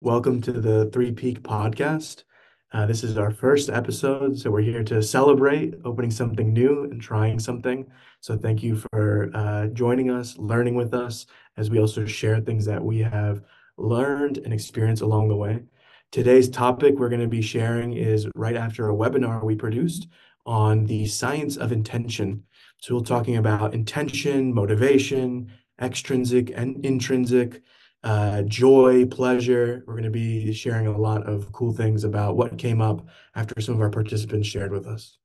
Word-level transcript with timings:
Welcome 0.00 0.40
to 0.42 0.52
the 0.52 0.88
Three 0.92 1.10
Peak 1.10 1.42
Podcast. 1.42 2.22
Uh, 2.70 2.86
this 2.86 3.02
is 3.02 3.18
our 3.18 3.32
first 3.32 3.68
episode, 3.68 4.38
so 4.38 4.48
we're 4.48 4.60
here 4.60 4.84
to 4.84 5.02
celebrate 5.02 5.74
opening 5.84 6.12
something 6.12 6.52
new 6.52 6.84
and 6.84 7.02
trying 7.02 7.40
something. 7.40 7.84
So 8.20 8.38
thank 8.38 8.62
you 8.62 8.76
for 8.76 9.28
uh, 9.34 9.66
joining 9.66 10.08
us, 10.08 10.38
learning 10.38 10.76
with 10.76 10.94
us, 10.94 11.26
as 11.56 11.68
we 11.68 11.80
also 11.80 12.06
share 12.06 12.38
things 12.38 12.64
that 12.66 12.80
we 12.80 13.00
have 13.00 13.42
learned 13.76 14.38
and 14.38 14.52
experienced 14.52 15.02
along 15.02 15.30
the 15.30 15.36
way. 15.36 15.64
Today's 16.12 16.48
topic 16.48 16.94
we're 16.96 17.08
going 17.08 17.20
to 17.20 17.26
be 17.26 17.42
sharing 17.42 17.94
is 17.94 18.28
right 18.36 18.56
after 18.56 18.90
a 18.90 18.94
webinar 18.94 19.42
we 19.42 19.56
produced 19.56 20.06
on 20.46 20.84
the 20.84 21.06
science 21.06 21.56
of 21.56 21.72
intention. 21.72 22.44
So 22.78 22.94
we're 22.94 23.00
talking 23.00 23.36
about 23.36 23.74
intention, 23.74 24.54
motivation, 24.54 25.50
extrinsic 25.82 26.52
and 26.54 26.84
intrinsic, 26.86 27.62
uh, 28.04 28.42
joy, 28.42 29.06
pleasure. 29.06 29.82
We're 29.86 29.94
going 29.94 30.04
to 30.04 30.10
be 30.10 30.52
sharing 30.52 30.86
a 30.86 30.96
lot 30.96 31.26
of 31.26 31.52
cool 31.52 31.72
things 31.72 32.04
about 32.04 32.36
what 32.36 32.58
came 32.58 32.80
up 32.80 33.06
after 33.34 33.60
some 33.60 33.74
of 33.74 33.80
our 33.80 33.90
participants 33.90 34.48
shared 34.48 34.72
with 34.72 34.86
us. 34.86 35.18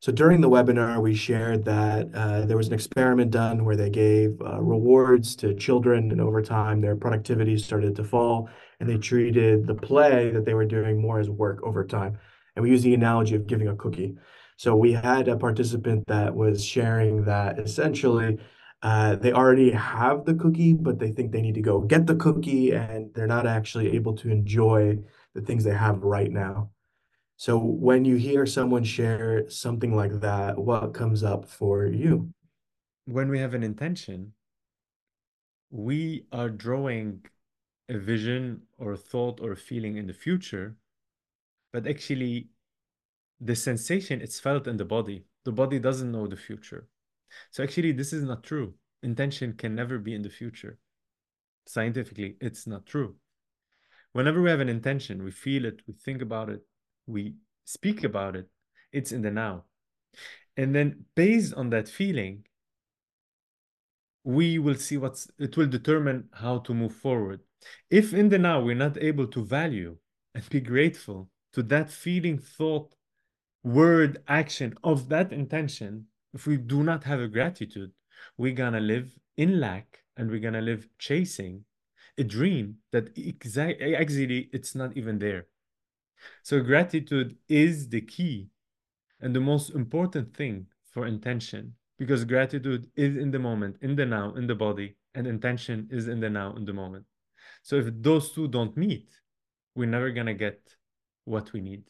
So 0.00 0.12
during 0.12 0.40
the 0.40 0.50
webinar, 0.50 1.00
we 1.00 1.14
shared 1.14 1.64
that 1.64 2.14
uh, 2.14 2.44
there 2.44 2.56
was 2.56 2.68
an 2.68 2.74
experiment 2.74 3.30
done 3.30 3.64
where 3.64 3.76
they 3.76 3.90
gave 3.90 4.40
uh, 4.42 4.60
rewards 4.60 5.34
to 5.36 5.54
children, 5.54 6.10
and 6.10 6.20
over 6.20 6.42
time, 6.42 6.80
their 6.80 6.96
productivity 6.96 7.56
started 7.56 7.96
to 7.96 8.04
fall, 8.04 8.50
and 8.78 8.88
they 8.88 8.98
treated 8.98 9.66
the 9.66 9.74
play 9.74 10.30
that 10.30 10.44
they 10.44 10.54
were 10.54 10.66
doing 10.66 11.00
more 11.00 11.18
as 11.18 11.30
work 11.30 11.62
over 11.62 11.84
time. 11.84 12.18
And 12.54 12.62
we 12.62 12.70
use 12.70 12.82
the 12.82 12.94
analogy 12.94 13.34
of 13.34 13.46
giving 13.46 13.68
a 13.68 13.74
cookie. 13.74 14.16
So 14.58 14.76
we 14.76 14.92
had 14.92 15.28
a 15.28 15.36
participant 15.36 16.06
that 16.06 16.34
was 16.34 16.64
sharing 16.64 17.24
that 17.24 17.58
essentially 17.58 18.38
uh, 18.82 19.16
they 19.16 19.32
already 19.32 19.70
have 19.70 20.24
the 20.24 20.34
cookie, 20.34 20.72
but 20.72 20.98
they 20.98 21.10
think 21.10 21.32
they 21.32 21.40
need 21.40 21.54
to 21.54 21.62
go 21.62 21.80
get 21.80 22.06
the 22.06 22.16
cookie, 22.16 22.72
and 22.72 23.12
they're 23.14 23.26
not 23.26 23.46
actually 23.46 23.92
able 23.92 24.14
to 24.16 24.30
enjoy 24.30 24.98
the 25.34 25.40
things 25.40 25.64
they 25.64 25.74
have 25.74 26.02
right 26.02 26.30
now. 26.30 26.70
So 27.36 27.58
when 27.58 28.04
you 28.04 28.16
hear 28.16 28.46
someone 28.46 28.84
share 28.84 29.48
something 29.50 29.94
like 29.94 30.20
that, 30.20 30.56
what 30.58 30.94
comes 30.94 31.22
up 31.22 31.48
for 31.48 31.86
you? 31.86 32.32
When 33.04 33.28
we 33.28 33.38
have 33.38 33.54
an 33.54 33.62
intention, 33.62 34.32
we 35.70 36.26
are 36.32 36.48
drawing 36.48 37.24
a 37.88 37.98
vision 37.98 38.62
or 38.78 38.92
a 38.92 38.96
thought 38.96 39.40
or 39.40 39.52
a 39.52 39.56
feeling 39.56 39.96
in 39.96 40.06
the 40.06 40.14
future, 40.14 40.76
but 41.72 41.86
actually 41.86 42.48
the 43.40 43.54
sensation 43.54 44.20
it's 44.20 44.40
felt 44.40 44.66
in 44.66 44.76
the 44.76 44.84
body. 44.84 45.24
The 45.44 45.52
body 45.52 45.78
doesn't 45.78 46.10
know 46.10 46.26
the 46.26 46.36
future. 46.36 46.88
So 47.50 47.62
actually 47.62 47.92
this 47.92 48.12
is 48.12 48.24
not 48.24 48.42
true. 48.42 48.74
Intention 49.02 49.54
can 49.54 49.74
never 49.74 49.98
be 49.98 50.14
in 50.14 50.22
the 50.22 50.30
future. 50.30 50.78
Scientifically, 51.66 52.36
it's 52.40 52.66
not 52.66 52.86
true. 52.86 53.16
Whenever 54.12 54.40
we 54.40 54.50
have 54.50 54.60
an 54.60 54.68
intention, 54.68 55.22
we 55.22 55.30
feel 55.30 55.64
it, 55.64 55.82
we 55.86 55.94
think 55.94 56.22
about 56.22 56.48
it, 56.48 56.60
we 57.06 57.34
speak 57.64 58.04
about 58.04 58.36
it, 58.36 58.48
it's 58.92 59.12
in 59.12 59.22
the 59.22 59.30
now. 59.30 59.64
And 60.56 60.74
then 60.74 61.04
based 61.14 61.52
on 61.54 61.70
that 61.70 61.88
feeling, 61.88 62.44
we 64.24 64.58
will 64.58 64.74
see 64.74 64.96
what's 64.96 65.30
it 65.38 65.56
will 65.56 65.68
determine 65.68 66.28
how 66.32 66.58
to 66.58 66.74
move 66.74 66.94
forward. 66.94 67.40
If 67.90 68.12
in 68.12 68.28
the 68.28 68.38
now 68.38 68.60
we're 68.60 68.74
not 68.74 69.00
able 69.00 69.26
to 69.28 69.44
value 69.44 69.96
and 70.34 70.48
be 70.48 70.60
grateful 70.60 71.30
to 71.52 71.62
that 71.64 71.90
feeling, 71.90 72.38
thought, 72.38 72.94
word, 73.62 74.22
action 74.28 74.74
of 74.82 75.08
that 75.10 75.32
intention, 75.32 76.06
if 76.36 76.46
we 76.46 76.58
do 76.58 76.82
not 76.82 77.02
have 77.04 77.20
a 77.20 77.28
gratitude, 77.28 77.92
we're 78.36 78.60
gonna 78.62 78.84
live 78.94 79.08
in 79.38 79.58
lack 79.58 80.04
and 80.18 80.30
we're 80.30 80.46
gonna 80.46 80.60
live 80.60 80.86
chasing 80.98 81.64
a 82.18 82.24
dream 82.24 82.76
that 82.92 83.04
exactly 83.16 83.96
actually 83.96 84.50
it's 84.52 84.74
not 84.74 84.94
even 84.98 85.18
there. 85.18 85.46
So 86.42 86.60
gratitude 86.60 87.38
is 87.48 87.88
the 87.88 88.02
key 88.02 88.48
and 89.20 89.34
the 89.34 89.40
most 89.40 89.70
important 89.70 90.36
thing 90.36 90.66
for 90.92 91.06
intention 91.06 91.72
because 91.98 92.22
gratitude 92.24 92.90
is 92.96 93.16
in 93.16 93.30
the 93.30 93.38
moment, 93.38 93.78
in 93.80 93.96
the 93.96 94.04
now, 94.04 94.34
in 94.34 94.46
the 94.46 94.54
body, 94.54 94.96
and 95.14 95.26
intention 95.26 95.88
is 95.90 96.06
in 96.06 96.20
the 96.20 96.28
now, 96.28 96.54
in 96.56 96.66
the 96.66 96.74
moment. 96.74 97.06
So 97.62 97.76
if 97.76 97.86
those 98.02 98.32
two 98.32 98.46
don't 98.48 98.76
meet, 98.76 99.08
we're 99.74 99.94
never 99.96 100.10
gonna 100.10 100.34
get 100.34 100.60
what 101.24 101.54
we 101.54 101.62
need. 101.62 101.84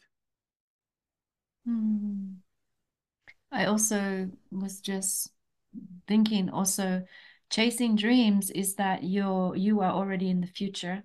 Hmm. 1.65 2.46
I 3.51 3.65
also 3.65 4.29
was 4.51 4.81
just 4.81 5.29
thinking 6.07 6.49
also 6.49 7.03
chasing 7.49 7.95
dreams 7.95 8.49
is 8.51 8.75
that 8.75 9.03
you're 9.03 9.55
you 9.55 9.81
are 9.81 9.91
already 9.91 10.29
in 10.29 10.41
the 10.41 10.47
future. 10.47 11.03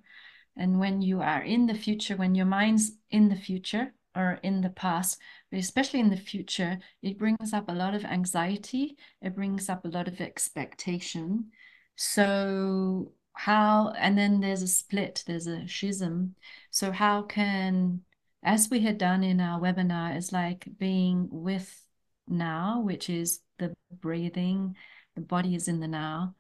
And 0.57 0.79
when 0.79 1.01
you 1.01 1.21
are 1.23 1.43
in 1.43 1.67
the 1.67 1.75
future 1.75 2.17
when 2.17 2.35
your 2.35 2.47
mind's 2.47 2.93
in 3.11 3.29
the 3.29 3.37
future 3.37 3.95
or 4.15 4.39
in 4.43 4.61
the 4.61 4.69
past 4.71 5.19
but 5.51 5.59
especially 5.59 6.01
in 6.01 6.11
the 6.11 6.17
future 6.17 6.79
it 7.01 7.19
brings 7.19 7.53
up 7.53 7.69
a 7.69 7.73
lot 7.73 7.95
of 7.95 8.05
anxiety. 8.05 8.97
It 9.21 9.35
brings 9.35 9.69
up 9.69 9.85
a 9.85 9.89
lot 9.89 10.09
of 10.09 10.21
expectation. 10.21 11.51
So 11.97 13.13
how 13.35 13.95
and 13.97 14.19
then 14.19 14.41
there's 14.41 14.63
a 14.63 14.69
split 14.69 15.25
there's 15.27 15.47
a 15.47 15.67
schism. 15.69 16.35
So 16.71 16.93
how 16.93 17.23
can 17.23 18.03
as 18.43 18.69
we 18.69 18.81
had 18.81 18.99
done 18.99 19.23
in 19.23 19.41
our 19.41 19.61
webinar 19.61 20.17
is 20.17 20.33
like 20.33 20.67
being 20.79 21.29
with 21.31 21.82
now 22.29 22.81
which 22.81 23.11
is 23.11 23.41
the 23.59 23.75
breathing, 24.01 24.77
the 25.15 25.21
body 25.21 25.55
is 25.55 25.69
in 25.69 25.81
the 25.81 25.89
now. 25.89 26.35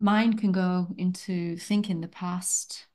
Mind 0.00 0.38
can 0.38 0.52
go 0.52 0.88
into 0.98 1.56
thinking 1.56 2.00
the 2.00 2.08
past 2.08 2.86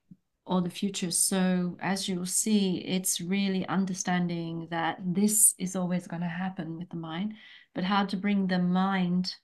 or 0.46 0.62
the 0.62 0.70
future. 0.70 1.12
So, 1.12 1.78
as 1.80 2.08
you'll 2.08 2.26
see, 2.26 2.78
it's 2.80 3.22
really 3.22 3.66
understanding 3.68 4.68
that 4.72 5.00
this 5.02 5.56
is 5.58 5.76
always 5.76 6.08
going 6.08 6.22
to 6.22 6.28
happen 6.28 6.78
with 6.78 6.90
the 6.90 6.98
mind, 6.98 7.36
but 7.74 7.84
how 7.84 8.06
to 8.06 8.18
bring 8.18 8.48
the 8.48 8.60
mind 8.60 9.36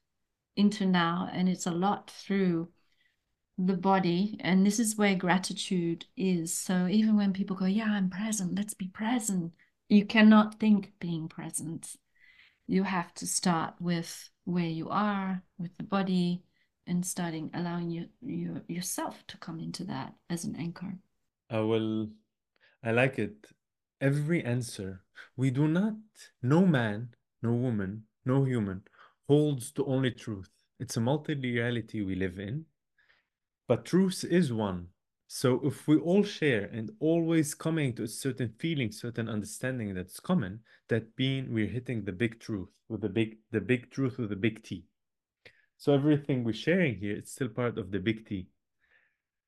into 0.56 0.86
now. 0.86 1.30
And 1.32 1.48
it's 1.48 1.68
a 1.68 1.72
lot 1.72 2.12
through 2.12 2.70
the 3.58 3.78
body. 3.78 4.38
And 4.42 4.66
this 4.66 4.80
is 4.80 4.98
where 4.98 5.16
gratitude 5.16 6.06
is. 6.16 6.56
So, 6.56 6.88
even 6.88 7.16
when 7.16 7.34
people 7.34 7.56
go, 7.56 7.66
Yeah, 7.66 7.92
I'm 7.92 8.10
present, 8.10 8.56
let's 8.56 8.74
be 8.74 8.88
present, 8.88 9.54
you 9.90 10.06
cannot 10.06 10.60
think 10.60 10.94
being 11.00 11.28
present 11.28 11.96
you 12.68 12.84
have 12.84 13.14
to 13.16 13.26
start 13.26 13.74
with 13.80 14.30
where 14.44 14.68
you 14.68 14.90
are 14.90 15.42
with 15.58 15.76
the 15.78 15.84
body 15.84 16.44
and 16.86 17.06
starting 17.06 17.50
allowing 17.54 17.90
you, 17.90 18.08
you 18.22 18.62
yourself 18.68 19.24
to 19.28 19.38
come 19.38 19.60
into 19.60 19.84
that 19.86 20.14
as 20.30 20.44
an 20.46 20.56
anchor. 20.58 20.98
I 21.50 21.60
will 21.60 22.10
i 22.84 22.92
like 22.92 23.18
it. 23.20 23.48
Every 24.00 24.44
answer 24.44 25.02
we 25.36 25.50
do 25.50 25.68
not 25.68 25.96
no 26.44 26.66
man 26.66 27.10
no 27.42 27.54
woman 27.54 28.04
no 28.26 28.44
human 28.44 28.84
holds 29.28 29.72
to 29.72 29.86
only 29.86 30.12
truth. 30.12 30.50
It's 30.80 30.98
a 30.98 31.02
multi-reality 31.02 32.02
we 32.02 32.16
live 32.16 32.38
in 32.38 32.66
but 33.68 33.86
truth 33.86 34.24
is 34.24 34.54
one 34.54 34.88
so 35.28 35.60
if 35.66 35.88
we 35.88 35.98
all 35.98 36.24
share 36.24 36.70
and 36.72 36.90
always 37.02 37.54
coming 37.54 37.94
to 37.96 38.04
a 38.04 38.08
certain 38.08 38.54
feeling, 38.58 38.92
certain 38.92 39.28
understanding 39.28 39.94
that's 39.94 40.22
common, 40.22 40.62
that 40.88 41.18
being 41.18 41.54
we're 41.54 41.68
hitting 41.68 42.06
the 42.06 42.14
big 42.14 42.40
truth 42.40 42.70
with 42.88 43.02
the 43.02 43.10
big 43.10 43.38
the 43.52 43.60
big 43.60 43.92
truth 43.92 44.18
with 44.18 44.30
the 44.30 44.38
big 44.38 44.64
T. 44.64 44.86
So 45.78 45.94
everything 45.94 46.44
we're 46.44 46.54
sharing 46.54 46.96
here, 46.96 47.16
it's 47.16 47.34
still 47.34 47.50
part 47.50 47.78
of 47.78 47.92
the 47.92 48.00
big 48.00 48.26
T. 48.26 48.48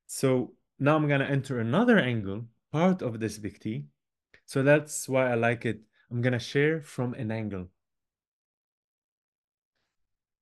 So 0.05 0.53
now 0.79 0.97
I'm 0.97 1.07
gonna 1.07 1.23
enter 1.25 1.59
another 1.59 1.97
angle, 1.97 2.45
part 2.73 3.01
of 3.01 3.21
this 3.21 3.37
big 3.37 3.59
T. 3.61 3.85
So 4.45 4.63
that's 4.63 5.07
why 5.07 5.31
I 5.31 5.35
like 5.35 5.65
it. 5.65 5.79
I'm 6.11 6.21
gonna 6.21 6.39
share 6.39 6.81
from 6.81 7.13
an 7.13 7.31
angle. 7.31 7.69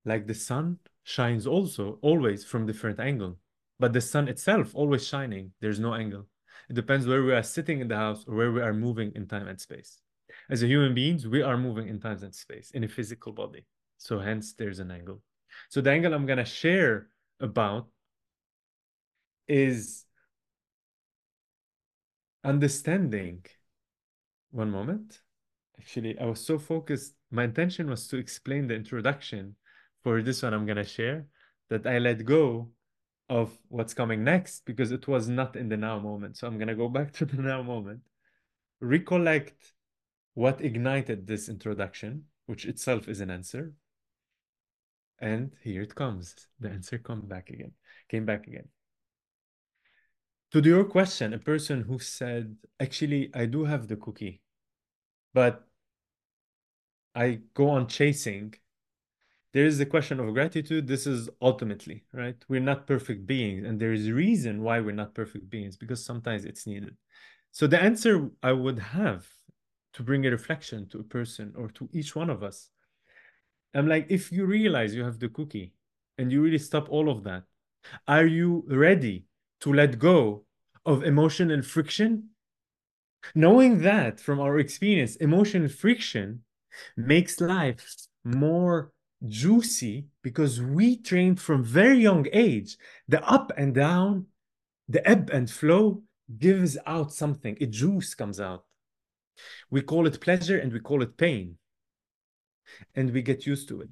Like 0.03 0.25
the 0.25 0.33
sun 0.33 0.79
shines 1.03 1.45
also 1.45 1.99
always 2.01 2.43
from 2.43 2.65
different 2.65 2.99
angle 2.99 3.37
but 3.79 3.93
the 3.93 4.01
sun 4.01 4.27
itself 4.27 4.71
always 4.73 5.07
shining. 5.07 5.51
There's 5.61 5.79
no 5.79 5.93
angle. 5.93 6.27
It 6.69 6.73
depends 6.73 7.07
where 7.07 7.23
we 7.23 7.33
are 7.33 7.43
sitting 7.43 7.79
in 7.79 7.87
the 7.87 7.95
house 7.95 8.25
or 8.27 8.35
where 8.35 8.51
we 8.51 8.61
are 8.61 8.73
moving 8.73 9.11
in 9.15 9.27
time 9.27 9.47
and 9.47 9.59
space. 9.59 10.01
As 10.49 10.63
a 10.63 10.67
human 10.67 10.93
beings, 10.93 11.27
we 11.27 11.41
are 11.41 11.57
moving 11.57 11.87
in 11.87 11.99
time 11.99 12.19
and 12.23 12.33
space 12.33 12.71
in 12.71 12.83
a 12.83 12.87
physical 12.87 13.31
body. 13.31 13.65
So 13.97 14.19
hence 14.19 14.53
there's 14.53 14.79
an 14.79 14.91
angle. 14.91 15.21
So 15.69 15.81
the 15.81 15.91
angle 15.91 16.13
I'm 16.13 16.25
gonna 16.25 16.45
share 16.45 17.07
about 17.39 17.87
is 19.47 20.05
understanding. 22.43 23.45
One 24.51 24.71
moment. 24.71 25.21
Actually, 25.77 26.17
I 26.19 26.25
was 26.25 26.43
so 26.43 26.57
focused. 26.57 27.13
My 27.29 27.43
intention 27.43 27.89
was 27.89 28.07
to 28.07 28.17
explain 28.17 28.67
the 28.67 28.75
introduction 28.75 29.55
for 30.03 30.21
this 30.21 30.41
one 30.41 30.53
I'm 30.53 30.65
gonna 30.65 30.85
share 30.85 31.27
that 31.69 31.85
I 31.85 31.99
let 31.99 32.25
go 32.25 32.71
of 33.29 33.57
what's 33.67 33.93
coming 33.93 34.23
next 34.23 34.65
because 34.65 34.91
it 34.91 35.07
was 35.07 35.27
not 35.27 35.55
in 35.55 35.69
the 35.69 35.77
now 35.77 35.99
moment. 35.99 36.37
So 36.37 36.47
I'm 36.47 36.57
going 36.57 36.69
to 36.69 36.75
go 36.75 36.89
back 36.97 37.11
to 37.13 37.25
the 37.25 37.41
now 37.41 37.61
moment, 37.61 38.01
recollect 38.79 39.73
what 40.33 40.61
ignited 40.61 41.27
this 41.27 41.49
introduction, 41.49 42.25
which 42.45 42.65
itself 42.65 43.07
is 43.07 43.21
an 43.21 43.31
answer. 43.31 43.73
And 45.19 45.51
here 45.63 45.81
it 45.81 45.95
comes. 45.95 46.35
The 46.59 46.69
answer 46.69 46.99
come 46.99 47.21
back 47.21 47.49
again, 47.49 47.71
came 48.07 48.25
back 48.25 48.45
again. 48.47 48.67
to 50.51 50.61
your 50.61 50.85
question, 50.85 51.33
a 51.33 51.39
person 51.39 51.81
who 51.81 51.99
said, 51.99 52.55
actually, 52.79 53.31
I 53.33 53.47
do 53.47 53.65
have 53.65 53.87
the 53.87 53.95
cookie, 53.95 54.41
but 55.33 55.67
I 57.15 57.39
go 57.55 57.69
on 57.69 57.87
chasing. 57.87 58.53
There 59.53 59.65
is 59.65 59.77
the 59.77 59.85
question 59.85 60.19
of 60.19 60.33
gratitude. 60.33 60.87
This 60.87 61.07
is 61.07 61.29
ultimately, 61.41 62.03
right? 62.13 62.35
We're 62.47 62.59
not 62.59 62.85
perfect 62.85 63.25
beings, 63.25 63.65
and 63.65 63.79
there 63.79 63.93
is 63.93 64.07
a 64.07 64.13
reason 64.13 64.61
why 64.61 64.79
we're 64.81 64.91
not 64.91 65.15
perfect 65.15 65.49
beings 65.49 65.77
because 65.77 66.03
sometimes 66.03 66.45
it's 66.45 66.67
needed. 66.67 66.95
So 67.51 67.65
the 67.65 67.81
answer 67.81 68.29
I 68.43 68.51
would 68.51 68.79
have 68.79 69.25
to 69.93 70.03
bring 70.03 70.25
a 70.25 70.31
reflection 70.31 70.87
to 70.89 70.99
a 70.99 71.03
person 71.03 71.53
or 71.57 71.69
to 71.69 71.89
each 71.91 72.15
one 72.15 72.29
of 72.29 72.43
us, 72.43 72.69
I'm 73.73 73.87
like, 73.87 74.07
if 74.09 74.31
you 74.31 74.45
realize 74.45 74.93
you 74.93 75.03
have 75.03 75.19
the 75.19 75.29
cookie 75.29 75.73
and 76.17 76.31
you 76.31 76.41
really 76.41 76.57
stop 76.59 76.89
all 76.89 77.09
of 77.09 77.23
that, 77.23 77.43
are 78.07 78.25
you 78.25 78.65
ready 78.67 79.25
to 79.61 79.73
let 79.73 79.97
go 79.97 80.45
of 80.85 81.03
emotional 81.03 81.61
friction? 81.61 82.29
Knowing 83.33 83.81
that 83.81 84.19
from 84.19 84.39
our 84.39 84.59
experience, 84.59 85.15
emotional 85.17 85.69
friction 85.69 86.43
makes 86.95 87.41
life 87.41 87.95
more 88.23 88.91
juicy 89.25 90.07
because 90.21 90.61
we 90.61 90.97
trained 90.97 91.39
from 91.39 91.63
very 91.63 91.97
young 91.97 92.27
age 92.31 92.77
the 93.07 93.23
up 93.27 93.51
and 93.57 93.73
down, 93.73 94.27
the 94.87 95.07
ebb 95.07 95.29
and 95.31 95.49
flow 95.49 96.03
gives 96.37 96.77
out 96.85 97.13
something, 97.13 97.57
a 97.61 97.65
juice 97.65 98.13
comes 98.13 98.39
out. 98.39 98.65
We 99.69 99.81
call 99.81 100.07
it 100.07 100.19
pleasure 100.19 100.59
and 100.59 100.71
we 100.71 100.79
call 100.79 101.01
it 101.01 101.17
pain. 101.17 101.57
And 102.95 103.11
we 103.11 103.21
get 103.21 103.45
used 103.45 103.69
to 103.69 103.81
it. 103.81 103.89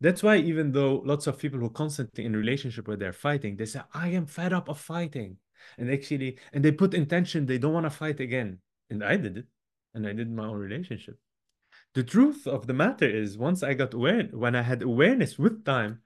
That's 0.00 0.22
why 0.22 0.36
even 0.36 0.72
though 0.72 1.02
lots 1.04 1.26
of 1.26 1.38
people 1.38 1.60
who 1.60 1.70
constantly 1.70 2.24
in 2.24 2.34
relationship 2.34 2.88
where 2.88 2.96
they're 2.96 3.12
fighting, 3.12 3.56
they 3.56 3.66
say, 3.66 3.80
I 3.94 4.08
am 4.08 4.26
fed 4.26 4.52
up 4.52 4.68
of 4.68 4.78
fighting. 4.78 5.36
And 5.78 5.90
actually, 5.92 6.38
and 6.52 6.64
they 6.64 6.72
put 6.72 6.94
intention, 6.94 7.46
they 7.46 7.58
don't 7.58 7.72
want 7.72 7.86
to 7.86 7.90
fight 7.90 8.20
again. 8.20 8.58
And 8.90 9.04
I 9.04 9.16
did 9.16 9.38
it. 9.38 9.46
And 9.94 10.06
I 10.06 10.12
did 10.12 10.30
my 10.30 10.46
own 10.46 10.56
relationship. 10.56 11.16
The 11.94 12.02
truth 12.02 12.46
of 12.46 12.66
the 12.66 12.72
matter 12.72 13.06
is 13.06 13.36
once 13.36 13.62
I 13.62 13.74
got 13.74 13.92
aware, 13.92 14.24
when 14.32 14.56
I 14.56 14.62
had 14.62 14.82
awareness 14.82 15.38
with 15.38 15.64
time, 15.64 16.00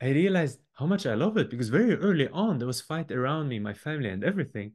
I 0.00 0.10
realized 0.10 0.58
how 0.74 0.86
much 0.86 1.06
I 1.06 1.14
love 1.14 1.36
it 1.38 1.48
because 1.48 1.68
very 1.68 1.94
early 1.94 2.28
on 2.28 2.58
there 2.58 2.66
was 2.66 2.80
fight 2.80 3.10
around 3.10 3.48
me, 3.48 3.58
my 3.58 3.72
family, 3.72 4.10
and 4.10 4.22
everything. 4.22 4.72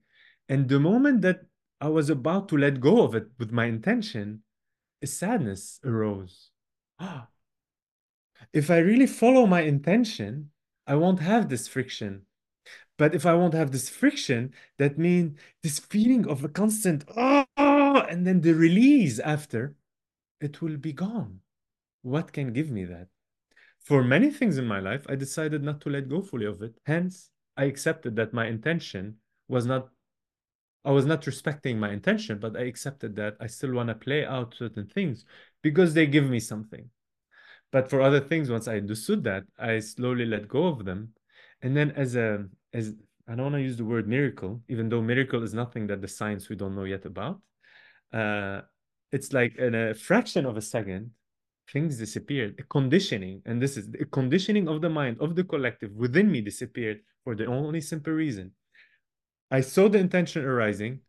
And 0.50 0.68
the 0.68 0.80
moment 0.80 1.22
that 1.22 1.42
I 1.80 1.90
was 1.90 2.10
about 2.10 2.50
to 2.50 2.58
let 2.58 2.80
go 2.80 3.04
of 3.04 3.14
it 3.14 3.28
with 3.38 3.52
my 3.52 3.66
intention, 3.66 4.42
a 5.04 5.08
sadness 5.08 5.80
arose. 5.84 6.50
if 8.54 8.72
I 8.72 8.78
really 8.78 9.08
follow 9.08 9.46
my 9.46 9.62
intention, 9.62 10.50
I 10.88 10.96
won't 10.96 11.20
have 11.20 11.50
this 11.50 11.68
friction. 11.68 12.24
But 12.98 13.14
if 13.14 13.26
I 13.26 13.34
won't 13.34 13.54
have 13.54 13.72
this 13.72 13.90
friction, 13.90 14.54
that 14.78 14.98
means 14.98 15.38
this 15.62 15.80
feeling 15.80 16.28
of 16.28 16.44
a 16.44 16.50
constant 16.50 17.04
oh, 17.16 17.46
and 18.10 18.26
then 18.26 18.42
the 18.42 18.54
release 18.54 19.20
after, 19.20 19.76
it 20.42 20.62
will 20.62 20.78
be 20.78 20.94
gone. 20.94 21.40
What 22.02 22.32
can 22.34 22.54
give 22.54 22.70
me 22.70 22.86
that? 22.86 23.08
For 23.80 24.04
many 24.04 24.32
things 24.32 24.58
in 24.58 24.66
my 24.66 24.80
life, 24.80 25.06
I 25.08 25.16
decided 25.16 25.64
not 25.64 25.82
to 25.82 25.90
let 25.90 26.10
go 26.10 26.22
fully 26.22 26.46
of 26.46 26.62
it. 26.62 26.76
Hence, 26.86 27.30
I 27.58 27.66
accepted 27.66 28.16
that 28.16 28.34
my 28.34 28.48
intention 28.48 29.18
was 29.48 29.66
not 29.66 29.90
I 30.84 30.92
was 30.92 31.08
not 31.08 31.26
respecting 31.26 31.80
my 31.80 31.92
intention, 31.92 32.38
but 32.38 32.56
I 32.56 32.66
accepted 32.66 33.16
that 33.16 33.38
I 33.40 33.48
still 33.48 33.74
want 33.74 33.90
to 33.90 33.96
play 33.96 34.24
out 34.24 34.54
certain 34.56 34.86
things 34.86 35.26
because 35.64 35.96
they 35.96 36.06
give 36.06 36.26
me 36.26 36.40
something. 36.40 36.92
But 37.72 37.90
for 37.90 38.02
other 38.02 38.20
things, 38.20 38.52
once 38.52 38.68
I 38.68 38.78
understood 38.78 39.24
that, 39.24 39.46
I 39.58 39.80
slowly 39.80 40.26
let 40.26 40.48
go 40.48 40.68
of 40.68 40.86
them. 40.86 41.14
And 41.64 41.76
then 41.76 41.90
as 41.92 42.16
a 42.16 42.46
as 42.72 42.94
I 43.28 43.34
don't 43.34 43.52
want 43.52 43.56
to 43.56 43.62
use 43.62 43.78
the 43.78 43.86
word 43.86 44.08
miracle, 44.08 44.62
even 44.68 44.88
though 44.88 45.02
miracle 45.02 45.42
is 45.42 45.56
nothing 45.56 45.88
that 45.88 46.02
the 46.02 46.08
science 46.08 46.50
we 46.50 46.56
don't 46.56 46.76
know 46.76 46.84
yet 46.84 47.06
about. 47.06 47.42
Uh, 48.14 48.62
it's 49.16 49.32
like 49.32 49.56
in 49.58 49.74
a 49.74 49.94
fraction 49.94 50.46
of 50.46 50.58
a 50.58 50.62
second, 50.62 51.12
things 51.72 51.98
disappeared. 51.98 52.56
A 52.60 52.64
conditioning, 52.64 53.42
and 53.46 53.62
this 53.62 53.78
is 53.78 53.90
the 53.90 54.06
conditioning 54.06 54.68
of 54.68 54.82
the 54.82 54.90
mind 54.90 55.18
of 55.22 55.36
the 55.36 55.44
collective 55.44 55.92
within 55.94 56.30
me 56.30 56.42
disappeared 56.42 57.00
for 57.24 57.34
the 57.36 57.46
only 57.46 57.82
simple 57.82 58.14
reason 58.14 58.52
I 59.52 59.62
saw 59.62 59.88
the 59.88 60.00
intention 60.00 60.44
arising. 60.44 61.00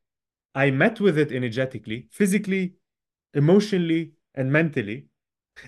I 0.54 0.70
met 0.70 1.00
with 1.00 1.18
it 1.18 1.32
energetically, 1.32 2.08
physically, 2.12 2.74
emotionally, 3.34 4.12
and 4.34 4.52
mentally. 4.52 5.06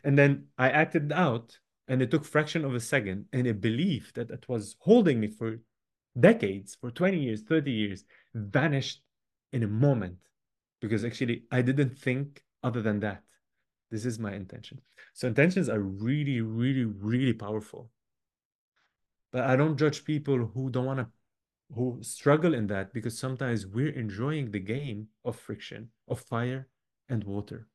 And 0.05 0.17
then 0.19 0.47
I 0.59 0.71
acted 0.71 1.13
out, 1.13 1.59
and 1.89 2.03
it 2.03 2.11
took 2.11 2.25
fraction 2.25 2.65
of 2.65 2.75
a 2.75 2.81
second, 2.81 3.27
and 3.33 3.47
a 3.47 3.55
belief 3.55 4.13
that 4.15 4.31
it 4.31 4.49
was 4.49 4.77
holding 4.81 5.19
me 5.21 5.29
for 5.29 5.59
decades, 6.19 6.77
for 6.81 6.91
20 6.91 7.19
years, 7.19 7.43
30 7.43 7.71
years, 7.71 8.05
vanished 8.35 9.01
in 9.53 9.63
a 9.63 9.69
moment. 9.69 10.19
Because 10.81 11.05
actually, 11.05 11.45
I 11.51 11.63
didn't 11.63 11.99
think 11.99 12.43
other 12.63 12.83
than 12.83 13.01
that. 13.01 13.23
This 13.91 14.05
is 14.05 14.19
my 14.19 14.35
intention. 14.35 14.81
So 15.15 15.29
intentions 15.29 15.69
are 15.69 15.81
really, 15.81 16.41
really, 16.41 16.85
really 16.85 17.33
powerful. 17.33 17.91
But 19.33 19.45
I 19.45 19.57
don't 19.57 19.77
judge 19.77 20.05
people 20.05 20.39
who 20.55 20.71
don't 20.71 20.87
want 20.87 21.01
to 21.01 21.09
who 21.75 21.99
struggle 22.01 22.55
in 22.55 22.67
that 22.69 22.95
because 22.95 23.19
sometimes 23.19 23.67
we're 23.67 23.91
enjoying 23.91 24.51
the 24.51 24.59
game 24.61 25.09
of 25.25 25.37
friction, 25.37 25.91
of 26.07 26.21
fire 26.21 26.67
and 27.09 27.25
water. 27.25 27.69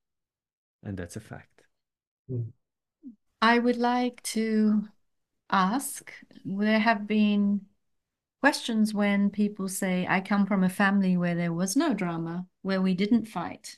And 0.83 0.97
that's 0.97 1.15
a 1.15 1.19
fact. 1.19 1.61
Hmm. 2.27 2.49
I 3.41 3.59
would 3.59 3.77
like 3.77 4.23
to 4.23 4.87
ask 5.49 6.11
there 6.43 6.79
have 6.79 7.05
been 7.05 7.61
questions 8.43 8.93
when 8.93 9.29
people 9.29 9.69
say, 9.69 10.05
I 10.09 10.19
come 10.19 10.45
from 10.45 10.65
a 10.65 10.69
family 10.69 11.15
where 11.15 11.33
there 11.33 11.53
was 11.53 11.77
no 11.77 11.93
drama, 11.93 12.45
where 12.61 12.81
we 12.81 12.93
didn't 12.93 13.25
fight. 13.25 13.77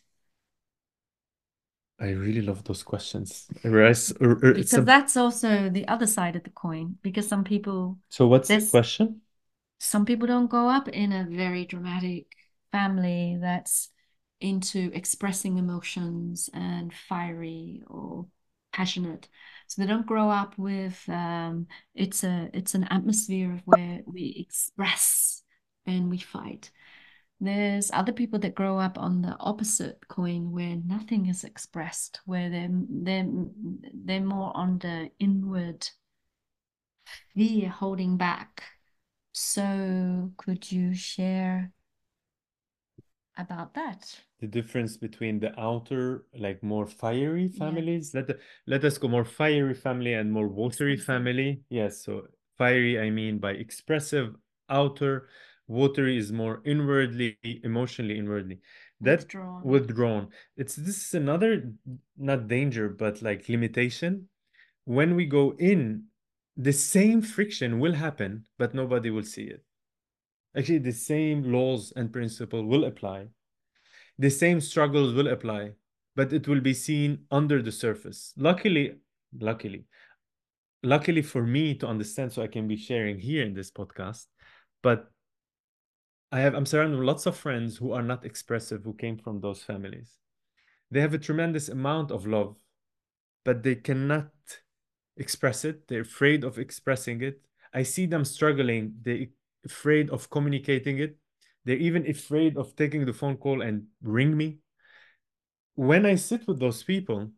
I 1.99 2.09
really 2.09 2.41
love 2.41 2.63
those 2.63 2.81
questions. 2.81 3.45
Uh, 3.63 3.69
uh, 3.69 3.93
because 4.41 4.73
a... 4.73 4.81
that's 4.81 5.15
also 5.15 5.69
the 5.69 5.87
other 5.87 6.07
side 6.07 6.35
of 6.35 6.45
the 6.45 6.49
coin. 6.49 6.97
Because 7.03 7.27
some 7.27 7.43
people. 7.43 7.99
So, 8.09 8.25
what's 8.25 8.47
the 8.47 8.67
question? 8.71 9.21
some 9.77 10.03
people 10.03 10.25
don't 10.25 10.49
grow 10.49 10.67
up 10.67 10.87
in 10.87 11.11
a 11.11 11.27
very 11.29 11.65
dramatic 11.65 12.25
family 12.71 13.37
that's 13.39 13.89
into 14.41 14.89
expressing 14.95 15.59
emotions 15.59 16.49
and 16.55 16.91
fiery 16.91 17.83
or 17.85 18.25
passionate 18.73 19.29
so 19.67 19.81
they 19.81 19.87
don't 19.87 20.05
grow 20.05 20.29
up 20.29 20.57
with 20.57 21.01
um, 21.09 21.67
it's 21.93 22.23
a 22.23 22.49
it's 22.53 22.75
an 22.75 22.85
atmosphere 22.85 23.61
where 23.65 24.01
we 24.05 24.35
express 24.47 25.43
and 25.85 26.09
we 26.09 26.17
fight. 26.17 26.71
There's 27.39 27.91
other 27.91 28.13
people 28.13 28.39
that 28.39 28.55
grow 28.55 28.79
up 28.79 28.97
on 28.97 29.21
the 29.21 29.35
opposite 29.39 30.07
coin 30.07 30.51
where 30.51 30.77
nothing 30.85 31.27
is 31.27 31.43
expressed 31.43 32.21
where 32.25 32.49
they're 32.49 32.69
they're 32.71 33.27
they're 33.93 34.21
more 34.21 34.55
on 34.55 34.79
the 34.79 35.11
inward 35.19 35.89
fear 37.33 37.69
holding 37.69 38.17
back. 38.17 38.63
So 39.33 40.31
could 40.37 40.71
you 40.71 40.93
share 40.93 41.71
about 43.37 43.73
that? 43.73 44.15
The 44.39 44.47
difference 44.47 44.97
between 44.97 45.39
the 45.39 45.57
outer, 45.59 46.25
like 46.37 46.61
more 46.63 46.85
fiery 46.85 47.47
families. 47.47 48.11
Yeah. 48.13 48.21
Let 48.27 48.37
let 48.67 48.85
us 48.85 48.97
go 48.97 49.07
more 49.07 49.25
fiery 49.25 49.73
family 49.73 50.13
and 50.13 50.31
more 50.31 50.47
watery 50.47 50.97
family. 50.97 51.61
Yes, 51.69 52.03
so 52.03 52.27
fiery 52.57 52.99
I 52.99 53.09
mean 53.09 53.39
by 53.39 53.51
expressive, 53.51 54.35
outer, 54.69 55.29
watery 55.67 56.17
is 56.17 56.31
more 56.31 56.61
inwardly, 56.65 57.37
emotionally 57.63 58.17
inwardly. 58.17 58.59
That 59.01 59.19
withdrawn. 59.19 59.61
withdrawn. 59.63 60.29
It's 60.57 60.75
this 60.75 61.07
is 61.07 61.13
another 61.13 61.73
not 62.17 62.47
danger, 62.47 62.89
but 62.89 63.21
like 63.21 63.49
limitation. 63.49 64.29
When 64.85 65.15
we 65.15 65.25
go 65.25 65.55
in 65.57 66.05
the 66.57 66.71
same 66.71 67.21
friction 67.21 67.79
will 67.79 67.93
happen, 67.93 68.45
but 68.57 68.73
nobody 68.73 69.09
will 69.09 69.23
see 69.23 69.43
it. 69.43 69.64
Actually, 70.57 70.79
the 70.79 70.91
same 70.91 71.51
laws 71.51 71.91
and 71.95 72.13
principle 72.13 72.65
will 72.65 72.85
apply. 72.85 73.27
The 74.17 74.29
same 74.29 74.61
struggles 74.61 75.13
will 75.13 75.27
apply, 75.27 75.71
but 76.15 76.31
it 76.31 76.47
will 76.47 76.61
be 76.61 76.73
seen 76.73 77.25
under 77.29 77.61
the 77.61 77.71
surface. 77.71 78.33
Luckily, 78.37 78.95
luckily, 79.37 79.85
luckily 80.83 81.21
for 81.21 81.43
me 81.43 81.75
to 81.75 81.87
understand, 81.87 82.31
so 82.31 82.41
I 82.41 82.47
can 82.47 82.67
be 82.67 82.77
sharing 82.77 83.19
here 83.19 83.43
in 83.43 83.53
this 83.53 83.71
podcast. 83.71 84.27
But 84.81 85.11
I 86.31 86.39
have 86.39 86.55
I'm 86.55 86.65
surrounded 86.65 86.97
with 86.97 87.07
lots 87.07 87.25
of 87.25 87.35
friends 87.35 87.77
who 87.77 87.91
are 87.91 88.03
not 88.03 88.25
expressive, 88.25 88.83
who 88.83 88.93
came 88.93 89.17
from 89.17 89.41
those 89.41 89.61
families. 89.61 90.17
They 90.91 91.01
have 91.01 91.13
a 91.13 91.19
tremendous 91.19 91.67
amount 91.67 92.11
of 92.11 92.25
love, 92.25 92.55
but 93.43 93.63
they 93.63 93.75
cannot 93.75 94.31
express 95.17 95.65
it. 95.65 95.87
They're 95.87 96.01
afraid 96.01 96.43
of 96.43 96.59
expressing 96.59 97.21
it. 97.21 97.41
I 97.73 97.83
see 97.83 98.05
them 98.05 98.23
struggling. 98.23 98.95
They're 99.01 99.27
afraid 99.65 100.09
of 100.09 100.29
communicating 100.29 100.99
it. 100.99 101.17
They're 101.65 101.77
even 101.77 102.07
afraid 102.07 102.57
of 102.57 102.75
taking 102.75 103.05
the 103.05 103.13
phone 103.13 103.37
call 103.37 103.61
and 103.61 103.87
ring 104.01 104.37
me. 104.37 104.59
When 105.73 106.05
I 106.05 106.15
sit 106.15 106.47
with 106.47 106.59
those 106.59 106.83
people 106.83 107.31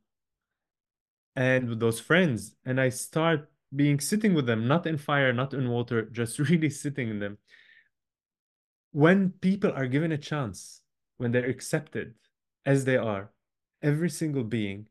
and 1.35 1.69
with 1.69 1.79
those 1.79 1.99
friends, 1.99 2.55
and 2.65 2.79
I 2.79 2.89
start 2.89 3.49
being 3.75 3.99
sitting 3.99 4.33
with 4.33 4.45
them, 4.45 4.67
not 4.67 4.85
in 4.85 4.97
fire, 4.97 5.33
not 5.33 5.53
in 5.53 5.69
water, 5.69 6.01
just 6.11 6.39
really 6.39 6.69
sitting 6.69 7.09
in 7.09 7.19
them, 7.19 7.37
when 8.91 9.31
people 9.41 9.71
are 9.71 9.87
given 9.87 10.11
a 10.11 10.17
chance, 10.17 10.81
when 11.17 11.31
they're 11.31 11.49
accepted 11.49 12.13
as 12.65 12.85
they 12.85 12.97
are, 12.97 13.31
every 13.81 14.09
single 14.09 14.43
being 14.43 14.87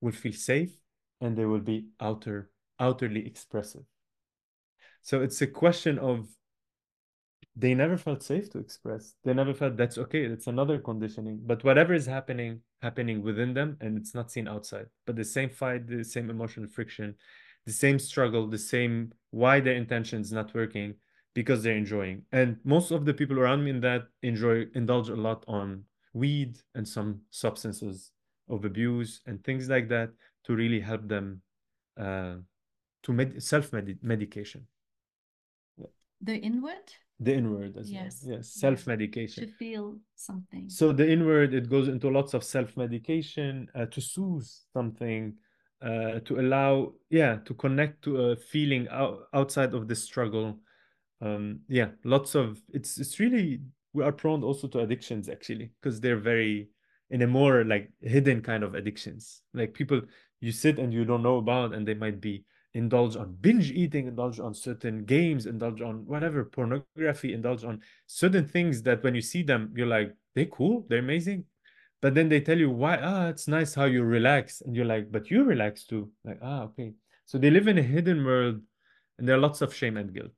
will 0.00 0.12
feel 0.12 0.32
safe 0.32 0.76
and 1.20 1.36
they 1.36 1.44
will 1.44 1.60
be 1.60 1.86
outer 2.00 2.50
outwardly 2.78 3.26
expressive. 3.26 3.84
So 5.02 5.22
it's 5.22 5.40
a 5.42 5.46
question 5.46 5.98
of 5.98 6.28
they 7.56 7.74
never 7.74 7.96
felt 7.96 8.22
safe 8.22 8.50
to 8.50 8.58
express. 8.58 9.14
They 9.22 9.32
never 9.32 9.54
felt 9.54 9.76
that's 9.76 9.98
okay. 9.98 10.24
It's 10.24 10.48
another 10.48 10.78
conditioning. 10.78 11.40
But 11.44 11.62
whatever 11.62 11.94
is 11.94 12.06
happening, 12.06 12.60
happening 12.82 13.22
within 13.22 13.54
them, 13.54 13.76
and 13.80 13.96
it's 13.96 14.14
not 14.14 14.30
seen 14.30 14.48
outside. 14.48 14.86
But 15.06 15.16
the 15.16 15.24
same 15.24 15.50
fight, 15.50 15.86
the 15.86 16.04
same 16.04 16.30
emotional 16.30 16.68
friction, 16.68 17.14
the 17.64 17.72
same 17.72 17.98
struggle, 17.98 18.48
the 18.48 18.58
same 18.58 19.12
why 19.30 19.60
their 19.60 19.74
intention 19.74 20.20
is 20.20 20.32
not 20.32 20.52
working 20.52 20.94
because 21.32 21.62
they're 21.62 21.76
enjoying. 21.76 22.22
And 22.32 22.58
most 22.64 22.90
of 22.90 23.04
the 23.04 23.14
people 23.14 23.38
around 23.38 23.64
me 23.64 23.70
in 23.70 23.80
that 23.80 24.06
enjoy 24.22 24.66
indulge 24.74 25.08
a 25.08 25.16
lot 25.16 25.44
on 25.46 25.84
weed 26.12 26.58
and 26.74 26.86
some 26.86 27.20
substances 27.30 28.10
of 28.48 28.64
abuse 28.64 29.20
and 29.26 29.42
things 29.42 29.68
like 29.68 29.88
that 29.88 30.10
to 30.44 30.54
really 30.54 30.80
help 30.80 31.08
them 31.08 31.40
uh, 31.98 32.36
to 33.04 33.12
med- 33.12 33.42
self 33.42 33.72
medication. 33.72 34.66
The 36.20 36.36
inward? 36.36 36.94
The 37.20 37.34
inward 37.34 37.76
as 37.76 37.90
yes. 37.90 38.22
well. 38.24 38.36
Yes, 38.36 38.54
self 38.54 38.86
medication. 38.86 39.46
To 39.46 39.52
feel 39.52 39.98
something. 40.16 40.68
So 40.68 40.92
the 40.92 41.08
inward, 41.08 41.54
it 41.54 41.70
goes 41.70 41.88
into 41.88 42.10
lots 42.10 42.34
of 42.34 42.42
self 42.42 42.76
medication 42.76 43.68
uh, 43.74 43.86
to 43.86 44.00
soothe 44.00 44.46
something, 44.72 45.34
uh, 45.80 46.20
to 46.24 46.40
allow, 46.40 46.92
yeah, 47.10 47.36
to 47.44 47.54
connect 47.54 48.02
to 48.04 48.20
a 48.20 48.36
feeling 48.36 48.88
out, 48.90 49.28
outside 49.32 49.74
of 49.74 49.86
the 49.86 49.94
struggle. 49.94 50.58
Um, 51.20 51.60
yeah, 51.68 51.90
lots 52.04 52.34
of 52.34 52.60
it's 52.68 52.98
it's 52.98 53.20
really 53.20 53.60
we 53.92 54.02
are 54.02 54.12
prone 54.12 54.42
also 54.42 54.66
to 54.68 54.80
addictions 54.80 55.28
actually 55.28 55.70
because 55.80 56.00
they're 56.00 56.18
very 56.18 56.68
in 57.10 57.22
a 57.22 57.26
more 57.26 57.64
like 57.64 57.90
hidden 58.00 58.42
kind 58.42 58.64
of 58.64 58.74
addictions. 58.74 59.42
Like 59.54 59.72
people 59.72 60.02
you 60.40 60.50
sit 60.50 60.78
and 60.78 60.92
you 60.92 61.04
don't 61.04 61.22
know 61.22 61.38
about, 61.38 61.74
and 61.74 61.86
they 61.86 61.94
might 61.94 62.20
be 62.20 62.44
indulge 62.74 63.16
on 63.16 63.36
binge 63.40 63.70
eating, 63.70 64.08
indulge 64.08 64.40
on 64.40 64.52
certain 64.52 65.04
games, 65.04 65.46
indulge 65.46 65.80
on 65.80 66.04
whatever 66.06 66.44
pornography, 66.44 67.32
indulge 67.32 67.64
on 67.64 67.80
certain 68.06 68.46
things 68.46 68.82
that 68.82 69.02
when 69.02 69.14
you 69.14 69.20
see 69.20 69.42
them, 69.42 69.72
you're 69.76 69.86
like, 69.86 70.12
they're 70.34 70.46
cool, 70.46 70.84
they're 70.88 70.98
amazing. 70.98 71.44
But 72.02 72.14
then 72.14 72.28
they 72.28 72.40
tell 72.40 72.58
you 72.58 72.70
why, 72.70 72.98
ah, 73.00 73.28
it's 73.28 73.48
nice 73.48 73.74
how 73.74 73.84
you 73.84 74.02
relax. 74.02 74.60
And 74.60 74.74
you're 74.76 74.84
like, 74.84 75.10
but 75.10 75.30
you 75.30 75.44
relax 75.44 75.84
too. 75.86 76.10
Like, 76.24 76.38
ah, 76.42 76.62
okay. 76.64 76.92
So 77.24 77.38
they 77.38 77.50
live 77.50 77.68
in 77.68 77.78
a 77.78 77.82
hidden 77.82 78.24
world 78.24 78.60
and 79.18 79.26
there 79.26 79.36
are 79.36 79.40
lots 79.40 79.62
of 79.62 79.72
shame 79.72 79.96
and 79.96 80.12
guilt. 80.12 80.32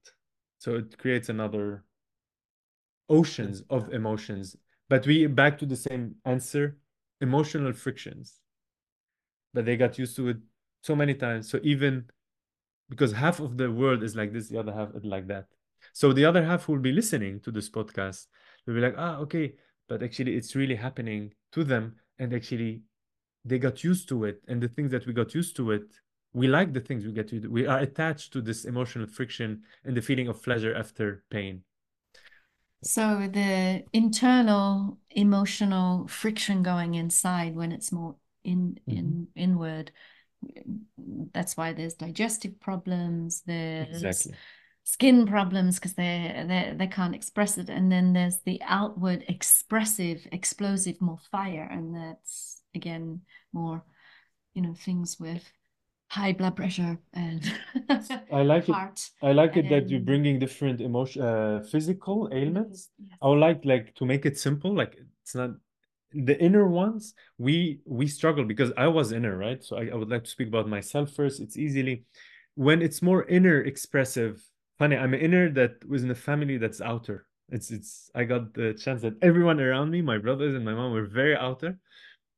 So 0.59 0.77
it 0.77 0.97
creates 0.99 1.29
another 1.29 1.85
oceans 3.09 3.63
of 3.71 3.93
emotions. 3.93 4.57
But 4.89 5.07
we 5.07 5.27
back 5.27 5.59
to 5.59 5.67
the 5.67 5.77
same 5.77 6.17
answer 6.25 6.77
emotional 7.21 7.73
frictions. 7.73 8.35
But 9.55 9.65
they 9.65 9.77
got 9.77 9.99
used 9.99 10.17
to 10.17 10.29
it 10.29 10.37
so 10.83 10.95
many 10.95 11.15
times. 11.15 11.51
So 11.51 11.59
even 11.63 12.05
because 12.89 13.13
half 13.13 13.41
of 13.41 13.57
the 13.57 13.71
world 13.71 14.03
is 14.03 14.15
like 14.15 14.33
this, 14.33 14.49
the 14.49 14.59
other 14.59 14.73
half 14.73 14.95
is 14.95 15.05
like 15.05 15.27
that. 15.29 15.47
So 15.93 16.13
the 16.13 16.25
other 16.25 16.45
half 16.45 16.69
will 16.69 16.79
be 16.79 16.93
listening 16.93 17.41
to 17.41 17.51
this 17.51 17.69
podcast. 17.71 18.27
They'll 18.65 18.75
be 18.75 18.81
like, 18.81 18.95
ah, 18.97 19.17
okay, 19.19 19.55
but 19.89 20.03
actually 20.03 20.37
it's 20.37 20.55
really 20.55 20.75
happening 20.75 21.33
to 21.53 21.65
them. 21.65 21.97
And 22.19 22.33
actually 22.35 22.83
they 23.45 23.59
got 23.59 23.85
used 23.85 24.09
to 24.09 24.25
it. 24.25 24.43
And 24.49 24.63
the 24.63 24.69
things 24.69 24.91
that 24.91 25.07
we 25.07 25.13
got 25.13 25.35
used 25.35 25.57
to 25.57 25.71
it, 25.73 25.87
we 26.33 26.49
like 26.49 26.73
the 26.73 26.81
things 26.81 27.05
we 27.05 27.13
get 27.13 27.29
to 27.29 27.41
do. 27.41 27.51
We 27.51 27.67
are 27.67 27.79
attached 27.79 28.33
to 28.35 28.41
this 28.41 28.65
emotional 28.65 29.07
friction 29.07 29.63
and 29.85 29.97
the 29.97 30.03
feeling 30.03 30.29
of 30.29 30.43
pleasure 30.43 30.75
after 30.75 31.25
pain. 31.31 31.63
So 32.83 33.29
the 33.33 33.85
internal 33.93 34.99
emotional 35.11 36.07
friction 36.09 36.63
going 36.63 36.95
inside 36.95 37.57
when 37.57 37.73
it's 37.73 37.91
more 37.91 38.17
in 38.45 38.79
in 38.87 39.05
mm-hmm. 39.05 39.23
inward 39.35 39.93
that's 41.33 41.57
why 41.57 41.73
there's 41.73 41.95
digestive 41.95 42.59
problems 42.61 43.43
there's 43.47 44.03
exactly. 44.03 44.35
skin 44.85 45.27
problems 45.27 45.77
because 45.77 45.95
they 45.95 46.45
they 46.49 46.75
they 46.77 46.87
can't 46.87 47.15
express 47.15 47.59
it 47.59 47.69
and 47.69 47.91
then 47.91 48.13
there's 48.13 48.39
the 48.45 48.61
outward 48.65 49.25
expressive 49.29 50.27
explosive 50.33 51.01
more 51.01 51.19
fire 51.31 51.69
and 51.71 51.95
that's 51.95 52.63
again 52.75 53.21
more 53.53 53.83
you 54.55 54.63
know 54.63 54.75
things 54.75 55.19
with 55.21 55.43
high 56.09 56.33
blood 56.33 56.57
pressure 56.57 56.99
and 57.13 57.53
I 58.33 58.43
like 58.43 58.67
heart. 58.69 58.99
it. 59.23 59.27
I 59.27 59.33
like 59.33 59.57
it 59.57 59.69
that 59.71 59.91
you're 59.91 60.01
bringing 60.01 60.39
different 60.39 60.81
emotion, 60.81 61.23
uh, 61.23 61.65
physical 61.71 62.29
ailments. 62.33 62.91
Yes. 62.99 63.19
I 63.21 63.27
would 63.29 63.39
like 63.39 63.65
like 63.65 63.95
to 63.97 64.07
make 64.07 64.25
it 64.25 64.39
simple. 64.39 64.75
Like 64.75 64.97
it's 65.23 65.35
not 65.35 65.51
the 66.25 66.41
inner 66.41 66.67
ones 66.69 67.15
we 67.39 67.81
we 67.85 68.07
struggle 68.07 68.45
because 68.45 68.73
i 68.77 68.87
was 68.87 69.13
inner 69.13 69.37
right? 69.37 69.63
So 69.63 69.77
I, 69.77 69.89
I, 69.93 69.95
would 69.95 70.09
like 70.09 70.25
to 70.25 70.31
speak 70.31 70.49
about 70.49 70.69
myself 70.69 71.13
first. 71.13 71.41
It's 71.41 71.57
easily 71.57 72.05
when 72.55 72.83
it's 72.83 73.03
more 73.03 73.25
inner 73.27 73.61
expressive 73.63 74.43
funny 74.79 74.97
i'm 74.97 75.15
inner 75.15 75.51
that 75.51 75.87
was 75.89 76.05
in 76.05 76.11
a 76.11 76.15
family 76.15 76.57
that's 76.59 76.81
outer. 76.81 77.27
It's 77.51 77.71
it's 77.71 78.11
i 78.15 78.25
got 78.25 78.55
the 78.55 78.75
chance 78.75 79.03
that 79.03 79.15
everyone 79.23 79.61
around 79.61 79.91
me 79.91 80.03
my 80.03 80.19
brothers 80.19 80.55
and 80.55 80.65
my 80.65 80.75
mom 80.75 80.93
were 80.93 81.07
very 81.07 81.37
outer 81.37 81.79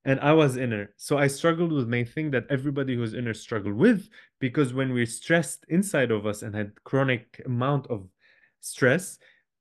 and 0.05 0.21
i 0.21 0.33
was 0.33 0.57
inner. 0.57 0.95
So 0.97 1.19
i 1.19 1.27
struggled 1.27 1.73
with 1.73 1.89
my 1.89 2.05
thing 2.05 2.31
that 2.33 2.47
everybody 2.51 2.97
who's 2.97 3.15
inner 3.15 3.35
struggled 3.35 3.75
with 3.75 4.09
because 4.41 4.73
when 4.73 4.93
we're 4.93 5.07
stressed 5.07 5.65
inside 5.69 6.11
of 6.11 6.27
us 6.27 6.43
and 6.43 6.55
had 6.55 6.83
chronic 6.85 7.41
amount 7.45 7.87
of 7.89 8.09
stress 8.61 9.19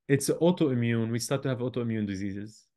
it's 0.08 0.30
autoimmune. 0.30 1.10
We 1.10 1.18
start 1.18 1.42
to 1.42 1.50
have 1.50 1.58
autoimmune 1.58 2.06
diseases 2.06 2.67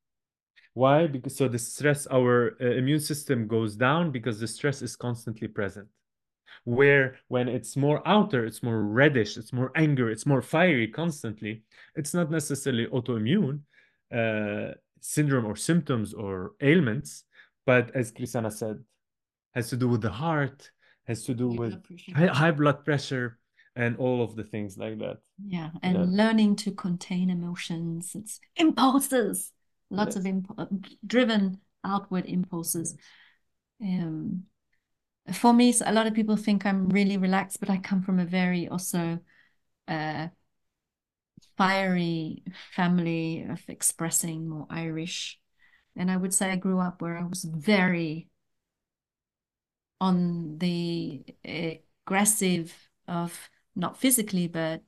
why? 0.73 1.07
Because 1.07 1.35
so 1.35 1.47
the 1.47 1.59
stress, 1.59 2.07
our 2.07 2.55
uh, 2.61 2.65
immune 2.65 2.99
system 2.99 3.47
goes 3.47 3.75
down 3.75 4.11
because 4.11 4.39
the 4.39 4.47
stress 4.47 4.81
is 4.81 4.95
constantly 4.95 5.47
present. 5.47 5.87
Where 6.63 7.17
when 7.27 7.47
it's 7.47 7.75
more 7.75 8.01
outer, 8.07 8.45
it's 8.45 8.61
more 8.61 8.81
reddish, 8.81 9.35
it's 9.37 9.51
more 9.51 9.71
anger, 9.75 10.09
it's 10.09 10.25
more 10.25 10.41
fiery 10.41 10.87
constantly. 10.87 11.63
It's 11.95 12.13
not 12.13 12.29
necessarily 12.29 12.85
autoimmune 12.87 13.61
uh, 14.13 14.75
syndrome 15.01 15.45
or 15.45 15.55
symptoms 15.55 16.13
or 16.13 16.53
ailments, 16.61 17.23
but 17.65 17.93
as 17.95 18.11
Christiana 18.11 18.51
said, 18.51 18.79
has 19.53 19.69
to 19.69 19.77
do 19.77 19.87
with 19.87 20.01
the 20.01 20.11
heart, 20.11 20.71
has 21.05 21.23
to 21.25 21.33
do 21.33 21.49
high 21.49 21.57
with 21.57 21.83
high, 22.15 22.27
high 22.27 22.51
blood 22.51 22.85
pressure, 22.85 23.39
and 23.75 23.97
all 23.97 24.21
of 24.21 24.35
the 24.35 24.43
things 24.43 24.77
like 24.77 24.99
that. 24.99 25.17
Yeah, 25.43 25.71
and 25.81 25.97
yeah. 25.97 26.05
learning 26.07 26.57
to 26.57 26.71
contain 26.71 27.29
emotions, 27.29 28.11
it's 28.13 28.39
impulses 28.55 29.51
lots 29.91 30.15
yes. 30.15 30.21
of 30.21 30.25
imp- 30.25 30.55
uh, 30.57 30.65
driven 31.05 31.59
outward 31.83 32.25
impulses. 32.25 32.95
Um, 33.81 34.43
for 35.33 35.53
me, 35.53 35.73
a 35.85 35.93
lot 35.93 36.07
of 36.07 36.13
people 36.13 36.35
think 36.35 36.65
I'm 36.65 36.89
really 36.89 37.17
relaxed, 37.17 37.59
but 37.59 37.69
I 37.69 37.77
come 37.77 38.01
from 38.01 38.19
a 38.19 38.25
very 38.25 38.67
also 38.67 39.19
uh, 39.87 40.27
fiery 41.57 42.43
family 42.71 43.45
of 43.49 43.61
expressing 43.67 44.49
more 44.49 44.67
Irish. 44.69 45.39
And 45.95 46.09
I 46.09 46.17
would 46.17 46.33
say 46.33 46.51
I 46.51 46.55
grew 46.55 46.79
up 46.79 47.01
where 47.01 47.17
I 47.17 47.23
was 47.23 47.43
very 47.43 48.29
on 49.99 50.57
the 50.57 51.23
aggressive 51.45 52.73
of 53.07 53.49
not 53.75 53.97
physically, 53.97 54.47
but 54.47 54.81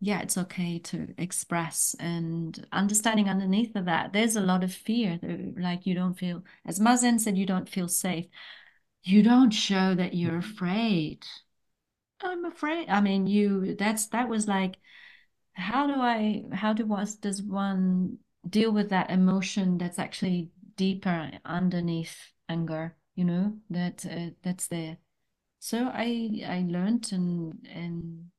yeah, 0.00 0.20
it's 0.20 0.38
okay 0.38 0.78
to 0.78 1.12
express 1.18 1.96
and 1.98 2.66
understanding 2.70 3.28
underneath 3.28 3.74
of 3.74 3.86
that, 3.86 4.12
there's 4.12 4.36
a 4.36 4.40
lot 4.40 4.62
of 4.62 4.72
fear. 4.72 5.18
Like 5.58 5.86
you 5.86 5.94
don't 5.94 6.14
feel, 6.14 6.44
as 6.64 6.78
Mazen 6.78 7.18
said, 7.18 7.36
you 7.36 7.46
don't 7.46 7.68
feel 7.68 7.88
safe. 7.88 8.26
You 9.02 9.22
don't 9.22 9.50
show 9.50 9.94
that 9.94 10.14
you're 10.14 10.38
afraid. 10.38 11.26
I'm 12.20 12.44
afraid. 12.44 12.88
I 12.88 13.00
mean, 13.00 13.26
you, 13.26 13.74
that's, 13.74 14.06
that 14.08 14.28
was 14.28 14.46
like, 14.46 14.76
how 15.54 15.88
do 15.88 15.94
I, 15.94 16.44
how 16.52 16.72
do 16.72 16.86
was, 16.86 17.16
does 17.16 17.42
one 17.42 18.18
deal 18.48 18.70
with 18.70 18.90
that 18.90 19.10
emotion 19.10 19.78
that's 19.78 19.98
actually 19.98 20.50
deeper 20.76 21.32
underneath 21.44 22.16
anger, 22.48 22.94
you 23.16 23.24
know, 23.24 23.56
that, 23.70 24.06
uh, 24.06 24.30
that's 24.42 24.68
there. 24.68 24.98
So 25.58 25.90
I, 25.92 26.42
I 26.46 26.64
learned 26.68 27.10
and, 27.12 27.66
and 27.72 28.30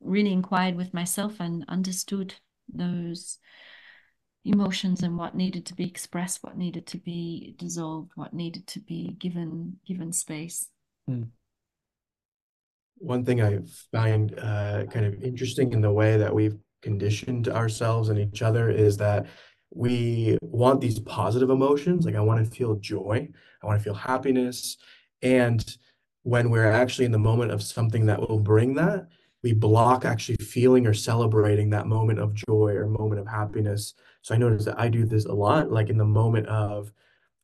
really 0.00 0.32
inquired 0.32 0.76
with 0.76 0.94
myself 0.94 1.40
and 1.40 1.64
understood 1.68 2.34
those 2.72 3.38
emotions 4.44 5.02
and 5.02 5.18
what 5.18 5.34
needed 5.34 5.66
to 5.66 5.74
be 5.74 5.86
expressed, 5.86 6.42
what 6.42 6.56
needed 6.56 6.86
to 6.86 6.98
be 6.98 7.54
dissolved, 7.58 8.12
what 8.14 8.32
needed 8.32 8.66
to 8.66 8.80
be 8.80 9.16
given 9.18 9.76
given 9.86 10.12
space. 10.12 10.68
Mm. 11.08 11.28
One 12.96 13.24
thing 13.24 13.42
I 13.42 13.60
find 13.92 14.38
uh, 14.38 14.84
kind 14.86 15.06
of 15.06 15.22
interesting 15.22 15.72
in 15.72 15.80
the 15.80 15.92
way 15.92 16.16
that 16.16 16.34
we've 16.34 16.58
conditioned 16.82 17.48
ourselves 17.48 18.08
and 18.08 18.18
each 18.18 18.42
other 18.42 18.70
is 18.70 18.96
that 18.98 19.26
we 19.72 20.38
want 20.42 20.80
these 20.80 20.98
positive 20.98 21.50
emotions. 21.50 22.04
Like 22.04 22.16
I 22.16 22.20
want 22.20 22.44
to 22.44 22.50
feel 22.50 22.76
joy, 22.76 23.28
I 23.62 23.66
want 23.66 23.78
to 23.78 23.84
feel 23.84 23.94
happiness, 23.94 24.76
and 25.22 25.64
when 26.22 26.50
we're 26.50 26.70
actually 26.70 27.06
in 27.06 27.12
the 27.12 27.18
moment 27.18 27.50
of 27.50 27.62
something 27.62 28.06
that 28.06 28.20
will 28.20 28.38
bring 28.38 28.74
that, 28.74 29.08
we 29.42 29.52
block 29.52 30.04
actually 30.04 30.36
feeling 30.36 30.86
or 30.86 30.94
celebrating 30.94 31.70
that 31.70 31.86
moment 31.86 32.18
of 32.18 32.34
joy 32.34 32.72
or 32.74 32.86
moment 32.86 33.20
of 33.20 33.26
happiness. 33.26 33.94
So 34.22 34.34
I 34.34 34.38
notice 34.38 34.64
that 34.66 34.78
I 34.78 34.88
do 34.88 35.06
this 35.06 35.24
a 35.24 35.32
lot, 35.32 35.70
like 35.70 35.88
in 35.88 35.96
the 35.96 36.04
moment 36.04 36.46
of, 36.46 36.92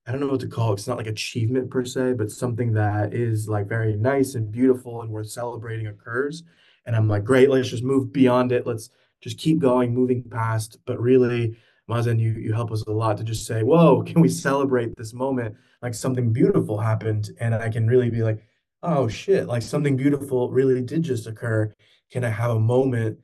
I 0.06 0.12
don't 0.12 0.20
know 0.20 0.28
what 0.28 0.40
to 0.40 0.48
call 0.48 0.70
it. 0.70 0.74
It's 0.74 0.86
not 0.86 0.98
like 0.98 1.06
achievement 1.06 1.70
per 1.70 1.84
se, 1.84 2.14
but 2.14 2.30
something 2.30 2.72
that 2.74 3.14
is 3.14 3.48
like 3.48 3.66
very 3.66 3.96
nice 3.96 4.34
and 4.34 4.52
beautiful 4.52 5.00
and 5.02 5.10
worth 5.10 5.30
celebrating 5.30 5.86
occurs. 5.86 6.42
And 6.84 6.94
I'm 6.94 7.08
like, 7.08 7.24
great, 7.24 7.50
let's 7.50 7.70
just 7.70 7.82
move 7.82 8.12
beyond 8.12 8.52
it. 8.52 8.66
Let's 8.66 8.90
just 9.20 9.38
keep 9.38 9.58
going, 9.58 9.94
moving 9.94 10.22
past. 10.22 10.78
But 10.84 11.00
really, 11.00 11.56
Mazen, 11.88 12.20
you 12.20 12.32
you 12.32 12.52
help 12.52 12.70
us 12.70 12.82
a 12.82 12.92
lot 12.92 13.16
to 13.18 13.24
just 13.24 13.46
say, 13.46 13.62
whoa, 13.62 14.02
can 14.06 14.20
we 14.20 14.28
celebrate 14.28 14.96
this 14.96 15.12
moment? 15.12 15.56
Like 15.82 15.94
something 15.94 16.32
beautiful 16.32 16.78
happened, 16.78 17.30
and 17.40 17.54
I 17.54 17.68
can 17.68 17.86
really 17.86 18.10
be 18.10 18.22
like, 18.22 18.44
oh 18.82 19.08
shit, 19.08 19.46
like 19.46 19.62
something 19.62 19.96
beautiful 19.96 20.50
really 20.50 20.82
did 20.82 21.02
just 21.02 21.26
occur. 21.26 21.74
Can 22.10 22.24
I 22.24 22.28
have 22.30 22.52
a 22.52 22.60
moment? 22.60 23.18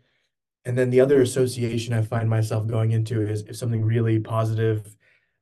And 0.64 0.78
then 0.78 0.90
the 0.90 1.00
other 1.00 1.22
association 1.22 1.94
I 1.94 2.02
find 2.02 2.28
myself 2.28 2.66
going 2.66 2.92
into 2.92 3.20
is 3.20 3.42
if 3.42 3.56
something 3.56 3.84
really 3.84 4.20
positive 4.20 4.96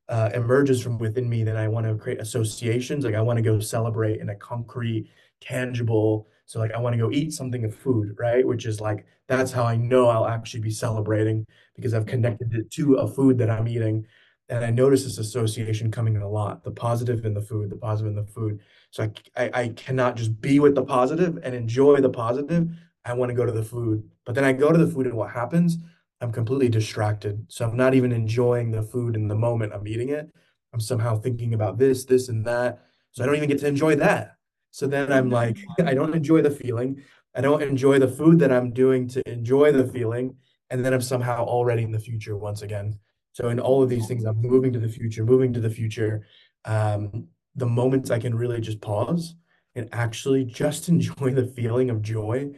uh, 0.09 0.31
emerges 0.35 0.83
from 0.83 0.99
within 0.99 1.29
me, 1.29 1.45
then 1.45 1.57
I 1.57 1.69
want 1.69 1.87
to 1.87 1.95
create 1.95 2.21
associations. 2.21 3.05
Like 3.05 3.15
I 3.15 3.23
want 3.23 3.37
to 3.37 3.43
go 3.43 3.61
celebrate 3.61 4.21
in 4.21 4.31
a 4.31 4.35
concrete, 4.35 5.09
tangible. 5.41 6.27
So 6.47 6.59
like 6.59 6.73
I 6.73 6.81
want 6.81 6.95
to 6.95 6.99
go 6.99 7.11
eat 7.13 7.33
something 7.33 7.65
of 7.65 7.75
food, 7.75 8.17
right? 8.19 8.47
Which 8.47 8.67
is 8.67 8.81
like 8.81 9.07
that's 9.29 9.53
how 9.53 9.65
I 9.65 9.77
know 9.77 10.09
I'll 10.09 10.27
actually 10.27 10.61
be 10.61 10.73
celebrating 10.73 11.47
because 11.77 11.95
I've 11.95 12.07
connected 12.07 12.53
it 12.55 12.71
to 12.73 12.95
a 12.97 13.07
food 13.07 13.39
that 13.39 13.51
I'm 13.51 13.69
eating. 13.69 14.07
And 14.51 14.65
I 14.65 14.71
notice 14.71 15.05
this 15.05 15.19
association 15.19 15.93
coming 15.93 16.17
in 16.17 16.23
a 16.23 16.29
lot, 16.29 16.65
the 16.65 16.73
positive 16.73 17.25
in 17.25 17.35
the 17.35 17.41
food, 17.41 17.71
the 17.71 17.77
positive 17.77 18.11
in 18.11 18.17
the 18.17 18.31
food. 18.31 18.59
So 18.91 19.05
I, 19.05 19.45
I, 19.45 19.51
I 19.63 19.69
cannot 19.69 20.17
just 20.17 20.41
be 20.41 20.59
with 20.59 20.75
the 20.75 20.85
positive 20.85 21.39
and 21.45 21.55
enjoy 21.55 22.01
the 22.01 22.11
positive. 22.11 22.69
I 23.05 23.15
want 23.15 23.31
to 23.31 23.35
go 23.35 23.47
to 23.47 23.53
the 23.53 23.63
food. 23.63 24.03
But 24.27 24.35
then 24.35 24.43
I 24.45 24.53
go 24.53 24.73
to 24.73 24.79
the 24.79 24.93
food 24.93 25.07
and 25.07 25.17
what 25.17 25.31
happens? 25.31 25.79
I'm 26.21 26.33
completely 26.33 26.69
distracted. 26.69 27.47
So 27.49 27.67
I'm 27.67 27.77
not 27.77 27.95
even 27.95 28.11
enjoying 28.11 28.73
the 28.73 28.83
food 28.83 29.15
in 29.15 29.29
the 29.29 29.37
moment 29.37 29.73
I'm 29.73 29.87
eating 29.87 30.09
it. 30.09 30.29
I'm 30.73 30.81
somehow 30.81 31.19
thinking 31.19 31.55
about 31.55 31.79
this, 31.79 32.05
this, 32.05 32.29
and 32.29 32.45
that. 32.45 32.81
So 33.13 33.23
I 33.23 33.27
don't 33.27 33.37
even 33.37 33.49
get 33.49 33.61
to 33.61 33.69
enjoy 33.69 33.95
that. 33.97 34.37
So 34.73 34.89
then 34.89 35.13
I'm 35.13 35.31
mm-hmm. 35.31 35.33
like, 35.33 35.59
I 35.87 35.95
don't 35.95 36.15
enjoy 36.15 36.43
the 36.43 36.51
feeling. 36.51 37.03
I 37.35 37.41
don't 37.41 37.63
enjoy 37.63 38.01
the 38.01 38.09
food 38.09 38.41
that 38.41 38.53
I'm 38.53 38.73
doing 38.73 39.09
to 39.09 39.23
enjoy 39.29 39.73
the 39.73 39.87
feeling. 39.87 40.37
And 40.71 40.85
then 40.85 40.93
I'm 40.93 41.01
somehow 41.01 41.45
already 41.45 41.83
in 41.85 41.93
the 41.93 41.99
future 41.99 42.37
once 42.37 42.63
again. 42.63 42.99
So 43.41 43.49
in 43.49 43.61
all 43.61 43.83
of 43.83 43.89
these 43.89 44.07
things, 44.07 44.25
I'm 44.25 44.41
moving 44.41 44.73
to 44.73 44.79
the 44.79 44.89
future, 44.89 45.25
moving 45.25 45.53
to 45.55 45.61
the 45.61 45.71
future. 45.71 46.27
Um, 46.65 47.29
the 47.55 47.67
moments 47.67 48.11
I 48.11 48.19
can 48.19 48.35
really 48.35 48.61
just 48.61 48.81
pause 48.81 49.35
and 49.75 49.89
actually 49.93 50.45
just 50.45 50.89
enjoy 50.95 51.31
the 51.31 51.47
feeling 51.47 51.91
of 51.91 52.03
joy 52.03 52.53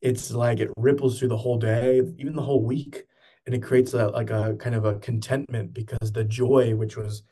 it's 0.00 0.30
like 0.30 0.60
it 0.60 0.70
ripples 0.76 1.18
through 1.18 1.28
the 1.28 1.36
whole 1.36 1.58
day, 1.58 2.00
even 2.18 2.34
the 2.34 2.42
whole 2.42 2.62
week. 2.62 3.04
And 3.46 3.54
it 3.54 3.62
creates 3.62 3.94
a 3.94 4.08
like 4.08 4.30
a 4.30 4.56
kind 4.58 4.74
of 4.74 4.84
a 4.84 4.98
contentment 4.98 5.72
because 5.72 6.12
the 6.12 6.24
joy, 6.24 6.74
which 6.74 6.96
was 6.96 7.22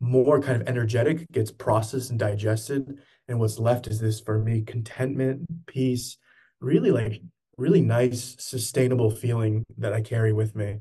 more 0.00 0.40
kind 0.40 0.60
of 0.60 0.68
energetic, 0.68 1.30
gets 1.32 1.50
processed 1.50 2.10
and 2.10 2.18
digested. 2.18 2.98
And 3.28 3.38
what's 3.38 3.58
left 3.58 3.86
is 3.86 4.00
this 4.00 4.20
for 4.20 4.38
me 4.38 4.62
contentment, 4.62 5.66
peace, 5.66 6.16
really 6.60 6.90
like 6.90 7.22
really 7.56 7.82
nice, 7.82 8.36
sustainable 8.38 9.10
feeling 9.10 9.64
that 9.76 9.92
I 9.92 10.00
carry 10.00 10.32
with 10.32 10.56
me. 10.56 10.78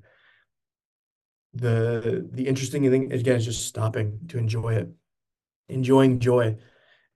The 1.53 2.27
the 2.31 2.47
interesting 2.47 2.89
thing 2.89 3.11
again 3.11 3.37
is 3.37 3.45
just 3.45 3.67
stopping 3.67 4.19
to 4.29 4.37
enjoy 4.37 4.75
it, 4.75 4.89
enjoying 5.67 6.19
joy 6.19 6.57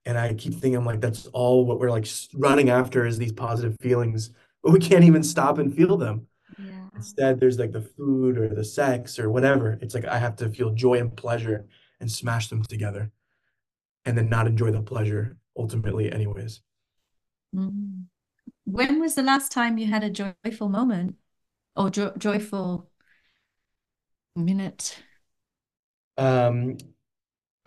and 0.06 0.18
I 0.18 0.34
keep 0.34 0.52
thinking, 0.52 0.76
I'm 0.76 0.84
like, 0.84 1.00
that's 1.00 1.26
all 1.28 1.64
what 1.64 1.80
we're 1.80 1.90
like 1.90 2.06
running 2.34 2.70
after 2.70 3.06
is 3.06 3.18
these 3.18 3.32
positive 3.32 3.76
feelings, 3.80 4.30
but 4.62 4.72
we 4.72 4.78
can't 4.78 5.04
even 5.04 5.22
stop 5.22 5.58
and 5.58 5.74
feel 5.74 5.96
them. 5.96 6.26
Yeah. 6.58 6.88
Instead, 6.94 7.40
there's 7.40 7.58
like 7.58 7.72
the 7.72 7.80
food 7.80 8.36
or 8.36 8.48
the 8.48 8.64
sex 8.64 9.18
or 9.18 9.30
whatever. 9.30 9.78
It's 9.80 9.94
like 9.94 10.04
I 10.04 10.18
have 10.18 10.36
to 10.36 10.50
feel 10.50 10.74
joy 10.74 10.98
and 10.98 11.16
pleasure 11.16 11.66
and 12.00 12.10
smash 12.10 12.48
them 12.48 12.62
together 12.62 13.10
and 14.04 14.16
then 14.16 14.28
not 14.28 14.46
enjoy 14.46 14.70
the 14.70 14.82
pleasure 14.82 15.38
ultimately, 15.56 16.12
anyways. 16.12 16.60
Mm. 17.54 18.04
When 18.64 19.00
was 19.00 19.14
the 19.14 19.22
last 19.22 19.52
time 19.52 19.78
you 19.78 19.86
had 19.86 20.04
a 20.04 20.10
joyful 20.10 20.68
moment 20.68 21.16
or 21.76 21.88
jo 21.88 22.12
joyful 22.18 22.90
minute? 24.36 25.02
Um, 26.16 26.76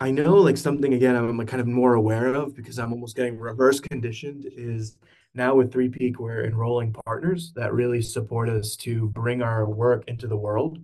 I 0.00 0.10
know 0.10 0.36
like 0.36 0.56
something 0.56 0.94
again 0.94 1.16
I'm 1.16 1.44
kind 1.46 1.60
of 1.60 1.66
more 1.66 1.94
aware 1.94 2.32
of 2.34 2.54
because 2.54 2.78
I'm 2.78 2.92
almost 2.92 3.16
getting 3.16 3.38
reverse 3.38 3.80
conditioned 3.80 4.46
is 4.56 4.96
now 5.34 5.54
with 5.54 5.72
Three 5.72 5.88
Peak 5.88 6.20
we're 6.20 6.44
enrolling 6.44 6.92
partners 6.92 7.52
that 7.56 7.72
really 7.72 8.00
support 8.02 8.48
us 8.48 8.76
to 8.76 9.08
bring 9.08 9.42
our 9.42 9.66
work 9.68 10.04
into 10.06 10.26
the 10.26 10.36
world. 10.36 10.78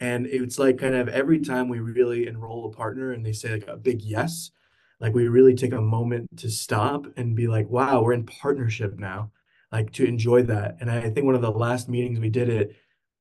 And 0.00 0.26
it's 0.26 0.58
like 0.58 0.78
kind 0.78 0.94
of 0.94 1.08
every 1.08 1.40
time 1.40 1.68
we 1.68 1.80
really 1.80 2.26
enroll 2.26 2.66
a 2.66 2.76
partner 2.76 3.12
and 3.12 3.24
they 3.24 3.32
say 3.32 3.52
like 3.52 3.68
a 3.68 3.76
big 3.76 4.02
yes, 4.02 4.50
like 5.00 5.14
we 5.14 5.28
really 5.28 5.54
take 5.54 5.72
a 5.72 5.80
moment 5.80 6.36
to 6.38 6.50
stop 6.50 7.06
and 7.16 7.36
be 7.36 7.46
like, 7.48 7.68
wow, 7.68 8.02
we're 8.02 8.12
in 8.12 8.26
partnership 8.26 8.98
now, 8.98 9.30
like 9.72 9.92
to 9.92 10.04
enjoy 10.04 10.42
that. 10.44 10.78
And 10.80 10.90
I 10.90 11.10
think 11.10 11.26
one 11.26 11.34
of 11.34 11.42
the 11.42 11.50
last 11.50 11.88
meetings 11.88 12.20
we 12.20 12.30
did 12.30 12.48
it, 12.48 12.76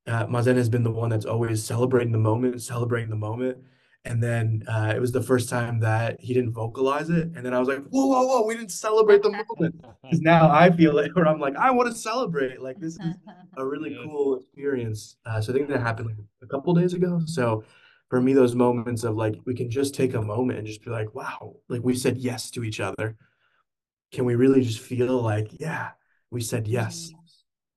uh, 0.08 0.26
Mazen 0.28 0.56
has 0.56 0.70
been 0.70 0.84
the 0.84 0.92
one 0.92 1.10
that's 1.10 1.26
always 1.26 1.64
celebrating 1.64 2.12
the 2.12 2.18
moment, 2.18 2.62
celebrating 2.62 3.10
the 3.10 3.16
moment. 3.16 3.58
And 4.06 4.24
then 4.24 4.64
uh, 4.68 4.94
it 4.96 5.02
was 5.02 5.12
the 5.12 5.22
first 5.22 5.50
time 5.50 5.82
that 5.82 6.22
he 6.22 6.34
didn't 6.34 6.54
vocalize 6.54 7.10
it. 7.10 7.30
And 7.36 7.46
then 7.46 7.54
I 7.54 7.60
was 7.60 7.68
like, 7.68 7.84
whoa, 7.90 8.06
whoa, 8.06 8.26
whoa, 8.26 8.46
we 8.46 8.56
didn't 8.56 8.72
celebrate 8.72 9.22
the 9.22 9.32
moment. 9.60 9.84
Because 10.02 10.22
now 10.22 10.50
I 10.50 10.72
feel 10.72 10.98
it 11.00 11.14
where 11.14 11.28
I'm 11.28 11.42
like, 11.42 11.58
I 11.58 11.72
want 11.72 11.90
to 11.92 11.96
celebrate. 11.96 12.62
Like, 12.62 12.80
this 12.80 12.94
is 12.94 13.16
a 13.58 13.66
really 13.66 13.92
yes. 13.92 14.00
cool 14.06 14.38
experience. 14.38 15.18
Uh, 15.26 15.42
so 15.42 15.52
I 15.52 15.58
think 15.58 15.68
that 15.68 15.82
happened 15.82 16.08
like 16.08 16.18
a 16.42 16.48
couple 16.48 16.74
days 16.74 16.94
ago. 16.94 17.22
So 17.26 17.66
for 18.10 18.22
me, 18.22 18.32
those 18.32 18.56
moments 18.56 19.04
of 19.04 19.18
like, 19.18 19.36
we 19.46 19.54
can 19.54 19.70
just 19.70 19.94
take 19.94 20.14
a 20.14 20.22
moment 20.22 20.58
and 20.58 20.66
just 20.66 20.86
be 20.86 20.90
like, 20.90 21.14
wow, 21.14 21.58
like 21.68 21.82
we 21.84 21.94
said 21.94 22.18
yes 22.18 22.50
to 22.52 22.64
each 22.64 22.80
other. 22.80 23.18
Can 24.14 24.24
we 24.24 24.36
really 24.36 24.62
just 24.62 24.80
feel 24.80 25.22
like, 25.22 25.50
yeah, 25.60 25.90
we 26.32 26.40
said 26.40 26.66
yes? 26.66 27.12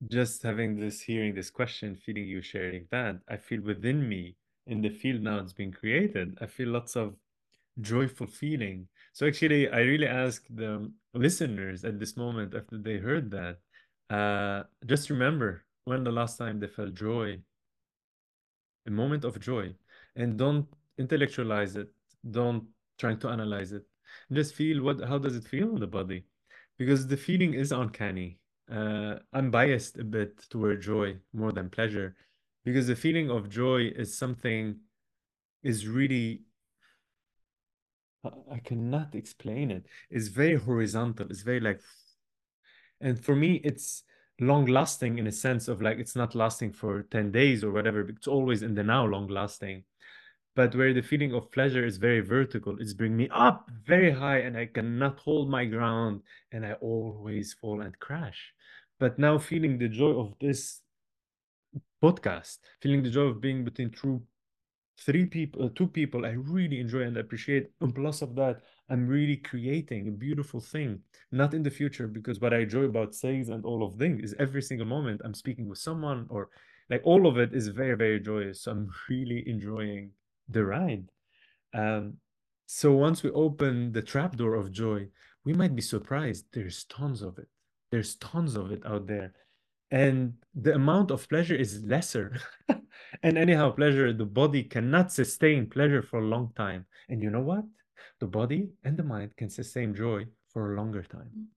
Just 0.09 0.43
having 0.43 0.79
this, 0.81 1.01
hearing 1.03 1.35
this 1.35 1.51
question, 1.51 1.95
feeling 1.97 2.25
you 2.27 2.41
sharing 2.43 2.87
that, 2.91 3.21
I 3.29 3.37
feel 3.37 3.61
within 3.63 4.09
me 4.09 4.37
in 4.67 4.81
the 4.83 4.89
field 4.91 5.23
now 5.23 5.39
it's 5.39 5.53
being 5.53 5.73
created, 5.73 6.39
I 6.41 6.47
feel 6.47 6.69
lots 6.69 6.97
of 6.97 7.17
joyful 7.81 8.27
feeling. 8.29 8.89
So 9.15 9.27
actually, 9.27 9.71
I 9.71 9.81
really 9.81 10.09
ask 10.09 10.45
the 10.51 10.93
listeners 11.15 11.85
at 11.85 12.01
this 12.01 12.17
moment 12.17 12.55
after 12.55 12.79
they 12.79 12.99
heard 12.99 13.31
that, 13.33 13.59
uh, 14.15 14.65
just 14.87 15.11
remember 15.11 15.65
when 15.85 16.05
the 16.05 16.13
last 16.13 16.39
time 16.39 16.61
they 16.61 16.69
felt 16.69 16.95
joy, 16.95 17.41
a 18.87 18.91
moment 18.91 19.25
of 19.25 19.39
joy, 19.41 19.75
and 20.17 20.37
don't 20.39 20.67
intellectualize 20.99 21.77
it. 21.77 21.89
Don't 22.31 22.65
try 22.99 23.15
to 23.15 23.29
analyze 23.29 23.73
it. 23.73 23.85
Just 24.33 24.55
feel 24.55 24.83
what. 24.83 25.01
How 25.03 25.19
does 25.19 25.37
it 25.37 25.45
feel 25.45 25.71
in 25.71 25.81
the 25.81 25.87
body? 25.87 26.25
Because 26.79 27.07
the 27.07 27.17
feeling 27.17 27.55
is 27.55 27.73
uncanny. 27.73 28.40
Uh, 28.71 29.17
I'm 29.33 29.51
biased 29.51 29.99
a 29.99 30.05
bit 30.05 30.49
toward 30.49 30.81
joy 30.81 31.17
more 31.33 31.53
than 31.53 31.71
pleasure 31.71 32.15
because 32.65 32.87
the 32.87 32.95
feeling 32.95 33.31
of 33.31 33.49
joy 33.49 33.91
is 33.97 34.17
something 34.17 34.77
is 35.63 35.89
really 35.89 36.43
I 38.51 38.59
cannot 38.59 39.15
explain 39.15 39.71
it. 39.71 39.87
It's 40.11 40.29
very 40.29 40.57
horizontal. 40.57 41.27
It's 41.31 41.41
very 41.41 41.61
like, 41.61 41.81
and 43.01 43.19
for 43.19 43.35
me, 43.35 43.63
it's 43.65 44.03
long 44.41 44.67
lasting 44.67 45.19
in 45.19 45.27
a 45.27 45.33
sense 45.33 45.69
of 45.69 45.83
like 45.83 45.99
it's 45.99 46.17
not 46.17 46.35
lasting 46.35 46.73
for 46.73 47.03
10 47.03 47.31
days 47.31 47.63
or 47.63 47.71
whatever, 47.71 48.01
it's 48.01 48.27
always 48.27 48.63
in 48.63 48.75
the 48.75 48.83
now 48.83 49.05
long 49.05 49.29
lasting. 49.29 49.85
But 50.57 50.75
where 50.75 50.93
the 50.93 51.03
feeling 51.03 51.33
of 51.35 51.53
pleasure 51.53 51.85
is 51.85 51.97
very 51.97 52.21
vertical, 52.21 52.77
it's 52.81 52.93
bring 52.93 53.17
me 53.17 53.29
up 53.31 53.71
very 53.87 54.11
high 54.11 54.39
and 54.39 54.57
I 54.57 54.67
cannot 54.67 55.21
hold 55.21 55.49
my 55.49 55.65
ground 55.65 56.23
and 56.53 56.67
I 56.67 56.73
always 56.75 57.55
fall 57.55 57.81
and 57.83 57.99
crash. 58.01 58.53
But 59.01 59.19
now 59.19 59.39
feeling 59.39 59.79
the 59.79 59.89
joy 59.89 60.13
of 60.13 60.35
this 60.41 60.83
podcast, 62.03 62.59
feeling 62.81 63.03
the 63.03 63.11
joy 63.11 63.23
of 63.23 63.41
being 63.41 63.65
between 63.65 63.91
true 63.91 64.23
three 65.01 65.25
people, 65.25 65.65
uh, 65.65 65.69
two 65.75 65.87
people 65.87 66.27
I 66.27 66.33
really 66.33 66.79
enjoy 66.79 67.03
and 67.03 67.17
appreciate. 67.17 67.71
And 67.81 67.95
plus 67.95 68.21
of 68.21 68.35
that, 68.37 68.61
I'm 68.91 69.09
really 69.09 69.39
creating 69.39 70.09
a 70.09 70.11
beautiful 70.11 70.61
thing, 70.61 71.01
not 71.33 71.55
in 71.55 71.63
the 71.63 71.71
future, 71.71 72.07
because 72.07 72.41
what 72.41 72.53
I 72.53 72.59
enjoy 72.59 72.85
about 72.85 73.15
sales 73.15 73.49
and 73.49 73.65
all 73.65 73.83
of 73.83 73.95
things 73.95 74.23
is 74.23 74.35
every 74.39 74.61
single 74.61 74.87
moment 74.87 75.23
I'm 75.25 75.35
speaking 75.35 75.69
with 75.69 75.79
someone 75.79 76.27
or 76.29 76.51
like 76.91 77.01
all 77.05 77.27
of 77.27 77.39
it 77.39 77.55
is 77.55 77.69
very, 77.69 77.97
very 77.97 78.21
joyous. 78.21 78.63
So 78.63 78.73
I'm 78.73 78.91
really 79.09 79.49
enjoying 79.49 80.11
the 80.49 80.65
ride. 80.65 81.09
Um, 81.73 82.19
so 82.67 82.93
once 82.93 83.23
we 83.23 83.31
open 83.31 83.93
the 83.93 84.03
trapdoor 84.03 84.57
of 84.57 84.71
joy, 84.71 85.09
we 85.45 85.55
might 85.55 85.75
be 85.75 85.83
surprised. 85.83 86.45
There's 86.53 86.85
tons 86.85 87.23
of 87.23 87.39
it. 87.39 87.49
There's 87.91 88.17
tons 88.17 88.57
of 88.57 88.71
it 88.71 88.85
out 88.87 89.07
there. 89.07 89.33
And 89.91 90.35
the 90.55 90.75
amount 90.75 91.11
of 91.11 91.29
pleasure 91.29 91.57
is 91.57 91.83
lesser. 91.85 92.39
And 93.23 93.37
anyhow 93.37 93.73
pleasure 93.73 94.13
the 94.13 94.25
body 94.25 94.63
cannot 94.63 95.13
sustain 95.13 95.67
pleasure 95.67 96.03
for 96.03 96.21
a 96.21 96.27
long 96.27 96.53
time. 96.55 96.87
And 97.09 97.23
you 97.23 97.31
know 97.31 97.41
what? 97.41 97.65
The 98.21 98.27
body 98.27 98.71
and 98.85 98.97
the 98.97 99.03
mind 99.03 99.37
can 99.37 99.51
sustain 99.51 99.95
joy 99.95 100.27
for 100.53 100.73
a 100.73 100.77
longer 100.77 101.03
time. 101.03 101.49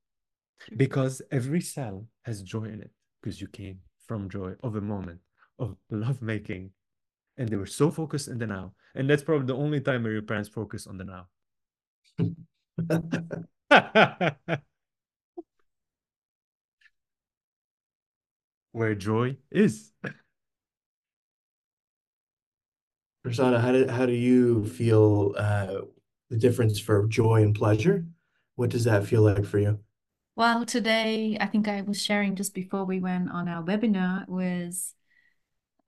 Because 0.76 1.22
every 1.32 1.62
cell 1.62 2.08
has 2.24 2.41
joy 2.41 2.65
in 2.65 2.82
it. 2.82 2.91
Because 3.22 3.39
you 3.39 3.48
came 3.48 3.80
from 4.08 4.30
joy 4.30 4.54
of 4.63 4.76
a 4.76 4.82
moment 4.82 5.19
of 5.60 5.76
love 5.91 6.22
making 6.22 6.72
and 7.38 7.50
they 7.50 7.56
were 7.56 7.65
so 7.65 7.91
focused 7.91 8.28
in 8.28 8.38
the 8.39 8.48
now. 8.48 8.74
And 8.96 9.10
that's 9.10 9.24
probably 9.24 9.48
the 9.48 9.56
only 9.56 9.82
time 9.82 10.04
where 10.04 10.13
your 10.13 10.22
parents 10.22 10.50
focus 10.50 10.88
on 10.88 10.98
the 10.98 11.06
now 11.06 11.28
where 18.74 18.94
joy 18.94 19.38
is 19.52 19.94
Prasanna, 23.26 23.62
how 23.62 23.72
do 23.72 23.88
how 23.88 24.06
do 24.06 24.12
you 24.12 24.66
feel 24.66 25.34
uh, 25.38 25.82
the 26.30 26.38
difference 26.38 26.78
for 26.78 27.08
joy 27.08 27.42
and 27.42 27.56
pleasure? 27.56 28.06
What 28.56 28.70
does 28.70 28.84
that 28.84 29.06
feel 29.06 29.22
like 29.22 29.46
for 29.46 29.60
you? 29.60 29.80
Well, 30.36 30.66
today 30.66 31.38
I 31.40 31.46
think 31.46 31.70
I 31.70 31.82
was 31.84 32.02
sharing 32.02 32.36
just 32.36 32.54
before 32.54 32.84
we 32.84 33.00
went 33.00 33.32
on 33.32 33.48
our 33.48 33.64
webinar 33.64 34.28
was 34.28 34.94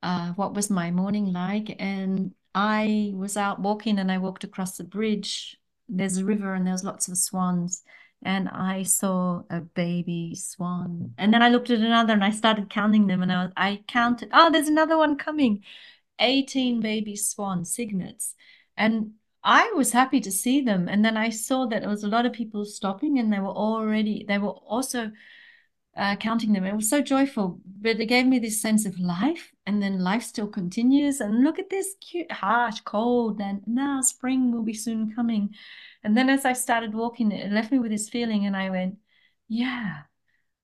uh, 0.01 0.31
what 0.33 0.53
was 0.53 0.69
my 0.69 0.91
morning 0.91 1.33
like, 1.33 1.75
and 1.77 2.33
I 2.53 3.11
was 3.13 3.35
out 3.35 3.59
walking 3.59 3.99
and 3.99 4.09
I 4.09 4.17
walked 4.17 4.45
across 4.45 4.77
the 4.77 4.85
bridge. 4.85 5.57
There's 5.89 6.17
a 6.17 6.25
river 6.25 6.53
and 6.53 6.65
there's 6.65 6.85
lots 6.85 7.09
of 7.09 7.17
swans, 7.17 7.83
and 8.23 8.49
I 8.49 8.83
saw 8.83 9.43
a 9.49 9.61
baby 9.61 10.35
swan, 10.35 11.13
and 11.17 11.33
then 11.33 11.41
I 11.41 11.49
looked 11.49 11.69
at 11.69 11.79
another 11.79 12.13
and 12.13 12.23
I 12.23 12.31
started 12.31 12.69
counting 12.69 13.07
them, 13.07 13.21
and 13.21 13.31
I 13.31 13.43
was, 13.43 13.53
I 13.55 13.83
counted. 13.87 14.29
Oh, 14.33 14.51
there's 14.51 14.67
another 14.67 14.97
one 14.97 15.17
coming. 15.17 15.63
18 16.19 16.81
baby 16.81 17.15
swan 17.15 17.65
cygnets. 17.65 18.35
And 18.77 19.11
I 19.43 19.71
was 19.75 19.91
happy 19.91 20.19
to 20.21 20.31
see 20.31 20.61
them. 20.61 20.87
And 20.87 21.03
then 21.03 21.17
I 21.17 21.29
saw 21.29 21.67
that 21.67 21.81
there 21.81 21.89
was 21.89 22.03
a 22.03 22.09
lot 22.09 22.25
of 22.25 22.33
people 22.33 22.65
stopping 22.65 23.19
and 23.19 23.31
they 23.31 23.39
were 23.39 23.47
already, 23.47 24.25
they 24.27 24.37
were 24.37 24.49
also 24.49 25.11
uh, 25.95 26.15
counting 26.17 26.53
them. 26.53 26.65
It 26.65 26.75
was 26.75 26.89
so 26.89 27.01
joyful, 27.01 27.59
but 27.65 27.99
it 27.99 28.07
gave 28.07 28.25
me 28.25 28.39
this 28.39 28.61
sense 28.61 28.85
of 28.85 28.99
life. 28.99 29.51
And 29.67 29.81
then 29.81 29.99
life 29.99 30.23
still 30.23 30.47
continues. 30.47 31.21
And 31.21 31.43
look 31.43 31.57
at 31.57 31.69
this 31.69 31.95
cute, 31.99 32.31
harsh, 32.31 32.81
cold, 32.81 33.41
and 33.41 33.61
now 33.65 34.01
spring 34.01 34.51
will 34.51 34.63
be 34.63 34.73
soon 34.73 35.13
coming. 35.15 35.55
And 36.03 36.15
then 36.15 36.29
as 36.29 36.45
I 36.45 36.53
started 36.53 36.93
walking, 36.93 37.31
it 37.31 37.51
left 37.51 37.71
me 37.71 37.79
with 37.79 37.91
this 37.91 38.09
feeling, 38.09 38.45
and 38.45 38.55
I 38.55 38.69
went, 38.69 38.97
yeah, 39.47 40.01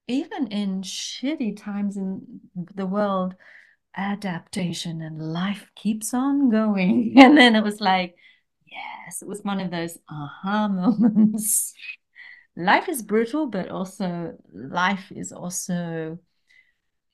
even 0.07 0.47
in 0.47 0.81
shitty 0.81 1.57
times 1.57 1.97
in 1.97 2.41
the 2.75 2.85
world, 2.85 3.35
adaptation 3.95 5.01
and 5.01 5.33
life 5.33 5.69
keeps 5.75 6.13
on 6.13 6.49
going. 6.49 7.13
And 7.17 7.37
then 7.37 7.55
it 7.55 7.63
was 7.63 7.81
like, 7.81 8.15
yes, 8.65 9.21
it 9.21 9.27
was 9.27 9.43
one 9.43 9.59
of 9.59 9.71
those 9.71 9.97
aha 10.09 10.67
moments. 10.71 11.73
life 12.55 12.89
is 12.89 13.01
brutal, 13.01 13.47
but 13.47 13.69
also 13.69 14.37
life 14.53 15.11
is 15.11 15.31
also, 15.31 16.19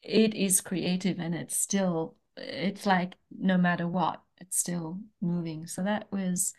it 0.07 0.33
is 0.33 0.61
creative 0.61 1.19
and 1.19 1.35
it's 1.35 1.57
still, 1.57 2.15
it's 2.37 2.85
like 2.85 3.15
no 3.37 3.57
matter 3.57 3.87
what, 3.87 4.21
it's 4.39 4.57
still 4.57 4.99
moving. 5.21 5.67
So 5.67 5.83
that 5.83 6.11
was 6.11 6.53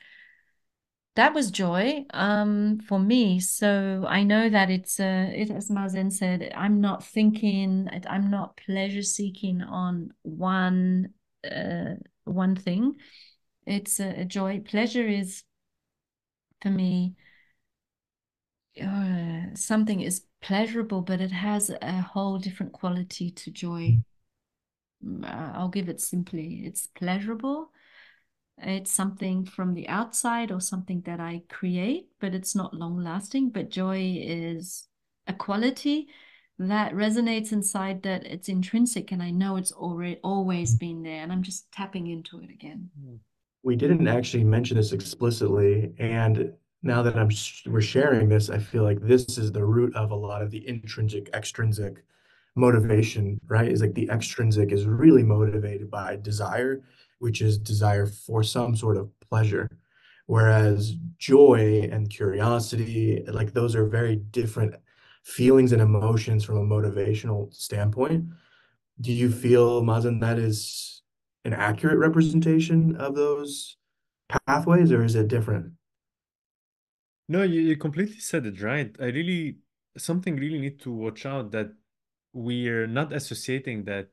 that 1.16 1.34
was 1.34 1.50
joy 1.50 2.04
um, 2.10 2.78
for 2.78 3.00
me. 3.00 3.40
So 3.40 4.04
I 4.06 4.22
know 4.22 4.48
that 4.48 4.70
it's 4.70 5.00
uh, 5.00 5.30
it, 5.34 5.50
as 5.50 5.68
Mazen 5.68 6.12
said, 6.12 6.52
I'm 6.54 6.80
not 6.80 7.02
thinking, 7.04 7.88
I'm 8.08 8.30
not 8.30 8.56
pleasure 8.56 9.02
seeking 9.02 9.60
on 9.62 10.12
one 10.22 11.08
uh, 11.44 11.94
one 12.24 12.54
thing. 12.54 12.94
It's 13.66 13.98
a, 13.98 14.20
a, 14.20 14.24
joy. 14.24 14.60
Pleasure 14.60 15.08
is 15.08 15.42
for 16.62 16.70
me 16.70 17.14
uh, 18.80 19.54
something 19.54 20.00
is 20.00 20.24
pleasurable, 20.40 21.02
but 21.02 21.20
it 21.20 21.32
has 21.32 21.70
a 21.70 22.00
whole 22.00 22.38
different 22.38 22.72
quality 22.72 23.30
to 23.30 23.50
joy. 23.50 23.98
Mm, 25.04 25.24
I'll 25.54 25.68
give 25.68 25.88
it 25.88 26.00
simply. 26.00 26.62
It's 26.64 26.86
pleasurable 26.86 27.70
it's 28.62 28.90
something 28.90 29.44
from 29.44 29.74
the 29.74 29.88
outside 29.88 30.50
or 30.50 30.60
something 30.60 31.02
that 31.02 31.20
I 31.20 31.42
create, 31.48 32.08
but 32.20 32.34
it's 32.34 32.54
not 32.54 32.74
long 32.74 32.96
lasting. 33.02 33.50
But 33.50 33.70
joy 33.70 34.18
is 34.20 34.88
a 35.26 35.32
quality 35.32 36.08
that 36.58 36.92
resonates 36.92 37.52
inside 37.52 38.02
that 38.02 38.26
it's 38.26 38.48
intrinsic 38.48 39.12
and 39.12 39.22
I 39.22 39.30
know 39.30 39.56
it's 39.56 39.70
already 39.70 40.18
always 40.24 40.74
been 40.74 41.02
there 41.02 41.22
and 41.22 41.30
I'm 41.30 41.42
just 41.42 41.70
tapping 41.70 42.08
into 42.08 42.40
it 42.40 42.50
again. 42.50 42.90
We 43.62 43.76
didn't 43.76 44.08
actually 44.08 44.44
mention 44.44 44.76
this 44.76 44.92
explicitly 44.92 45.92
and 45.98 46.52
now 46.82 47.02
that 47.02 47.16
I'm 47.16 47.30
we're 47.66 47.80
sharing 47.80 48.28
this 48.28 48.50
I 48.50 48.58
feel 48.58 48.84
like 48.84 49.00
this 49.00 49.38
is 49.38 49.52
the 49.52 49.64
root 49.64 49.94
of 49.96 50.10
a 50.10 50.16
lot 50.16 50.42
of 50.42 50.50
the 50.50 50.66
intrinsic 50.68 51.28
extrinsic 51.34 52.04
motivation, 52.54 53.40
right? 53.46 53.70
Is 53.70 53.80
like 53.80 53.94
the 53.94 54.08
extrinsic 54.10 54.72
is 54.72 54.86
really 54.86 55.22
motivated 55.22 55.90
by 55.90 56.16
desire 56.16 56.82
which 57.18 57.42
is 57.42 57.58
desire 57.58 58.06
for 58.06 58.42
some 58.42 58.76
sort 58.76 58.96
of 58.96 59.10
pleasure. 59.20 59.68
Whereas 60.26 60.94
joy 61.18 61.88
and 61.90 62.10
curiosity, 62.10 63.24
like 63.26 63.52
those 63.52 63.74
are 63.74 63.86
very 63.86 64.16
different 64.16 64.74
feelings 65.24 65.72
and 65.72 65.82
emotions 65.82 66.44
from 66.44 66.58
a 66.58 66.64
motivational 66.64 67.52
standpoint. 67.52 68.26
Do 69.00 69.12
you 69.12 69.30
feel, 69.30 69.82
Mazen, 69.82 70.20
that 70.20 70.38
is 70.38 71.02
an 71.44 71.54
accurate 71.54 71.98
representation 71.98 72.96
of 72.96 73.14
those 73.14 73.76
pathways, 74.46 74.92
or 74.92 75.02
is 75.02 75.14
it 75.14 75.28
different? 75.28 75.72
No, 77.28 77.42
you, 77.42 77.60
you 77.60 77.76
completely 77.76 78.20
said 78.20 78.46
it 78.46 78.62
right. 78.62 78.94
I 79.00 79.06
really, 79.06 79.58
something 79.96 80.36
really 80.36 80.58
need 80.60 80.80
to 80.80 80.92
watch 80.92 81.26
out 81.26 81.50
that 81.52 81.72
we're 82.32 82.86
not 82.86 83.12
associating 83.12 83.84
that 83.84 84.08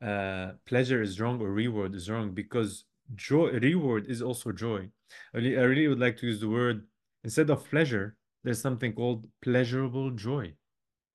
uh, 0.00 0.52
pleasure 0.66 1.02
is 1.02 1.20
wrong 1.20 1.40
or 1.40 1.50
reward 1.50 1.94
is 1.94 2.10
wrong 2.10 2.32
because 2.32 2.84
joy 3.14 3.50
reward 3.52 4.06
is 4.08 4.22
also 4.22 4.52
joy. 4.52 4.88
I 5.34 5.38
really, 5.38 5.58
I 5.58 5.62
really 5.62 5.88
would 5.88 6.00
like 6.00 6.16
to 6.18 6.26
use 6.26 6.40
the 6.40 6.48
word 6.48 6.86
instead 7.24 7.50
of 7.50 7.68
pleasure. 7.68 8.16
There's 8.44 8.60
something 8.60 8.92
called 8.92 9.26
pleasurable 9.40 10.10
joy. 10.10 10.54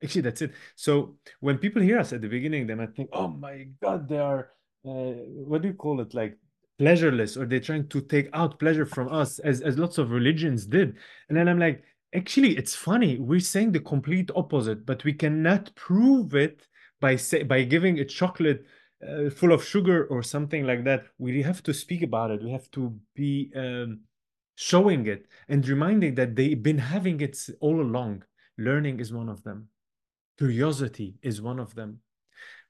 Actually, 0.04 0.22
that's 0.22 0.42
it. 0.42 0.54
So 0.76 1.18
when 1.40 1.58
people 1.58 1.82
hear 1.82 2.00
us 2.00 2.14
at 2.14 2.22
the 2.22 2.28
beginning, 2.30 2.68
they 2.68 2.76
might 2.76 2.96
think, 2.96 3.10
"Oh 3.12 3.28
my 3.28 3.68
God, 3.82 4.08
they 4.08 4.20
are 4.20 4.52
uh, 4.86 5.14
what 5.50 5.62
do 5.62 5.70
you 5.70 5.74
call 5.74 6.02
it? 6.02 6.14
Like 6.14 6.38
pleasureless, 6.80 7.38
or 7.38 7.46
they're 7.46 7.60
trying 7.60 7.88
to 7.90 8.02
take 8.02 8.30
out 8.34 8.60
pleasure 8.60 8.86
from 8.86 9.12
us, 9.12 9.40
as 9.40 9.62
as 9.62 9.78
lots 9.78 9.98
of 9.98 10.12
religions 10.12 10.66
did." 10.66 10.96
And 11.30 11.38
then 11.38 11.48
I'm 11.48 11.60
like, 11.60 11.84
actually, 12.13 12.58
it's 12.58 12.76
funny. 12.76 13.18
We're 13.18 13.40
saying 13.40 13.72
the 13.72 13.80
complete 13.80 14.32
opposite, 14.36 14.86
but 14.86 15.04
we 15.04 15.13
cannot 15.13 15.74
prove 15.76 16.36
it 16.36 16.68
by 17.00 17.16
say 17.16 17.44
by 17.44 17.63
giving 17.63 18.00
a 18.00 18.06
chocolate 18.06 18.66
uh, 19.08 19.30
full 19.30 19.52
of 19.52 19.63
sugar 19.63 20.06
or 20.06 20.24
something 20.24 20.66
like 20.66 20.84
that. 20.86 21.06
We 21.18 21.42
have 21.44 21.63
to 21.63 21.74
speak 21.74 22.02
about 22.02 22.32
it. 22.32 22.44
We 22.44 22.52
have 22.52 22.70
to 22.72 22.98
be 23.16 23.52
um, 23.56 24.02
showing 24.56 25.06
it 25.08 25.28
and 25.48 25.68
reminding 25.68 26.16
that 26.16 26.36
they've 26.36 26.62
been 26.62 26.80
having 26.80 27.22
it 27.22 27.38
all 27.60 27.80
along. 27.82 28.24
Learning 28.58 29.00
is 29.00 29.13
one 29.13 29.30
of 29.30 29.44
them. 29.44 29.70
Curiosity 30.38 31.16
is 31.22 31.42
one 31.42 31.60
of 31.60 31.76
them 31.76 32.00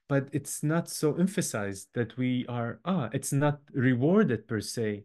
but 0.08 0.28
it's 0.32 0.62
not 0.62 0.88
so 0.88 1.14
emphasized 1.16 1.88
that 1.94 2.16
we 2.16 2.46
are 2.48 2.80
ah 2.84 3.08
it's 3.12 3.32
not 3.32 3.60
rewarded 3.72 4.46
per 4.48 4.60
se 4.60 5.04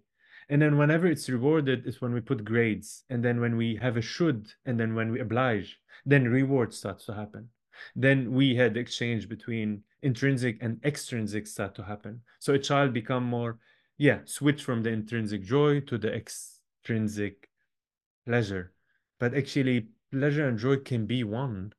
and 0.49 0.61
then 0.61 0.77
whenever 0.77 1.07
it's 1.07 1.29
rewarded 1.29 1.85
is 1.87 2.01
when 2.01 2.13
we 2.13 2.21
put 2.21 2.45
grades 2.45 3.03
and 3.09 3.23
then 3.23 3.39
when 3.39 3.55
we 3.57 3.75
have 3.75 3.97
a 3.97 4.01
should 4.01 4.51
and 4.65 4.79
then 4.79 4.95
when 4.95 5.11
we 5.11 5.19
oblige 5.19 5.79
then 6.05 6.27
reward 6.27 6.73
starts 6.73 7.05
to 7.05 7.13
happen 7.13 7.49
then 7.95 8.31
we 8.31 8.55
had 8.55 8.77
exchange 8.77 9.27
between 9.27 9.83
intrinsic 10.01 10.57
and 10.61 10.79
extrinsic 10.83 11.47
start 11.47 11.75
to 11.75 11.83
happen. 11.83 12.21
So 12.39 12.53
a 12.53 12.59
child 12.59 12.93
become 12.93 13.23
more, 13.23 13.57
yeah, 13.97 14.19
switch 14.25 14.63
from 14.63 14.83
the 14.83 14.91
intrinsic 14.91 15.43
joy 15.43 15.79
to 15.81 15.97
the 15.97 16.13
extrinsic 16.13 17.49
pleasure. 18.25 18.73
But 19.19 19.33
actually, 19.33 19.87
pleasure 20.11 20.47
and 20.47 20.59
joy 20.59 20.77
can 20.77 21.05
be 21.05 21.23
one 21.23 21.73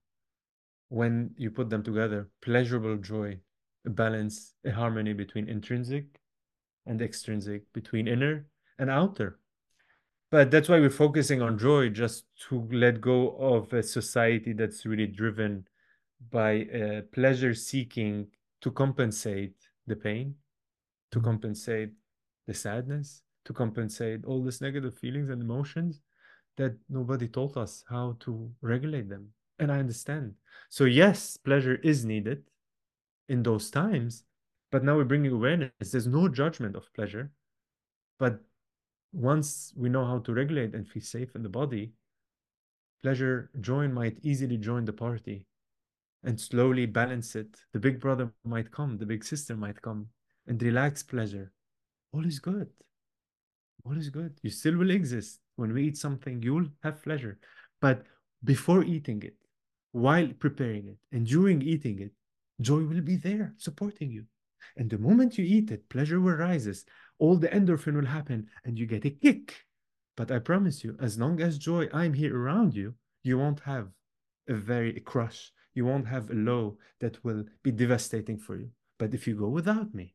when 0.94 1.35
you 1.37 1.50
put 1.50 1.70
them 1.70 1.83
together. 1.83 2.28
Pleasurable 2.40 2.96
joy, 2.96 3.37
a 3.85 3.90
balance, 3.90 4.54
a 4.64 4.70
harmony 4.70 5.12
between 5.12 5.48
intrinsic 5.48 6.20
and 6.87 7.02
extrinsic, 7.02 7.61
between 7.72 8.07
inner 8.07 8.46
and 8.78 8.88
outer. 8.88 9.40
But 10.30 10.52
that's 10.52 10.68
why 10.68 10.78
we're 10.78 10.90
focusing 10.90 11.42
on 11.42 11.59
joy, 11.59 11.88
just 11.88 12.26
to 12.48 12.68
let 12.70 13.00
go 13.00 13.37
of 13.37 13.72
a 13.72 13.83
society 13.83 14.52
that's 14.52 14.87
really 14.87 15.09
driven 15.09 15.66
by 16.30 16.62
uh, 16.62 17.00
pleasure 17.12 17.54
seeking 17.54 18.28
to 18.61 18.70
compensate 18.70 19.57
the 19.88 19.96
pain, 19.96 20.37
to 21.11 21.18
mm-hmm. 21.18 21.26
compensate 21.26 21.90
the 22.46 22.54
sadness, 22.54 23.22
to 23.46 23.52
compensate 23.52 24.24
all 24.24 24.44
these 24.44 24.61
negative 24.61 24.96
feelings 24.96 25.28
and 25.28 25.42
emotions 25.42 26.02
that 26.57 26.76
nobody 26.88 27.26
taught 27.26 27.57
us 27.57 27.83
how 27.88 28.16
to 28.20 28.48
regulate 28.62 29.09
them. 29.09 29.30
And 29.58 29.70
I 29.70 29.78
understand. 29.78 30.34
So, 30.68 30.84
yes, 30.84 31.36
pleasure 31.36 31.76
is 31.76 32.04
needed 32.04 32.42
in 33.28 33.42
those 33.42 33.70
times, 33.70 34.24
but 34.70 34.84
now 34.84 34.96
we're 34.96 35.04
bringing 35.04 35.32
awareness. 35.32 35.70
There's 35.80 36.06
no 36.06 36.28
judgment 36.28 36.76
of 36.76 36.92
pleasure. 36.94 37.30
But 38.18 38.40
once 39.12 39.72
we 39.76 39.88
know 39.88 40.04
how 40.04 40.18
to 40.18 40.34
regulate 40.34 40.74
and 40.74 40.86
feel 40.86 41.02
safe 41.02 41.34
in 41.36 41.42
the 41.42 41.48
body, 41.48 41.92
pleasure, 43.02 43.50
joy 43.60 43.86
might 43.88 44.18
easily 44.22 44.56
join 44.56 44.84
the 44.84 44.92
party 44.92 45.46
and 46.24 46.40
slowly 46.40 46.86
balance 46.86 47.36
it. 47.36 47.54
The 47.72 47.78
big 47.78 48.00
brother 48.00 48.32
might 48.44 48.72
come, 48.72 48.98
the 48.98 49.06
big 49.06 49.24
sister 49.24 49.56
might 49.56 49.80
come, 49.80 50.08
and 50.46 50.60
relax 50.62 51.02
pleasure. 51.02 51.52
All 52.12 52.26
is 52.26 52.38
good. 52.38 52.68
All 53.84 53.96
is 53.96 54.08
good. 54.08 54.38
You 54.42 54.50
still 54.50 54.76
will 54.76 54.90
exist. 54.90 55.40
When 55.56 55.72
we 55.72 55.84
eat 55.84 55.96
something, 55.96 56.42
you'll 56.42 56.68
have 56.82 57.02
pleasure. 57.02 57.38
But 57.80 58.04
before 58.42 58.82
eating 58.84 59.22
it, 59.22 59.36
while 59.94 60.26
preparing 60.40 60.88
it, 60.88 60.98
and 61.12 61.24
during 61.24 61.62
eating 61.62 62.00
it, 62.00 62.11
joy 62.61 62.83
will 62.83 63.00
be 63.00 63.14
there 63.14 63.54
supporting 63.57 64.11
you. 64.11 64.24
And 64.76 64.90
the 64.90 64.98
moment 64.98 65.38
you 65.38 65.44
eat 65.44 65.70
it, 65.70 65.88
pleasure 65.88 66.20
will 66.20 66.35
rises, 66.35 66.85
all 67.20 67.37
the 67.37 67.46
endorphin 67.48 67.94
will 67.94 68.07
happen, 68.07 68.48
and 68.64 68.76
you 68.76 68.87
get 68.87 69.04
a 69.04 69.11
kick. 69.11 69.54
But 70.16 70.33
I 70.33 70.40
promise 70.40 70.83
you, 70.83 70.96
as 71.00 71.16
long 71.16 71.40
as 71.40 71.59
joy, 71.59 71.88
I'm 71.92 72.12
here 72.12 72.37
around 72.37 72.74
you, 72.74 72.94
you 73.22 73.38
won't 73.38 73.61
have 73.61 73.87
a 74.48 74.54
very 74.54 74.98
crush. 74.98 75.52
You 75.74 75.85
won't 75.87 76.09
have 76.09 76.28
a 76.28 76.35
low 76.35 76.76
that 76.98 77.22
will 77.24 77.44
be 77.62 77.70
devastating 77.70 78.38
for 78.38 78.57
you. 78.57 78.70
But 78.98 79.14
if 79.14 79.28
you 79.28 79.37
go 79.37 79.48
without 79.48 79.94
me, 79.94 80.14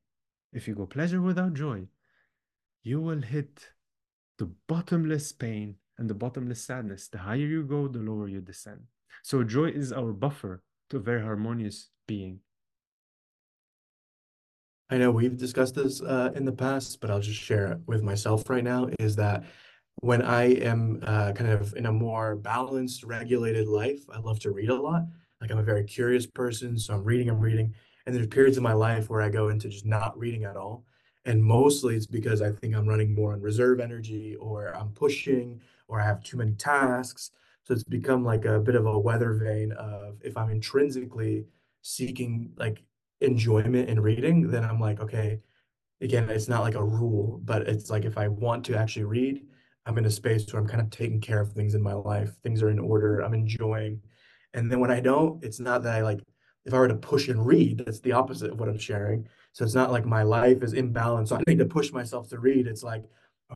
if 0.52 0.68
you 0.68 0.76
go 0.76 0.88
pleasure 0.88 1.22
without 1.22 1.54
joy, 1.54 1.88
you 2.84 3.00
will 3.00 3.22
hit 3.22 3.72
the 4.38 4.52
bottomless 4.68 5.32
pain 5.32 5.76
and 5.98 6.10
the 6.10 6.14
bottomless 6.14 6.62
sadness. 6.62 7.08
The 7.08 7.20
higher 7.20 7.38
you 7.38 7.64
go, 7.64 7.88
the 7.88 8.00
lower 8.00 8.28
you 8.28 8.42
descend. 8.42 8.82
So 9.24 9.44
joy 9.44 9.66
is 9.66 9.92
our 9.92 10.14
buffer 10.14 10.62
to 10.90 10.98
a 10.98 11.00
very 11.00 11.22
harmonious 11.22 11.90
being. 12.08 12.40
I 14.90 14.98
know 14.98 15.12
we've 15.12 15.38
discussed 15.38 15.76
this 15.76 16.02
uh, 16.02 16.32
in 16.36 16.46
the 16.46 16.52
past, 16.52 17.00
but 17.00 17.12
I'll 17.12 17.20
just 17.20 17.40
share 17.40 17.74
it 17.74 17.80
with 17.86 18.02
myself 18.02 18.50
right 18.50 18.64
now 18.64 18.90
is 19.00 19.16
that 19.18 19.44
when 20.02 20.22
I 20.22 20.54
am 20.56 21.00
uh, 21.04 21.34
kind 21.34 21.52
of 21.52 21.76
in 21.76 21.86
a 21.86 21.92
more 21.92 22.36
balanced, 22.36 23.04
regulated 23.04 23.68
life, 23.68 24.00
I 24.12 24.18
love 24.18 24.40
to 24.42 24.52
read 24.52 24.70
a 24.70 24.76
lot. 24.76 25.04
Like 25.42 25.52
I'm 25.52 25.60
a 25.60 25.64
very 25.64 25.84
curious 25.84 26.26
person, 26.26 26.78
so 26.78 26.96
I'm 26.96 27.04
reading, 27.04 27.30
I'm 27.30 27.40
reading. 27.40 27.76
And 28.06 28.16
there's 28.16 28.28
periods 28.28 28.58
in 28.58 28.64
my 28.64 28.74
life 28.74 29.10
where 29.10 29.22
I 29.22 29.30
go 29.30 29.50
into 29.50 29.70
just 29.70 29.86
not 29.86 30.18
reading 30.18 30.46
at 30.46 30.58
all. 30.58 30.86
And 31.26 31.44
mostly 31.44 31.96
it's 31.96 32.08
because 32.08 32.42
I 32.42 32.52
think 32.52 32.76
I'm 32.76 32.88
running 32.88 33.14
more 33.14 33.34
on 33.34 33.42
reserve 33.42 33.80
energy 33.80 34.36
or 34.38 34.76
I'm 34.76 34.90
pushing 34.90 35.62
or 35.88 36.02
I 36.02 36.06
have 36.06 36.24
too 36.24 36.38
many 36.38 36.54
tasks. 36.54 37.32
So 37.64 37.74
it's 37.74 37.84
become 37.84 38.24
like 38.24 38.46
a 38.46 38.60
bit 38.60 38.76
of 38.76 38.86
a 38.86 39.00
weather 39.00 39.34
vane 39.34 39.72
of 39.74 40.18
if 40.24 40.36
I'm 40.38 40.50
intrinsically 40.50 41.46
seeking 41.82 42.52
like 42.58 42.84
enjoyment 43.22 43.90
in 43.90 44.00
reading, 44.00 44.50
then 44.50 44.64
I'm 44.66 44.80
like, 44.80 45.00
okay, 45.00 45.40
again, 46.02 46.30
it's 46.30 46.48
not 46.48 46.62
like 46.62 46.76
a 46.76 46.84
rule, 46.84 47.42
but 47.44 47.68
it's 47.68 47.90
like 47.90 48.06
if 48.06 48.18
I 48.18 48.28
want 48.28 48.66
to 48.66 48.78
actually 48.78 49.06
read, 49.06 49.46
I'm 49.86 49.98
in 49.98 50.06
a 50.06 50.10
space 50.10 50.52
where 50.52 50.62
I'm 50.62 50.68
kind 50.68 50.82
of 50.82 50.90
taking 50.90 51.22
care 51.22 51.40
of 51.40 51.52
things 51.52 51.76
in 51.76 51.82
my 51.82 51.94
life. 51.94 52.32
Things 52.44 52.62
are 52.62 52.70
in 52.70 52.80
order. 52.80 53.20
I'm 53.20 53.34
enjoying. 53.34 54.02
And 54.54 54.72
then 54.72 54.80
when 54.80 54.92
I 54.92 55.00
don't, 55.00 55.44
it's 55.44 55.60
not 55.60 55.84
that 55.84 55.96
I 55.96 56.02
like, 56.02 56.22
if 56.66 56.74
I 56.74 56.80
were 56.80 56.88
to 56.88 56.96
push 56.96 57.28
and 57.28 57.46
read, 57.46 57.84
that's 57.86 58.00
the 58.00 58.12
opposite 58.12 58.52
of 58.52 58.60
what 58.60 58.70
I'm 58.70 58.78
sharing. 58.78 59.28
So 59.54 59.64
it's 59.64 59.76
not 59.76 59.92
like 59.92 60.06
my 60.06 60.24
life 60.24 60.64
is 60.64 60.74
imbalanced. 60.74 61.30
So 61.30 61.38
I 61.38 61.44
need 61.48 61.60
to 61.60 61.66
push 61.66 61.92
myself 61.92 62.30
to 62.30 62.40
read. 62.40 62.68
It's 62.68 62.84
like, 62.84 63.06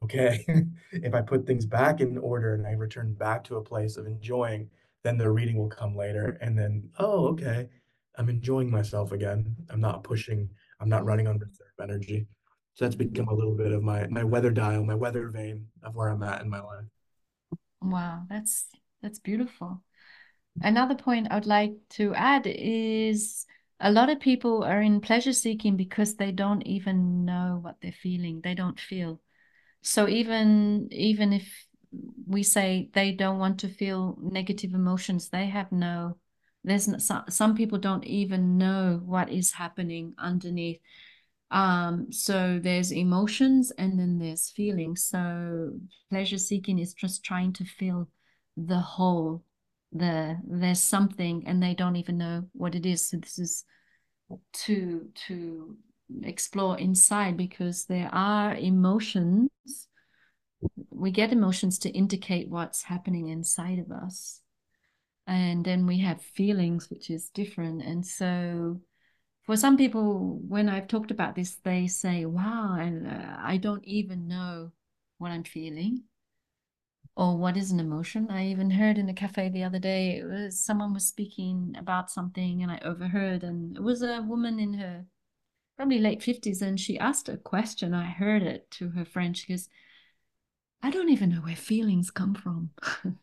okay, 0.03 0.45
if 0.91 1.13
I 1.13 1.21
put 1.21 1.45
things 1.45 1.65
back 1.65 2.01
in 2.01 2.17
order 2.17 2.55
and 2.55 2.65
I 2.65 2.71
return 2.71 3.13
back 3.13 3.43
to 3.45 3.57
a 3.57 3.63
place 3.63 3.97
of 3.97 4.07
enjoying, 4.07 4.69
then 5.03 5.17
the 5.17 5.29
reading 5.29 5.57
will 5.57 5.69
come 5.69 5.95
later. 5.95 6.37
And 6.41 6.57
then, 6.57 6.89
oh, 6.99 7.27
okay, 7.27 7.69
I'm 8.17 8.29
enjoying 8.29 8.71
myself 8.71 9.11
again. 9.11 9.55
I'm 9.69 9.81
not 9.81 10.03
pushing, 10.03 10.49
I'm 10.79 10.89
not 10.89 11.05
running 11.05 11.27
on 11.27 11.37
reserve 11.37 11.67
energy. 11.81 12.27
So 12.75 12.85
that's 12.85 12.95
become 12.95 13.27
a 13.27 13.33
little 13.33 13.53
bit 13.53 13.71
of 13.71 13.83
my 13.83 14.07
my 14.07 14.23
weather 14.23 14.49
dial, 14.49 14.83
my 14.83 14.95
weather 14.95 15.29
vane 15.29 15.67
of 15.83 15.95
where 15.95 16.09
I'm 16.09 16.23
at 16.23 16.41
in 16.41 16.49
my 16.49 16.59
life. 16.59 16.85
Wow, 17.81 18.23
that's 18.29 18.67
that's 19.01 19.19
beautiful. 19.19 19.83
Another 20.61 20.95
point 20.95 21.27
I 21.29 21.35
would 21.35 21.45
like 21.45 21.73
to 21.91 22.15
add 22.15 22.47
is 22.47 23.45
a 23.79 23.91
lot 23.91 24.09
of 24.09 24.19
people 24.19 24.63
are 24.63 24.81
in 24.81 25.01
pleasure 25.01 25.33
seeking 25.33 25.75
because 25.75 26.15
they 26.15 26.31
don't 26.31 26.61
even 26.63 27.25
know 27.25 27.59
what 27.61 27.75
they're 27.81 27.91
feeling. 27.91 28.41
They 28.41 28.55
don't 28.55 28.79
feel. 28.79 29.19
So 29.83 30.07
even 30.07 30.87
even 30.91 31.33
if 31.33 31.67
we 32.25 32.41
say 32.43 32.89
they 32.93 33.11
don't 33.11 33.37
want 33.37 33.59
to 33.59 33.67
feel 33.67 34.17
negative 34.19 34.73
emotions, 34.73 35.29
they 35.29 35.45
have 35.47 35.71
no 35.71 36.17
there's 36.63 36.89
some, 37.05 37.25
some 37.29 37.55
people 37.55 37.77
don't 37.77 38.05
even 38.05 38.57
know 38.57 39.01
what 39.05 39.29
is 39.29 39.51
happening 39.51 40.13
underneath 40.17 40.79
um, 41.53 42.11
so 42.11 42.59
there's 42.61 42.91
emotions 42.91 43.71
and 43.77 43.99
then 43.99 44.17
there's 44.17 44.49
feelings. 44.49 45.05
So 45.05 45.73
pleasure 46.09 46.39
seeking 46.39 46.79
is 46.79 46.95
just 46.95 47.23
trying 47.23 47.53
to 47.53 47.63
fill 47.63 48.09
the 48.57 48.79
hole. 48.79 49.43
The 49.91 50.39
there's 50.43 50.81
something 50.81 51.43
and 51.45 51.61
they 51.61 51.75
don't 51.75 51.95
even 51.95 52.17
know 52.17 52.45
what 52.53 52.73
it 52.73 52.87
is. 52.87 53.07
So 53.07 53.17
this 53.17 53.37
is 53.37 53.65
to 54.53 55.07
to 55.27 55.77
explore 56.23 56.77
inside 56.77 57.37
because 57.37 57.85
there 57.85 58.09
are 58.13 58.55
emotions. 58.55 59.49
We 60.89 61.11
get 61.11 61.31
emotions 61.31 61.79
to 61.79 61.89
indicate 61.89 62.49
what's 62.49 62.83
happening 62.83 63.27
inside 63.27 63.79
of 63.79 63.91
us. 63.91 64.41
And 65.27 65.63
then 65.63 65.87
we 65.87 65.99
have 65.99 66.21
feelings, 66.21 66.89
which 66.89 67.09
is 67.09 67.29
different. 67.29 67.81
And 67.81 68.05
so 68.05 68.81
for 69.43 69.55
some 69.55 69.77
people, 69.77 70.39
when 70.47 70.69
I've 70.69 70.87
talked 70.87 71.11
about 71.11 71.35
this, 71.35 71.55
they 71.63 71.87
say, 71.87 72.25
wow, 72.25 72.77
and 72.79 73.07
uh, 73.07 73.37
I 73.39 73.57
don't 73.57 73.83
even 73.85 74.27
know 74.27 74.71
what 75.17 75.31
I'm 75.31 75.43
feeling 75.43 76.03
or 77.15 77.37
what 77.37 77.57
is 77.57 77.71
an 77.71 77.79
emotion. 77.79 78.27
I 78.29 78.47
even 78.47 78.71
heard 78.71 78.97
in 78.97 79.09
a 79.09 79.13
cafe 79.13 79.49
the 79.49 79.63
other 79.63 79.79
day, 79.79 80.23
was 80.23 80.59
someone 80.59 80.93
was 80.93 81.07
speaking 81.07 81.75
about 81.77 82.09
something 82.09 82.63
and 82.63 82.71
I 82.71 82.79
overheard, 82.83 83.43
and 83.43 83.77
it 83.77 83.83
was 83.83 84.01
a 84.01 84.21
woman 84.21 84.59
in 84.59 84.73
her 84.73 85.05
probably 85.77 85.99
late 85.99 86.21
50s, 86.21 86.61
and 86.61 86.79
she 86.79 86.99
asked 86.99 87.29
a 87.29 87.37
question. 87.37 87.93
I 87.93 88.05
heard 88.05 88.43
it 88.43 88.69
to 88.71 88.89
her 88.89 89.05
friend. 89.05 89.35
She 89.37 89.51
goes, 89.51 89.69
I 90.81 90.91
don't 90.91 91.09
even 91.09 91.29
know 91.29 91.41
where 91.41 91.55
feelings 91.55 92.11
come 92.11 92.35
from. 92.35 92.71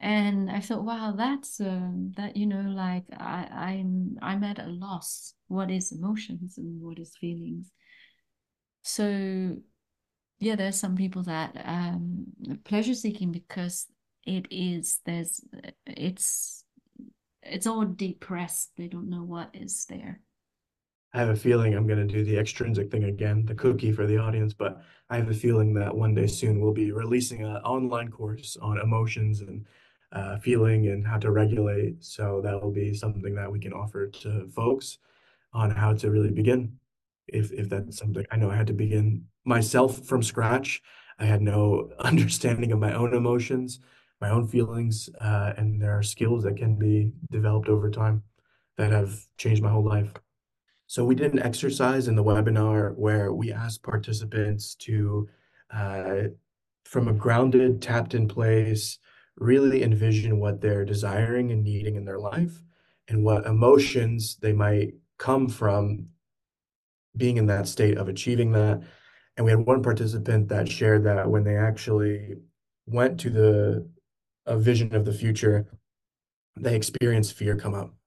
and 0.00 0.50
I 0.50 0.60
thought, 0.60 0.84
wow, 0.84 1.14
that's 1.16 1.60
uh, 1.60 1.90
that 2.16 2.36
you 2.36 2.46
know, 2.46 2.60
like 2.60 3.04
I, 3.18 3.48
I'm 3.50 4.18
I'm 4.20 4.44
at 4.44 4.58
a 4.58 4.66
loss. 4.66 5.34
What 5.48 5.70
is 5.70 5.92
emotions 5.92 6.58
and 6.58 6.80
what 6.82 6.98
is 6.98 7.16
feelings? 7.16 7.70
So, 8.82 9.56
yeah, 10.38 10.56
there's 10.56 10.78
some 10.78 10.94
people 10.94 11.22
that 11.24 11.60
um, 11.64 12.26
pleasure 12.64 12.94
seeking 12.94 13.32
because 13.32 13.86
it 14.24 14.46
is 14.50 15.00
there's 15.06 15.40
it's 15.86 16.64
it's 17.42 17.66
all 17.66 17.86
depressed. 17.86 18.72
They 18.76 18.88
don't 18.88 19.08
know 19.08 19.24
what 19.24 19.50
is 19.54 19.86
there. 19.86 20.20
I 21.14 21.18
have 21.18 21.30
a 21.30 21.36
feeling 21.36 21.74
I'm 21.74 21.86
going 21.86 22.06
to 22.06 22.12
do 22.12 22.24
the 22.24 22.38
extrinsic 22.38 22.90
thing 22.90 23.04
again, 23.04 23.46
the 23.46 23.54
cookie 23.54 23.92
for 23.92 24.06
the 24.06 24.18
audience, 24.18 24.52
but 24.52 24.82
I 25.08 25.16
have 25.16 25.30
a 25.30 25.34
feeling 25.34 25.72
that 25.74 25.96
one 25.96 26.14
day 26.14 26.26
soon 26.26 26.60
we'll 26.60 26.74
be 26.74 26.92
releasing 26.92 27.44
an 27.44 27.56
online 27.56 28.10
course 28.10 28.58
on 28.60 28.78
emotions 28.78 29.40
and 29.40 29.66
uh, 30.12 30.38
feeling 30.38 30.88
and 30.88 31.06
how 31.06 31.18
to 31.18 31.30
regulate. 31.30 32.04
So 32.04 32.40
that 32.42 32.62
will 32.62 32.70
be 32.70 32.94
something 32.94 33.34
that 33.34 33.50
we 33.50 33.58
can 33.58 33.72
offer 33.72 34.06
to 34.06 34.48
folks 34.48 34.98
on 35.52 35.70
how 35.70 35.94
to 35.94 36.10
really 36.10 36.30
begin. 36.30 36.78
If 37.26 37.52
if 37.52 37.68
that's 37.68 37.98
something 37.98 38.24
I 38.30 38.36
know 38.36 38.50
I 38.50 38.56
had 38.56 38.66
to 38.68 38.72
begin 38.72 39.24
myself 39.44 40.04
from 40.06 40.22
scratch. 40.22 40.82
I 41.18 41.24
had 41.24 41.42
no 41.42 41.90
understanding 41.98 42.72
of 42.72 42.78
my 42.78 42.92
own 42.94 43.14
emotions, 43.14 43.80
my 44.20 44.30
own 44.30 44.46
feelings, 44.46 45.08
uh, 45.20 45.54
and 45.56 45.80
there 45.80 45.96
are 45.96 46.02
skills 46.02 46.44
that 46.44 46.56
can 46.56 46.76
be 46.76 47.12
developed 47.30 47.68
over 47.68 47.90
time 47.90 48.22
that 48.76 48.92
have 48.92 49.26
changed 49.36 49.62
my 49.62 49.70
whole 49.70 49.84
life. 49.84 50.12
So 50.88 51.04
we 51.04 51.14
did 51.14 51.34
an 51.34 51.42
exercise 51.42 52.08
in 52.08 52.16
the 52.16 52.24
webinar 52.24 52.96
where 52.96 53.30
we 53.32 53.52
asked 53.52 53.82
participants 53.82 54.74
to, 54.76 55.28
uh, 55.70 56.22
from 56.86 57.08
a 57.08 57.12
grounded, 57.12 57.82
tapped 57.82 58.14
in 58.14 58.26
place, 58.26 58.98
really 59.36 59.82
envision 59.82 60.40
what 60.40 60.62
they're 60.62 60.86
desiring 60.86 61.52
and 61.52 61.62
needing 61.62 61.96
in 61.96 62.06
their 62.06 62.18
life 62.18 62.62
and 63.06 63.22
what 63.22 63.44
emotions 63.44 64.38
they 64.40 64.54
might 64.54 64.94
come 65.18 65.46
from 65.50 66.06
being 67.18 67.36
in 67.36 67.46
that 67.46 67.68
state 67.68 67.98
of 67.98 68.08
achieving 68.08 68.52
that. 68.52 68.82
And 69.36 69.44
we 69.44 69.50
had 69.50 69.66
one 69.66 69.82
participant 69.82 70.48
that 70.48 70.70
shared 70.70 71.04
that 71.04 71.30
when 71.30 71.44
they 71.44 71.56
actually 71.56 72.36
went 72.86 73.20
to 73.20 73.30
the 73.30 73.88
a 74.46 74.56
vision 74.56 74.94
of 74.94 75.04
the 75.04 75.12
future, 75.12 75.66
they 76.56 76.74
experienced 76.74 77.34
fear 77.34 77.54
come 77.56 77.74
up. 77.74 77.97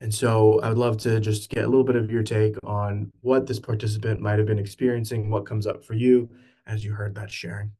And 0.00 0.14
so 0.14 0.60
I 0.60 0.68
would 0.68 0.78
love 0.78 0.96
to 0.98 1.18
just 1.18 1.50
get 1.50 1.64
a 1.64 1.68
little 1.68 1.84
bit 1.84 1.96
of 1.96 2.10
your 2.10 2.22
take 2.22 2.56
on 2.62 3.10
what 3.20 3.46
this 3.46 3.58
participant 3.58 4.20
might 4.20 4.38
have 4.38 4.46
been 4.46 4.58
experiencing, 4.58 5.28
what 5.28 5.44
comes 5.44 5.66
up 5.66 5.84
for 5.84 5.94
you 5.94 6.28
as 6.66 6.84
you 6.84 6.92
heard 6.92 7.14
that 7.16 7.30
sharing. 7.30 7.72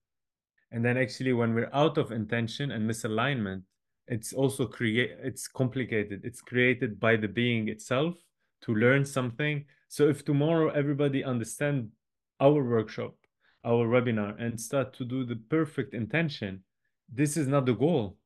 And 0.72 0.84
then 0.84 0.96
actually 0.96 1.32
when 1.32 1.54
we're 1.54 1.70
out 1.72 1.96
of 1.96 2.10
intention 2.10 2.72
and 2.72 2.90
misalignment, 2.90 3.62
it's 4.08 4.32
also 4.32 4.66
create 4.66 5.12
it's 5.22 5.46
complicated. 5.46 6.22
It's 6.24 6.40
created 6.40 6.98
by 6.98 7.16
the 7.16 7.28
being 7.28 7.68
itself 7.68 8.16
to 8.62 8.74
learn 8.74 9.04
something. 9.04 9.64
So 9.88 10.08
if 10.08 10.24
tomorrow 10.24 10.70
everybody 10.70 11.22
understand 11.22 11.90
our 12.40 12.62
workshop, 12.64 13.14
our 13.64 13.86
webinar 13.86 14.40
and 14.42 14.60
start 14.60 14.92
to 14.94 15.04
do 15.04 15.24
the 15.24 15.36
perfect 15.36 15.94
intention, 15.94 16.64
this 17.12 17.36
is 17.36 17.46
not 17.46 17.66
the 17.66 17.74
goal 17.74 18.16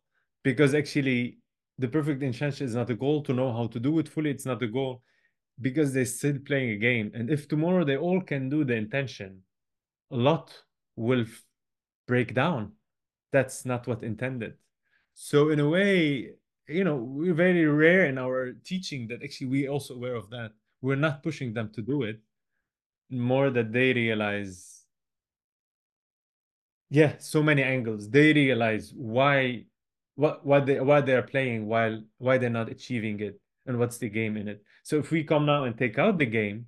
because 0.43 0.75
actually 0.75 1.39
the 1.83 1.89
perfect 1.89 2.23
intention 2.23 2.65
is 2.65 2.77
not 2.77 2.91
a 2.91 2.95
goal 2.95 3.23
to 3.25 3.35
know 3.35 3.53
how 3.53 3.67
to 3.67 3.81
do 3.81 3.99
it 3.99 4.09
fully. 4.09 4.31
It's 4.31 4.47
not 4.47 4.63
a 4.63 4.69
goal 4.69 5.03
because 5.61 5.93
they're 5.93 6.05
still 6.05 6.39
playing 6.47 6.71
a 6.71 6.77
game. 6.77 7.11
And 7.13 7.29
if 7.29 7.49
tomorrow 7.49 7.85
they 7.85 7.97
all 7.97 8.21
can 8.21 8.49
do 8.49 8.65
the 8.65 8.75
intention 8.75 9.43
a 10.13 10.17
lot 10.17 10.53
will 10.95 11.25
break 12.07 12.35
down. 12.35 12.73
That's 13.33 13.65
not 13.65 13.87
what 13.87 14.03
intended. 14.03 14.55
So 15.15 15.49
in 15.51 15.59
a 15.59 15.69
way 15.69 16.35
you 16.69 16.85
know 16.85 16.97
we're 16.97 17.35
very 17.35 17.67
rare 17.67 18.07
in 18.07 18.17
our 18.19 18.53
teaching 18.65 19.09
that 19.09 19.23
actually 19.25 19.49
we 19.49 19.69
also 19.69 19.95
aware 19.95 20.15
of 20.15 20.31
that. 20.31 20.53
We're 20.83 21.05
not 21.09 21.23
pushing 21.23 21.53
them 21.53 21.71
to 21.75 21.83
do 21.83 22.03
it. 22.03 22.21
More 23.11 23.51
that 23.51 23.73
they 23.73 23.93
realize 23.93 24.85
yeah 26.91 27.15
so 27.19 27.43
many 27.43 27.63
angles. 27.63 28.09
They 28.09 28.33
realize 28.33 28.93
why 28.95 29.65
what 30.15 30.45
what 30.45 30.67
they 30.67 30.79
why 30.81 31.01
they're 31.01 31.23
playing 31.23 31.67
while 31.67 32.01
why 32.19 32.39
they're 32.39 32.51
not 32.51 32.69
achieving 32.71 33.21
it 33.21 33.41
and 33.67 33.79
what's 33.79 33.99
the 33.99 34.09
game 34.09 34.37
in 34.37 34.49
it. 34.49 34.63
So 34.83 34.99
if 34.99 35.11
we 35.11 35.25
come 35.25 35.47
now 35.47 35.65
and 35.65 35.77
take 35.77 35.99
out 35.99 36.19
the 36.19 36.27
game 36.27 36.67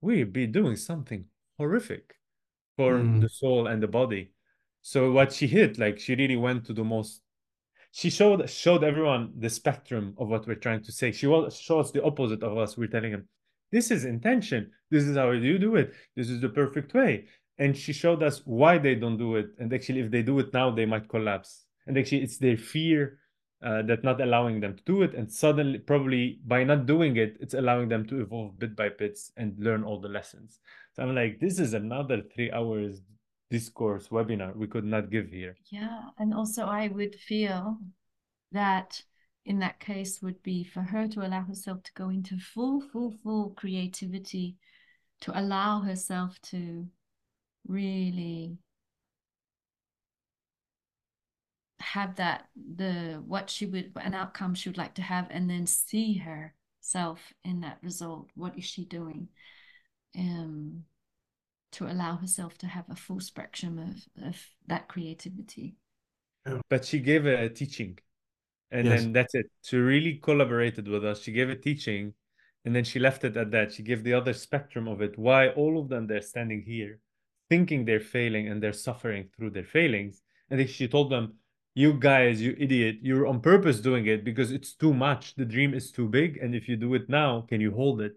we'd 0.00 0.32
be 0.32 0.46
doing 0.46 0.76
something 0.76 1.24
horrific 1.58 2.14
for 2.76 2.94
Mm. 2.98 3.20
the 3.20 3.28
soul 3.28 3.66
and 3.68 3.82
the 3.82 3.86
body. 3.88 4.32
So 4.80 5.12
what 5.12 5.32
she 5.32 5.46
hit 5.46 5.78
like 5.78 5.98
she 6.00 6.14
really 6.16 6.36
went 6.36 6.64
to 6.66 6.72
the 6.72 6.84
most 6.84 7.22
she 7.92 8.08
showed 8.10 8.48
showed 8.48 8.82
everyone 8.82 9.32
the 9.38 9.50
spectrum 9.50 10.14
of 10.18 10.28
what 10.28 10.46
we're 10.46 10.54
trying 10.66 10.82
to 10.82 10.92
say. 10.92 11.12
She 11.12 11.26
was 11.26 11.56
shows 11.58 11.92
the 11.92 12.02
opposite 12.02 12.42
of 12.42 12.56
us 12.58 12.76
we're 12.76 12.88
telling 12.88 13.12
them 13.12 13.28
this 13.70 13.90
is 13.90 14.04
intention. 14.04 14.70
This 14.90 15.04
is 15.04 15.16
how 15.16 15.30
you 15.30 15.58
do 15.58 15.76
it. 15.76 15.94
This 16.16 16.28
is 16.28 16.40
the 16.40 16.48
perfect 16.48 16.92
way. 16.94 17.26
And 17.58 17.76
she 17.76 17.92
showed 17.92 18.22
us 18.22 18.42
why 18.44 18.76
they 18.78 18.94
don't 18.94 19.18
do 19.18 19.36
it. 19.36 19.48
And 19.58 19.72
actually 19.72 20.00
if 20.00 20.10
they 20.10 20.22
do 20.22 20.38
it 20.40 20.52
now 20.52 20.70
they 20.70 20.86
might 20.86 21.08
collapse 21.08 21.64
and 21.86 21.98
actually 21.98 22.22
it's 22.22 22.38
their 22.38 22.56
fear 22.56 23.18
uh, 23.62 23.82
that 23.82 24.02
not 24.02 24.20
allowing 24.20 24.60
them 24.60 24.76
to 24.76 24.82
do 24.84 25.02
it. 25.02 25.14
And 25.14 25.30
suddenly 25.30 25.78
probably 25.78 26.40
by 26.46 26.64
not 26.64 26.86
doing 26.86 27.16
it 27.16 27.36
it's 27.40 27.54
allowing 27.54 27.88
them 27.88 28.06
to 28.08 28.20
evolve 28.20 28.58
bit 28.58 28.74
by 28.76 28.88
bits 28.88 29.32
and 29.36 29.58
learn 29.58 29.84
all 29.84 30.00
the 30.00 30.08
lessons. 30.08 30.60
So 30.94 31.02
i'm 31.02 31.14
like 31.14 31.40
this 31.40 31.58
is 31.58 31.74
another 31.74 32.22
three 32.34 32.50
hours 32.50 33.02
discourse 33.50 34.08
webinar 34.08 34.56
we 34.56 34.66
could 34.66 34.84
not 34.84 35.10
give 35.10 35.28
here. 35.28 35.56
Yeah, 35.70 36.00
and 36.18 36.32
also 36.32 36.64
I 36.64 36.88
would 36.88 37.14
feel 37.14 37.76
that 38.52 39.02
in 39.44 39.58
that 39.58 39.78
case 39.80 40.20
would 40.22 40.42
be 40.42 40.64
for 40.64 40.80
her 40.80 41.08
to 41.08 41.26
allow 41.26 41.42
herself 41.42 41.82
to 41.82 41.92
go 41.94 42.08
into 42.08 42.38
full, 42.38 42.80
full, 42.80 43.12
full 43.22 43.50
creativity, 43.50 44.56
to 45.20 45.38
allow 45.38 45.80
herself 45.80 46.38
to 46.42 46.86
really 47.66 48.56
have 51.82 52.16
that 52.16 52.48
the 52.76 53.22
what 53.26 53.50
she 53.50 53.66
would 53.66 53.92
an 53.96 54.14
outcome 54.14 54.54
she 54.54 54.68
would 54.68 54.78
like 54.78 54.94
to 54.94 55.02
have 55.02 55.26
and 55.30 55.48
then 55.50 55.66
see 55.66 56.14
herself 56.18 57.32
in 57.44 57.60
that 57.60 57.78
result. 57.82 58.30
What 58.34 58.56
is 58.58 58.64
she 58.64 58.84
doing 58.84 59.28
um 60.18 60.84
to 61.72 61.86
allow 61.86 62.16
herself 62.16 62.58
to 62.58 62.66
have 62.66 62.84
a 62.90 62.96
full 62.96 63.20
spectrum 63.20 63.78
of 63.78 64.24
of 64.28 64.36
that 64.66 64.88
creativity? 64.88 65.76
But 66.68 66.84
she 66.84 66.98
gave 66.98 67.26
a 67.26 67.48
teaching 67.48 67.98
and 68.70 68.86
Yes. 68.86 69.02
then 69.02 69.12
that's 69.12 69.34
it. 69.34 69.46
She 69.62 69.76
really 69.76 70.14
collaborated 70.16 70.88
with 70.88 71.04
us. 71.04 71.22
She 71.22 71.32
gave 71.32 71.50
a 71.50 71.56
teaching 71.56 72.14
and 72.64 72.74
then 72.74 72.84
she 72.84 72.98
left 72.98 73.24
it 73.24 73.36
at 73.36 73.50
that. 73.52 73.72
She 73.72 73.82
gave 73.82 74.02
the 74.02 74.14
other 74.14 74.32
spectrum 74.32 74.88
of 74.88 75.02
it. 75.02 75.18
Why 75.18 75.48
all 75.50 75.78
of 75.80 75.88
them 75.88 76.06
they're 76.06 76.22
standing 76.22 76.62
here 76.62 76.98
thinking 77.48 77.84
they're 77.84 78.00
failing 78.00 78.48
and 78.48 78.62
they're 78.62 78.72
suffering 78.72 79.28
through 79.36 79.50
their 79.50 79.64
failings 79.64 80.22
and 80.50 80.58
then 80.58 80.66
she 80.66 80.88
told 80.88 81.10
them 81.10 81.34
you 81.74 81.94
guys 81.94 82.40
you 82.40 82.54
idiot 82.58 82.96
you're 83.00 83.26
on 83.26 83.40
purpose 83.40 83.80
doing 83.80 84.06
it 84.06 84.24
because 84.24 84.52
it's 84.52 84.74
too 84.74 84.92
much. 84.92 85.34
The 85.34 85.44
dream 85.44 85.74
is 85.74 85.90
too 85.90 86.08
big. 86.08 86.38
And 86.38 86.54
if 86.54 86.68
you 86.68 86.76
do 86.76 86.94
it 86.94 87.08
now 87.08 87.46
can 87.48 87.60
you 87.60 87.72
hold 87.72 88.00
it? 88.00 88.16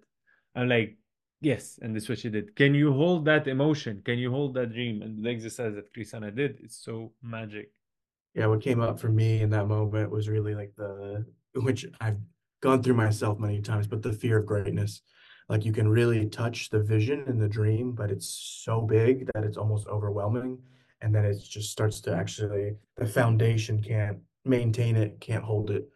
I'm 0.55 0.69
like 0.69 0.97
yes. 1.41 1.79
And 1.81 1.95
this 1.95 2.03
is 2.03 2.09
what 2.09 2.19
she 2.19 2.29
did. 2.29 2.55
Can 2.55 2.73
you 2.73 2.91
hold 2.91 3.25
that 3.25 3.47
emotion? 3.47 4.01
Can 4.03 4.17
you 4.17 4.31
hold 4.31 4.53
that 4.55 4.73
dream? 4.73 5.01
And 5.01 5.23
the 5.23 5.29
exercise 5.29 5.75
that 5.75 5.93
Krisana 5.93 6.35
did 6.35 6.59
is 6.63 6.75
so 6.75 7.13
magic. 7.21 7.71
Yeah, 8.33 8.47
what 8.47 8.61
came 8.61 8.81
up 8.81 8.99
for 8.99 9.07
me 9.09 9.41
in 9.41 9.49
that 9.51 9.67
moment 9.67 10.11
was 10.11 10.27
really 10.27 10.55
like 10.55 10.73
the, 10.75 11.25
which 11.53 11.85
I've 12.01 12.17
gone 12.61 12.83
through 12.83 12.95
myself 12.95 13.39
many 13.39 13.61
times, 13.61 13.87
but 13.87 14.01
the 14.01 14.11
fear 14.11 14.39
of 14.39 14.45
greatness. 14.45 15.01
Like 15.47 15.63
you 15.63 15.71
can 15.71 15.87
really 15.87 16.27
touch 16.27 16.69
the 16.69 16.79
vision 16.79 17.23
and 17.27 17.39
the 17.39 17.47
dream, 17.47 17.93
but 17.93 18.11
it's 18.11 18.27
so 18.63 18.81
big 18.81 19.29
that 19.33 19.43
it's 19.43 19.57
almost 19.57 19.87
overwhelming. 19.87 20.57
And 21.05 21.13
then 21.13 21.23
it 21.23 21.37
just 21.47 21.71
starts 21.71 22.01
to 22.01 22.15
actually, 22.15 22.77
the 22.97 23.05
foundation 23.05 23.79
can't 23.79 24.17
maintain 24.43 24.95
it, 24.95 25.21
can't 25.21 25.43
hold 25.43 25.69
it. 25.69 25.87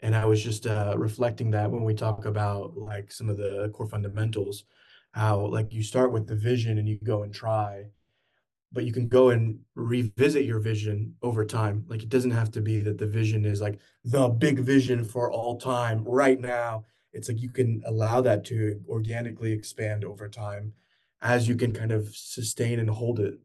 And 0.00 0.16
I 0.16 0.24
was 0.24 0.42
just 0.42 0.66
uh, 0.66 0.94
reflecting 0.96 1.52
that 1.52 1.70
when 1.70 1.84
we 1.84 1.94
talk 1.94 2.24
about 2.24 2.76
like 2.76 3.12
some 3.12 3.28
of 3.28 3.36
the 3.36 3.70
core 3.72 3.86
fundamentals, 3.86 4.64
how 5.12 5.46
like 5.46 5.72
you 5.72 5.84
start 5.84 6.10
with 6.10 6.26
the 6.26 6.34
vision 6.34 6.76
and 6.76 6.88
you 6.88 6.98
go 7.04 7.22
and 7.22 7.32
try, 7.32 7.84
but 8.72 8.84
you 8.84 8.92
can 8.92 9.06
go 9.06 9.30
and 9.30 9.60
revisit 9.76 10.44
your 10.44 10.58
vision 10.58 11.14
over 11.22 11.44
time. 11.44 11.84
Like 11.86 12.02
it 12.02 12.08
doesn't 12.08 12.32
have 12.32 12.50
to 12.50 12.60
be 12.60 12.80
that 12.80 12.98
the 12.98 13.06
vision 13.06 13.44
is 13.44 13.60
like 13.60 13.78
the 14.04 14.28
big 14.28 14.58
vision 14.58 15.04
for 15.04 15.30
all 15.30 15.56
time 15.56 16.02
right 16.02 16.40
now. 16.40 16.84
It's 17.12 17.28
like 17.28 17.40
you 17.40 17.50
can 17.50 17.80
allow 17.86 18.22
that 18.22 18.44
to 18.46 18.80
organically 18.88 19.52
expand 19.52 20.04
over 20.04 20.28
time 20.28 20.72
as 21.22 21.46
you 21.46 21.54
can 21.54 21.72
kind 21.72 21.92
of 21.92 22.08
sustain 22.16 22.80
and 22.80 22.90
hold 22.90 23.20
it. 23.20 23.38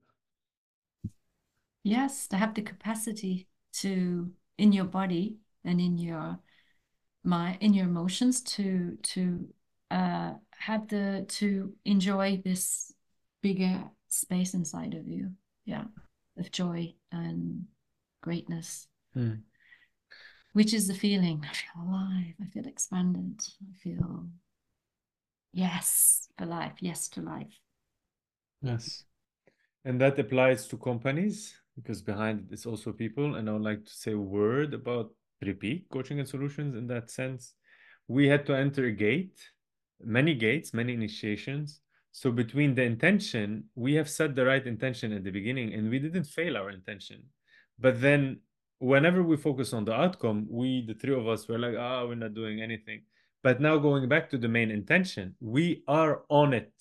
Yes 1.84 2.28
to 2.28 2.38
have 2.38 2.54
the 2.54 2.62
capacity 2.62 3.48
to 3.74 4.32
in 4.58 4.72
your 4.72 4.86
body 4.86 5.38
and 5.63 5.80
in 5.80 5.98
your 5.98 6.39
mind 7.24 7.58
in 7.62 7.74
your 7.74 7.86
emotions 7.86 8.41
to 8.41 8.98
to 9.02 9.48
uh 9.91 10.34
have 10.58 10.88
the 10.88 11.26
to 11.28 11.74
enjoy 11.86 12.41
this 12.43 12.93
bigger 13.41 13.84
space 14.08 14.54
inside 14.54 14.93
of 14.93 15.08
you. 15.08 15.32
Yeah 15.65 15.86
of 16.38 16.52
joy 16.52 16.93
and 17.12 17.65
greatness. 18.22 18.88
Hmm. 19.13 19.34
which 20.54 20.74
is 20.74 20.88
the 20.88 20.93
feeling. 20.93 21.46
I 21.48 21.54
feel 21.54 21.84
alive. 21.84 22.34
I 22.41 22.46
feel 22.52 22.67
expanded. 22.67 23.39
I 23.62 23.74
feel 23.84 24.26
yes 25.52 26.28
for 26.38 26.46
life. 26.46 26.74
Yes 26.80 27.10
to 27.10 27.22
life. 27.22 27.60
Yes. 28.62 29.04
And 29.86 30.00
that 30.02 30.17
applies 30.17 30.67
to 30.67 30.78
companies 30.78 31.54
because 31.76 32.02
behind 32.02 32.48
it 32.48 32.54
is 32.54 32.66
also 32.66 32.92
people. 32.92 33.36
And 33.36 33.50
I 33.50 33.54
would 33.54 33.62
like 33.62 33.86
to 33.86 33.92
say 33.92 34.14
a 34.14 34.18
word 34.18 34.74
about 34.74 35.12
Three 35.42 35.54
Peak 35.54 35.90
Coaching 35.90 36.20
and 36.20 36.28
Solutions 36.28 36.76
in 36.76 36.88
that 36.88 37.10
sense. 37.10 37.56
We 38.08 38.28
had 38.28 38.46
to 38.48 38.56
enter 38.56 38.86
a 38.86 38.92
gate, 38.92 39.40
many 40.02 40.36
gates, 40.36 40.74
many 40.74 40.94
initiations. 40.94 41.82
So 42.12 42.32
between 42.32 42.76
the 42.76 42.84
intention, 42.84 43.66
we 43.76 43.96
have 43.96 44.10
set 44.10 44.36
the 44.36 44.46
right 44.46 44.66
intention 44.66 45.14
at 45.14 45.24
the 45.24 45.32
beginning 45.32 45.74
and 45.74 45.90
we 45.90 46.00
didn't 46.00 46.26
fail 46.26 46.58
our 46.58 46.70
intention. 46.70 47.24
But 47.80 48.02
then 48.02 48.42
whenever 48.80 49.24
we 49.24 49.38
focus 49.38 49.74
on 49.74 49.86
the 49.86 49.94
outcome, 49.94 50.46
we, 50.50 50.86
the 50.86 50.94
three 50.94 51.16
of 51.16 51.28
us, 51.28 51.48
were 51.48 51.58
like, 51.58 51.76
ah, 51.78 52.06
we're 52.06 52.16
not 52.16 52.34
doing 52.34 52.62
anything. 52.62 53.02
But 53.42 53.60
now 53.60 53.78
going 53.78 54.08
back 54.08 54.30
to 54.30 54.38
the 54.38 54.48
main 54.48 54.72
intention, 54.72 55.36
we 55.42 55.84
are 55.88 56.24
on 56.30 56.54
it 56.54 56.72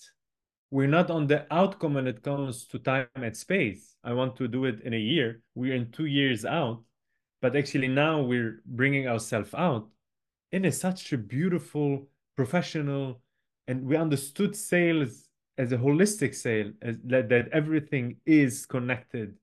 we're 0.73 0.87
not 0.87 1.11
on 1.11 1.27
the 1.27 1.45
outcome 1.53 1.93
when 1.93 2.07
it 2.07 2.23
comes 2.23 2.65
to 2.65 2.79
time 2.79 3.05
and 3.13 3.37
space. 3.37 3.95
I 4.03 4.11
want 4.13 4.35
to 4.37 4.47
do 4.47 4.65
it 4.65 4.81
in 4.81 4.95
a 4.95 5.05
year. 5.13 5.39
We're 5.53 5.75
in 5.75 5.91
two 5.91 6.07
years 6.07 6.45
out, 6.45 6.81
but 7.43 7.55
actually 7.55 7.89
now 7.89 8.21
we're 8.23 8.63
bringing 8.65 9.07
ourselves 9.07 9.53
out 9.53 9.87
in 10.51 10.65
a, 10.65 10.71
such 10.71 11.13
a 11.13 11.17
beautiful, 11.19 12.07
professional, 12.35 13.21
and 13.67 13.85
we 13.85 13.95
understood 13.95 14.55
sales 14.55 15.29
as 15.59 15.71
a 15.73 15.77
holistic 15.77 16.33
sale, 16.33 16.71
as 16.81 16.97
that, 17.03 17.29
that 17.29 17.49
everything 17.49 18.17
is 18.25 18.65
connected, 18.65 19.35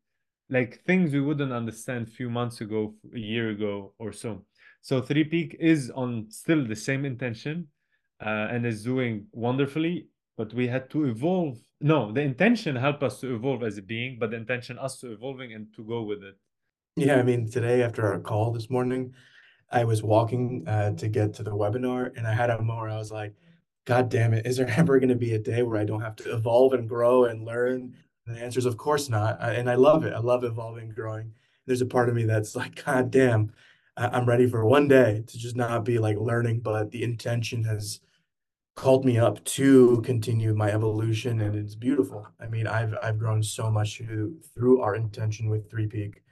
like 0.48 0.82
things 0.82 1.12
we 1.12 1.20
wouldn't 1.20 1.52
understand 1.52 2.08
a 2.08 2.10
few 2.10 2.28
months 2.28 2.60
ago, 2.60 2.92
a 3.14 3.18
year 3.20 3.50
ago, 3.50 3.94
or 4.00 4.10
so. 4.10 4.44
So 4.80 5.00
Three 5.00 5.22
Peak 5.22 5.56
is 5.60 5.92
on 5.94 6.26
still 6.30 6.66
the 6.66 6.74
same 6.74 7.04
intention, 7.04 7.68
uh, 8.20 8.48
and 8.50 8.66
is 8.66 8.82
doing 8.82 9.26
wonderfully 9.30 10.08
but 10.36 10.52
we 10.54 10.68
had 10.68 10.88
to 10.90 11.04
evolve 11.04 11.58
no 11.80 12.12
the 12.12 12.20
intention 12.20 12.76
helped 12.76 13.02
us 13.02 13.20
to 13.20 13.34
evolve 13.34 13.62
as 13.62 13.78
a 13.78 13.82
being 13.82 14.18
but 14.18 14.30
the 14.30 14.36
intention 14.36 14.78
us 14.78 14.98
to 15.00 15.12
evolving 15.12 15.52
and 15.52 15.66
to 15.74 15.82
go 15.84 16.02
with 16.02 16.22
it 16.22 16.36
Yeah, 16.96 17.16
I 17.16 17.22
mean, 17.22 17.48
today 17.48 17.82
after 17.82 18.04
our 18.06 18.18
call 18.20 18.50
this 18.52 18.68
morning, 18.68 19.14
I 19.70 19.84
was 19.84 20.02
walking 20.02 20.66
uh, 20.66 20.92
to 20.96 21.08
get 21.08 21.34
to 21.34 21.42
the 21.42 21.52
webinar 21.52 22.16
and 22.16 22.26
I 22.26 22.34
had 22.34 22.50
a 22.50 22.60
moment 22.60 22.92
I 22.92 22.98
was 22.98 23.12
like, 23.12 23.34
God 23.86 24.08
damn 24.08 24.34
it, 24.34 24.46
is 24.46 24.56
there 24.56 24.68
ever 24.76 24.98
going 24.98 25.08
to 25.08 25.14
be 25.14 25.34
a 25.34 25.38
day 25.38 25.62
where 25.62 25.80
I 25.80 25.84
don't 25.84 26.02
have 26.02 26.16
to 26.16 26.34
evolve 26.34 26.72
and 26.74 26.88
grow 26.88 27.24
and 27.24 27.44
learn? 27.44 27.94
And 28.26 28.36
the 28.36 28.40
answer 28.40 28.58
is, 28.58 28.66
of 28.66 28.76
course 28.76 29.08
not. 29.08 29.38
And 29.40 29.70
I 29.70 29.76
love 29.76 30.04
it. 30.04 30.12
I 30.12 30.18
love 30.18 30.44
evolving 30.44 30.90
growing. 30.90 31.32
There's 31.66 31.80
a 31.80 31.86
part 31.86 32.08
of 32.08 32.14
me 32.14 32.24
that's 32.24 32.54
like, 32.56 32.84
God 32.84 33.10
damn, 33.10 33.52
I'm 33.96 34.26
ready 34.26 34.48
for 34.48 34.64
one 34.64 34.88
day 34.88 35.22
to 35.26 35.38
just 35.38 35.56
not 35.56 35.84
be 35.84 35.98
like 35.98 36.16
learning, 36.18 36.60
but 36.60 36.90
the 36.90 37.02
intention 37.02 37.64
has 37.64 38.00
called 38.80 39.04
me 39.04 39.18
up 39.18 39.44
to 39.44 40.00
continue 40.06 40.54
my 40.54 40.70
evolution 40.72 41.40
and 41.42 41.54
it's 41.54 41.74
beautiful. 41.74 42.26
I 42.40 42.46
mean, 42.46 42.66
I've 42.66 42.94
I've 43.02 43.18
grown 43.18 43.42
so 43.42 43.70
much 43.70 43.98
through 43.98 44.40
through 44.54 44.80
our 44.80 44.94
intention 44.96 45.50
with 45.50 45.70
Three 45.70 45.86
Peak. 45.86 46.22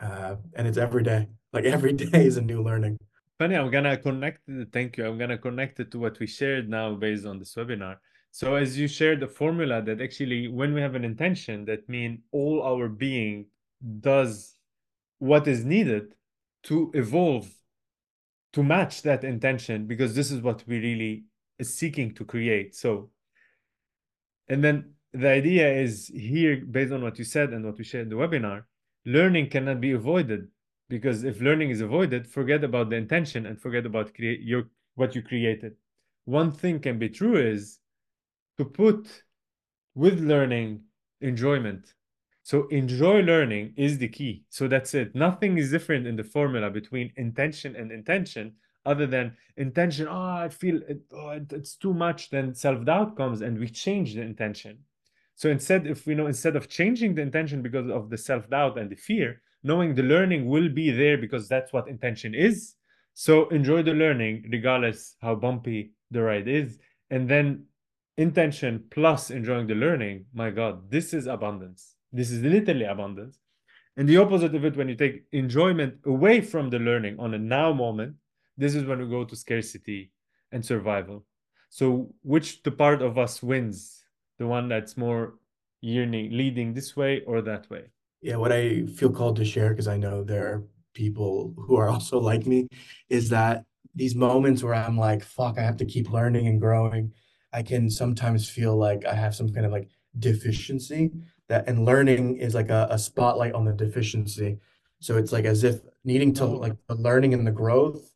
uh, 0.00 0.36
and 0.56 0.68
it's 0.68 0.78
every 0.78 1.02
day. 1.02 1.22
Like 1.52 1.64
every 1.76 1.92
day 1.92 2.24
is 2.26 2.36
a 2.36 2.42
new 2.52 2.62
learning. 2.62 2.98
Funny, 3.38 3.56
I'm 3.56 3.70
gonna 3.70 3.96
connect. 3.96 4.40
Thank 4.72 4.96
you. 4.96 5.06
I'm 5.06 5.18
gonna 5.18 5.38
connect 5.38 5.80
it 5.80 5.90
to 5.92 5.98
what 5.98 6.18
we 6.20 6.26
shared 6.28 6.68
now 6.68 6.94
based 6.94 7.26
on 7.26 7.38
this 7.40 7.54
webinar. 7.56 7.96
So 8.30 8.54
as 8.54 8.78
you 8.78 8.86
shared 8.88 9.20
the 9.20 9.28
formula 9.28 9.82
that 9.82 10.00
actually 10.00 10.48
when 10.48 10.74
we 10.74 10.80
have 10.80 10.94
an 10.94 11.04
intention, 11.04 11.64
that 11.66 11.88
mean 11.88 12.22
all 12.32 12.62
our 12.62 12.88
being 12.88 13.46
does 14.00 14.54
what 15.18 15.48
is 15.48 15.64
needed 15.64 16.14
to 16.64 16.90
evolve 16.94 17.48
to 18.52 18.62
match 18.62 19.02
that 19.02 19.24
intention 19.24 19.86
because 19.86 20.14
this 20.14 20.30
is 20.30 20.40
what 20.42 20.64
we 20.66 20.78
really 20.78 21.24
is 21.58 21.76
seeking 21.76 22.14
to 22.14 22.24
create. 22.24 22.74
So 22.74 23.10
and 24.48 24.64
then 24.64 24.94
the 25.12 25.28
idea 25.28 25.72
is 25.72 26.08
here 26.08 26.56
based 26.56 26.92
on 26.92 27.02
what 27.02 27.18
you 27.18 27.24
said 27.24 27.50
and 27.50 27.64
what 27.64 27.78
we 27.78 27.84
shared 27.84 28.04
in 28.04 28.08
the 28.10 28.16
webinar, 28.16 28.64
learning 29.04 29.50
cannot 29.50 29.80
be 29.80 29.92
avoided 29.92 30.48
because 30.88 31.24
if 31.24 31.40
learning 31.40 31.70
is 31.70 31.80
avoided, 31.80 32.26
forget 32.26 32.64
about 32.64 32.90
the 32.90 32.96
intention 32.96 33.46
and 33.46 33.60
forget 33.60 33.86
about 33.86 34.14
create 34.14 34.40
your 34.40 34.68
what 34.94 35.14
you 35.14 35.22
created. 35.22 35.74
One 36.24 36.50
thing 36.52 36.80
can 36.80 36.98
be 36.98 37.08
true 37.08 37.36
is 37.36 37.78
to 38.58 38.64
put 38.64 39.22
with 39.94 40.20
learning 40.20 40.82
enjoyment. 41.20 41.94
So 42.42 42.66
enjoy 42.68 43.20
learning 43.20 43.74
is 43.76 43.98
the 43.98 44.08
key. 44.08 44.44
So 44.48 44.68
that's 44.68 44.94
it. 44.94 45.14
Nothing 45.14 45.58
is 45.58 45.70
different 45.70 46.06
in 46.06 46.16
the 46.16 46.24
formula 46.24 46.70
between 46.70 47.12
intention 47.16 47.76
and 47.76 47.92
intention 47.92 48.54
other 48.88 49.06
than 49.06 49.36
intention. 49.56 50.08
Oh, 50.08 50.44
I 50.46 50.48
feel 50.48 50.76
it, 50.88 51.00
oh, 51.12 51.38
it's 51.60 51.74
too 51.76 51.94
much. 51.94 52.30
Then 52.30 52.54
self-doubt 52.54 53.16
comes 53.16 53.42
and 53.42 53.58
we 53.58 53.68
change 53.68 54.14
the 54.14 54.22
intention. 54.22 54.78
So 55.34 55.50
instead, 55.50 55.86
if 55.86 56.06
we 56.06 56.14
know, 56.14 56.26
instead 56.26 56.56
of 56.56 56.68
changing 56.68 57.14
the 57.14 57.22
intention 57.22 57.62
because 57.62 57.88
of 57.90 58.10
the 58.10 58.18
self-doubt 58.18 58.78
and 58.78 58.90
the 58.90 58.96
fear, 58.96 59.42
knowing 59.62 59.94
the 59.94 60.02
learning 60.02 60.48
will 60.48 60.68
be 60.68 60.90
there 60.90 61.18
because 61.18 61.48
that's 61.48 61.72
what 61.72 61.88
intention 61.88 62.34
is. 62.34 62.74
So 63.14 63.48
enjoy 63.48 63.82
the 63.82 63.94
learning 63.94 64.48
regardless 64.50 65.16
how 65.20 65.34
bumpy 65.34 65.92
the 66.10 66.22
ride 66.22 66.48
is. 66.48 66.78
And 67.10 67.28
then 67.28 67.66
intention 68.16 68.84
plus 68.90 69.30
enjoying 69.30 69.66
the 69.66 69.74
learning, 69.74 70.24
my 70.32 70.50
God, 70.50 70.90
this 70.90 71.12
is 71.12 71.26
abundance. 71.26 71.94
This 72.12 72.30
is 72.30 72.42
literally 72.42 72.84
abundance. 72.84 73.38
And 73.96 74.08
the 74.08 74.18
opposite 74.18 74.54
of 74.54 74.64
it, 74.64 74.76
when 74.76 74.88
you 74.88 74.94
take 74.94 75.24
enjoyment 75.32 75.94
away 76.06 76.40
from 76.40 76.70
the 76.70 76.78
learning 76.78 77.18
on 77.18 77.34
a 77.34 77.38
now 77.38 77.72
moment, 77.72 78.14
this 78.58 78.74
is 78.74 78.84
when 78.84 78.98
we 78.98 79.08
go 79.08 79.24
to 79.24 79.36
scarcity 79.36 80.12
and 80.52 80.64
survival. 80.64 81.24
So, 81.70 82.12
which 82.22 82.62
the 82.62 82.70
part 82.70 83.00
of 83.00 83.16
us 83.16 83.42
wins? 83.42 84.04
The 84.38 84.46
one 84.46 84.68
that's 84.68 84.96
more 84.96 85.34
yearning, 85.80 86.32
leading 86.32 86.74
this 86.74 86.96
way 86.96 87.22
or 87.26 87.40
that 87.42 87.70
way? 87.70 87.84
Yeah, 88.20 88.36
what 88.36 88.52
I 88.52 88.86
feel 88.86 89.10
called 89.10 89.36
to 89.36 89.44
share, 89.44 89.70
because 89.70 89.88
I 89.88 89.96
know 89.96 90.24
there 90.24 90.46
are 90.46 90.64
people 90.94 91.54
who 91.56 91.76
are 91.76 91.88
also 91.94 92.18
like 92.18 92.46
me, 92.46 92.68
is 93.08 93.30
that 93.30 93.64
these 93.94 94.14
moments 94.14 94.62
where 94.62 94.74
I'm 94.74 94.98
like, 94.98 95.24
fuck, 95.24 95.58
I 95.58 95.62
have 95.62 95.76
to 95.78 95.84
keep 95.84 96.10
learning 96.10 96.46
and 96.46 96.60
growing. 96.60 97.12
I 97.52 97.62
can 97.62 97.90
sometimes 97.90 98.48
feel 98.48 98.76
like 98.76 99.06
I 99.06 99.14
have 99.14 99.34
some 99.34 99.48
kind 99.52 99.66
of 99.66 99.72
like 99.72 99.88
deficiency 100.18 101.10
that 101.48 101.68
and 101.68 101.84
learning 101.84 102.36
is 102.36 102.54
like 102.54 102.70
a, 102.70 102.86
a 102.90 102.98
spotlight 102.98 103.54
on 103.54 103.64
the 103.64 103.72
deficiency. 103.72 104.58
So 105.00 105.16
it's 105.16 105.32
like 105.32 105.44
as 105.44 105.64
if 105.64 105.80
needing 106.04 106.32
to 106.34 106.44
like 106.44 106.76
the 106.88 106.94
learning 106.94 107.34
and 107.34 107.46
the 107.46 107.52
growth. 107.52 108.14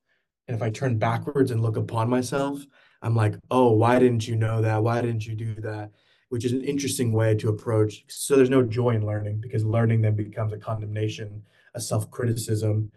And 0.49 0.57
if 0.57 0.63
I 0.63 0.71
turn 0.71 0.99
backwards 0.99 1.51
and 1.51 1.63
look 1.63 1.77
upon 1.77 2.11
myself, 2.11 2.65
I'm 3.03 3.17
like, 3.17 3.35
oh, 3.51 3.73
why 3.73 3.99
didn't 3.99 4.27
you 4.27 4.37
know 4.37 4.63
that? 4.63 4.83
Why 4.83 5.01
didn't 5.01 5.27
you 5.27 5.35
do 5.35 5.55
that? 5.57 5.91
Which 6.29 6.45
is 6.45 6.53
an 6.53 6.63
interesting 6.63 7.13
way 7.13 7.35
to 7.37 7.49
approach. 7.49 8.05
So 8.09 8.37
there's 8.37 8.51
no 8.51 8.63
joy 8.63 8.91
in 8.91 9.07
learning 9.07 9.41
because 9.41 9.65
learning 9.65 10.01
then 10.01 10.15
becomes 10.15 10.53
a 10.53 10.59
condemnation, 10.59 11.43
a 11.75 11.81
self-criticism. 11.81 12.91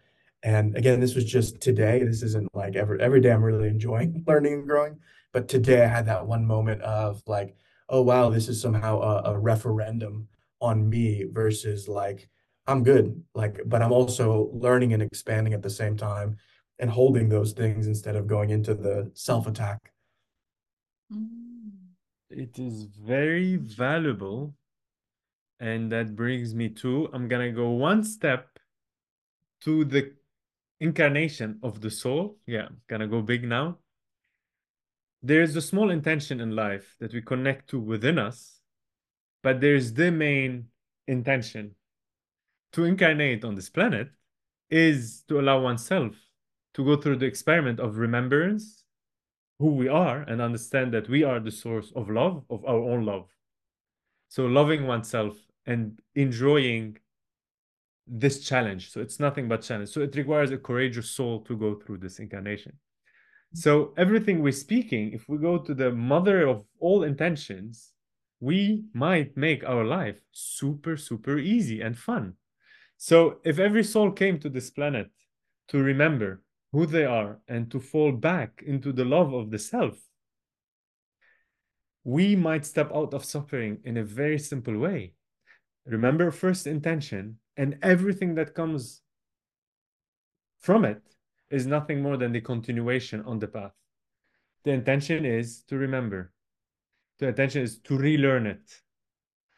And 0.44 0.78
again, 0.78 1.00
this 1.00 1.16
was 1.16 1.26
just 1.26 1.60
today. 1.60 2.04
This 2.04 2.22
isn't 2.22 2.54
like 2.54 2.76
every 2.76 3.02
every 3.02 3.20
day 3.20 3.32
I'm 3.32 3.44
really 3.44 3.68
enjoying 3.68 4.24
learning 4.28 4.54
and 4.54 4.68
growing. 4.68 5.00
But 5.34 5.48
today 5.48 5.84
I 5.84 5.88
had 5.88 6.06
that 6.06 6.28
one 6.28 6.46
moment 6.46 6.82
of 6.84 7.22
like, 7.26 7.58
oh 7.90 8.02
wow, 8.02 8.30
this 8.30 8.48
is 8.48 8.62
somehow 8.62 9.00
a, 9.02 9.34
a 9.34 9.40
referendum 9.40 10.28
on 10.62 10.90
me 10.90 11.26
versus 11.30 11.88
like 11.88 12.30
I'm 12.68 12.84
good. 12.84 13.24
Like, 13.34 13.60
but 13.66 13.82
I'm 13.82 13.92
also 13.92 14.50
learning 14.54 14.94
and 14.94 15.04
expanding 15.04 15.54
at 15.54 15.62
the 15.62 15.70
same 15.70 15.98
time 15.98 16.38
and 16.80 16.90
holding 16.90 17.30
those 17.30 17.54
things 17.54 17.88
instead 17.88 18.16
of 18.16 18.28
going 18.28 18.50
into 18.50 18.74
the 18.74 19.12
self-attack. 19.14 19.92
Mm. 21.14 21.46
It 22.30 22.60
is 22.60 22.84
very 22.84 23.56
valuable. 23.56 24.54
And 25.60 25.92
that 25.92 26.16
brings 26.16 26.54
me 26.54 26.70
to 26.82 27.10
I'm 27.14 27.28
gonna 27.30 27.52
go 27.52 27.70
one 27.70 28.04
step 28.04 28.60
to 29.62 29.86
the 29.86 30.14
incarnation 30.82 31.60
of 31.64 31.80
the 31.80 31.90
soul. 31.90 32.38
Yeah, 32.46 32.66
I'm 32.66 32.82
gonna 32.88 33.08
go 33.08 33.22
big 33.22 33.46
now. 33.46 33.78
There's 35.24 35.56
a 35.56 35.62
small 35.62 35.92
intention 35.92 36.42
in 36.42 36.56
life 36.56 36.96
that 37.00 37.14
we 37.14 37.22
connect 37.22 37.70
to 37.70 37.80
within 37.80 38.20
us, 38.20 38.60
but 39.42 39.62
there's 39.62 39.94
the 39.94 40.12
main 40.12 40.66
intention 41.08 41.76
to 42.74 42.84
incarnate 42.84 43.46
on 43.46 43.56
this 43.56 43.70
planet 43.70 44.10
is 44.70 45.24
to 45.30 45.40
allow 45.40 45.62
oneself 45.62 46.14
to 46.76 46.84
go 46.84 46.98
through 46.98 47.16
the 47.16 47.26
experiment 47.26 47.80
of 47.80 47.98
remembrance 47.98 48.84
who 49.60 49.72
we 49.76 49.88
are 49.88 50.22
and 50.24 50.42
understand 50.42 50.94
that 50.94 51.08
we 51.08 51.24
are 51.24 51.40
the 51.40 51.52
source 51.52 51.92
of 51.96 52.10
love, 52.10 52.44
of 52.50 52.66
our 52.66 52.80
own 52.80 53.06
love. 53.06 53.30
So, 54.28 54.46
loving 54.46 54.86
oneself 54.86 55.38
and 55.66 55.98
enjoying 56.16 56.98
this 58.06 58.46
challenge. 58.46 58.92
So, 58.92 59.00
it's 59.00 59.20
nothing 59.22 59.48
but 59.48 59.62
challenge. 59.62 59.90
So, 59.90 60.02
it 60.02 60.16
requires 60.18 60.52
a 60.52 60.58
courageous 60.58 61.10
soul 61.10 61.40
to 61.42 61.56
go 61.56 61.76
through 61.76 62.00
this 62.00 62.20
incarnation. 62.20 62.74
So, 63.54 63.94
everything 63.96 64.42
we're 64.42 64.52
speaking, 64.52 65.14
if 65.14 65.30
we 65.30 65.38
go 65.38 65.58
to 65.58 65.74
the 65.74 65.92
mother 65.92 66.46
of 66.46 66.66
all 66.80 67.04
intentions, 67.04 67.94
we 68.42 68.84
might 68.94 69.38
make 69.38 69.64
our 69.64 69.86
life 69.86 70.20
super, 70.34 70.98
super 70.98 71.38
easy 71.38 71.80
and 71.80 71.98
fun. 71.98 72.34
So, 72.98 73.38
if 73.46 73.60
every 73.60 73.86
soul 73.86 74.12
came 74.12 74.40
to 74.40 74.50
this 74.50 74.70
planet 74.70 75.10
to 75.70 75.82
remember 75.82 76.42
who 76.76 76.86
they 76.86 77.06
are 77.06 77.40
and 77.48 77.72
to 77.72 77.80
fall 77.80 78.12
back 78.12 78.62
into 78.68 78.92
the 78.92 79.06
love 79.06 79.34
of 79.34 79.50
the 79.50 79.58
self, 79.58 79.98
we 82.04 82.36
might 82.36 82.66
step 82.66 82.92
out 82.94 83.14
of 83.14 83.24
suffering 83.24 83.78
in 83.86 83.96
a 83.96 84.04
very 84.04 84.38
simple 84.38 84.78
way. 84.78 85.14
Remember 85.86 86.32
first 86.32 86.68
intention, 86.68 87.40
and 87.56 87.78
everything 87.82 88.36
that 88.36 88.54
comes 88.54 89.02
from 90.60 90.84
it 90.84 91.02
is 91.50 91.66
nothing 91.66 92.02
more 92.02 92.18
than 92.18 92.34
the 92.34 92.42
continuation 92.42 93.24
on 93.24 93.40
the 93.40 93.48
path. 93.48 93.72
The 94.66 94.72
intention 94.72 95.24
is 95.26 95.64
to 95.70 95.78
remember. 95.78 96.34
The 97.20 97.30
intention 97.30 97.62
is 97.62 97.80
to 97.88 97.98
relearn 97.98 98.48
it. 98.48 98.82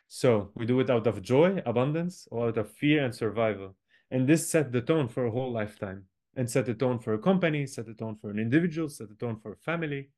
So 0.08 0.52
we 0.54 0.68
do 0.68 0.80
it 0.82 0.92
out 0.92 1.08
of 1.08 1.24
joy, 1.24 1.64
abundance, 1.66 2.28
or 2.30 2.50
out 2.50 2.60
of 2.60 2.70
fear 2.70 3.04
and 3.04 3.16
survival. 3.16 3.76
And 4.12 4.30
this 4.30 4.48
set 4.48 4.72
the 4.72 4.82
tone 4.82 5.08
for 5.08 5.26
a 5.26 5.32
whole 5.32 5.52
lifetime 5.52 6.04
and 6.38 6.50
set 6.50 6.66
the 6.66 6.74
tone 6.74 7.00
for 7.00 7.14
a 7.16 7.20
company, 7.20 7.66
set 7.66 7.86
the 7.88 7.94
tone 7.94 8.16
for 8.16 8.30
an 8.30 8.40
individual, 8.40 8.88
set 8.88 9.10
the 9.10 9.16
tone 9.16 9.38
for 9.42 9.52
a 9.54 9.58
family. 9.58 10.10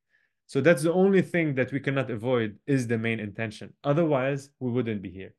So 0.46 0.62
that's 0.62 0.84
the 0.84 0.94
only 0.94 1.22
thing 1.22 1.56
that 1.56 1.72
we 1.72 1.80
cannot 1.80 2.12
avoid 2.12 2.60
is 2.68 2.88
the 2.88 2.98
main 2.98 3.20
intention. 3.20 3.74
Otherwise, 3.84 4.50
we 4.60 4.70
wouldn't 4.70 5.02
be 5.02 5.10
here. 5.10 5.34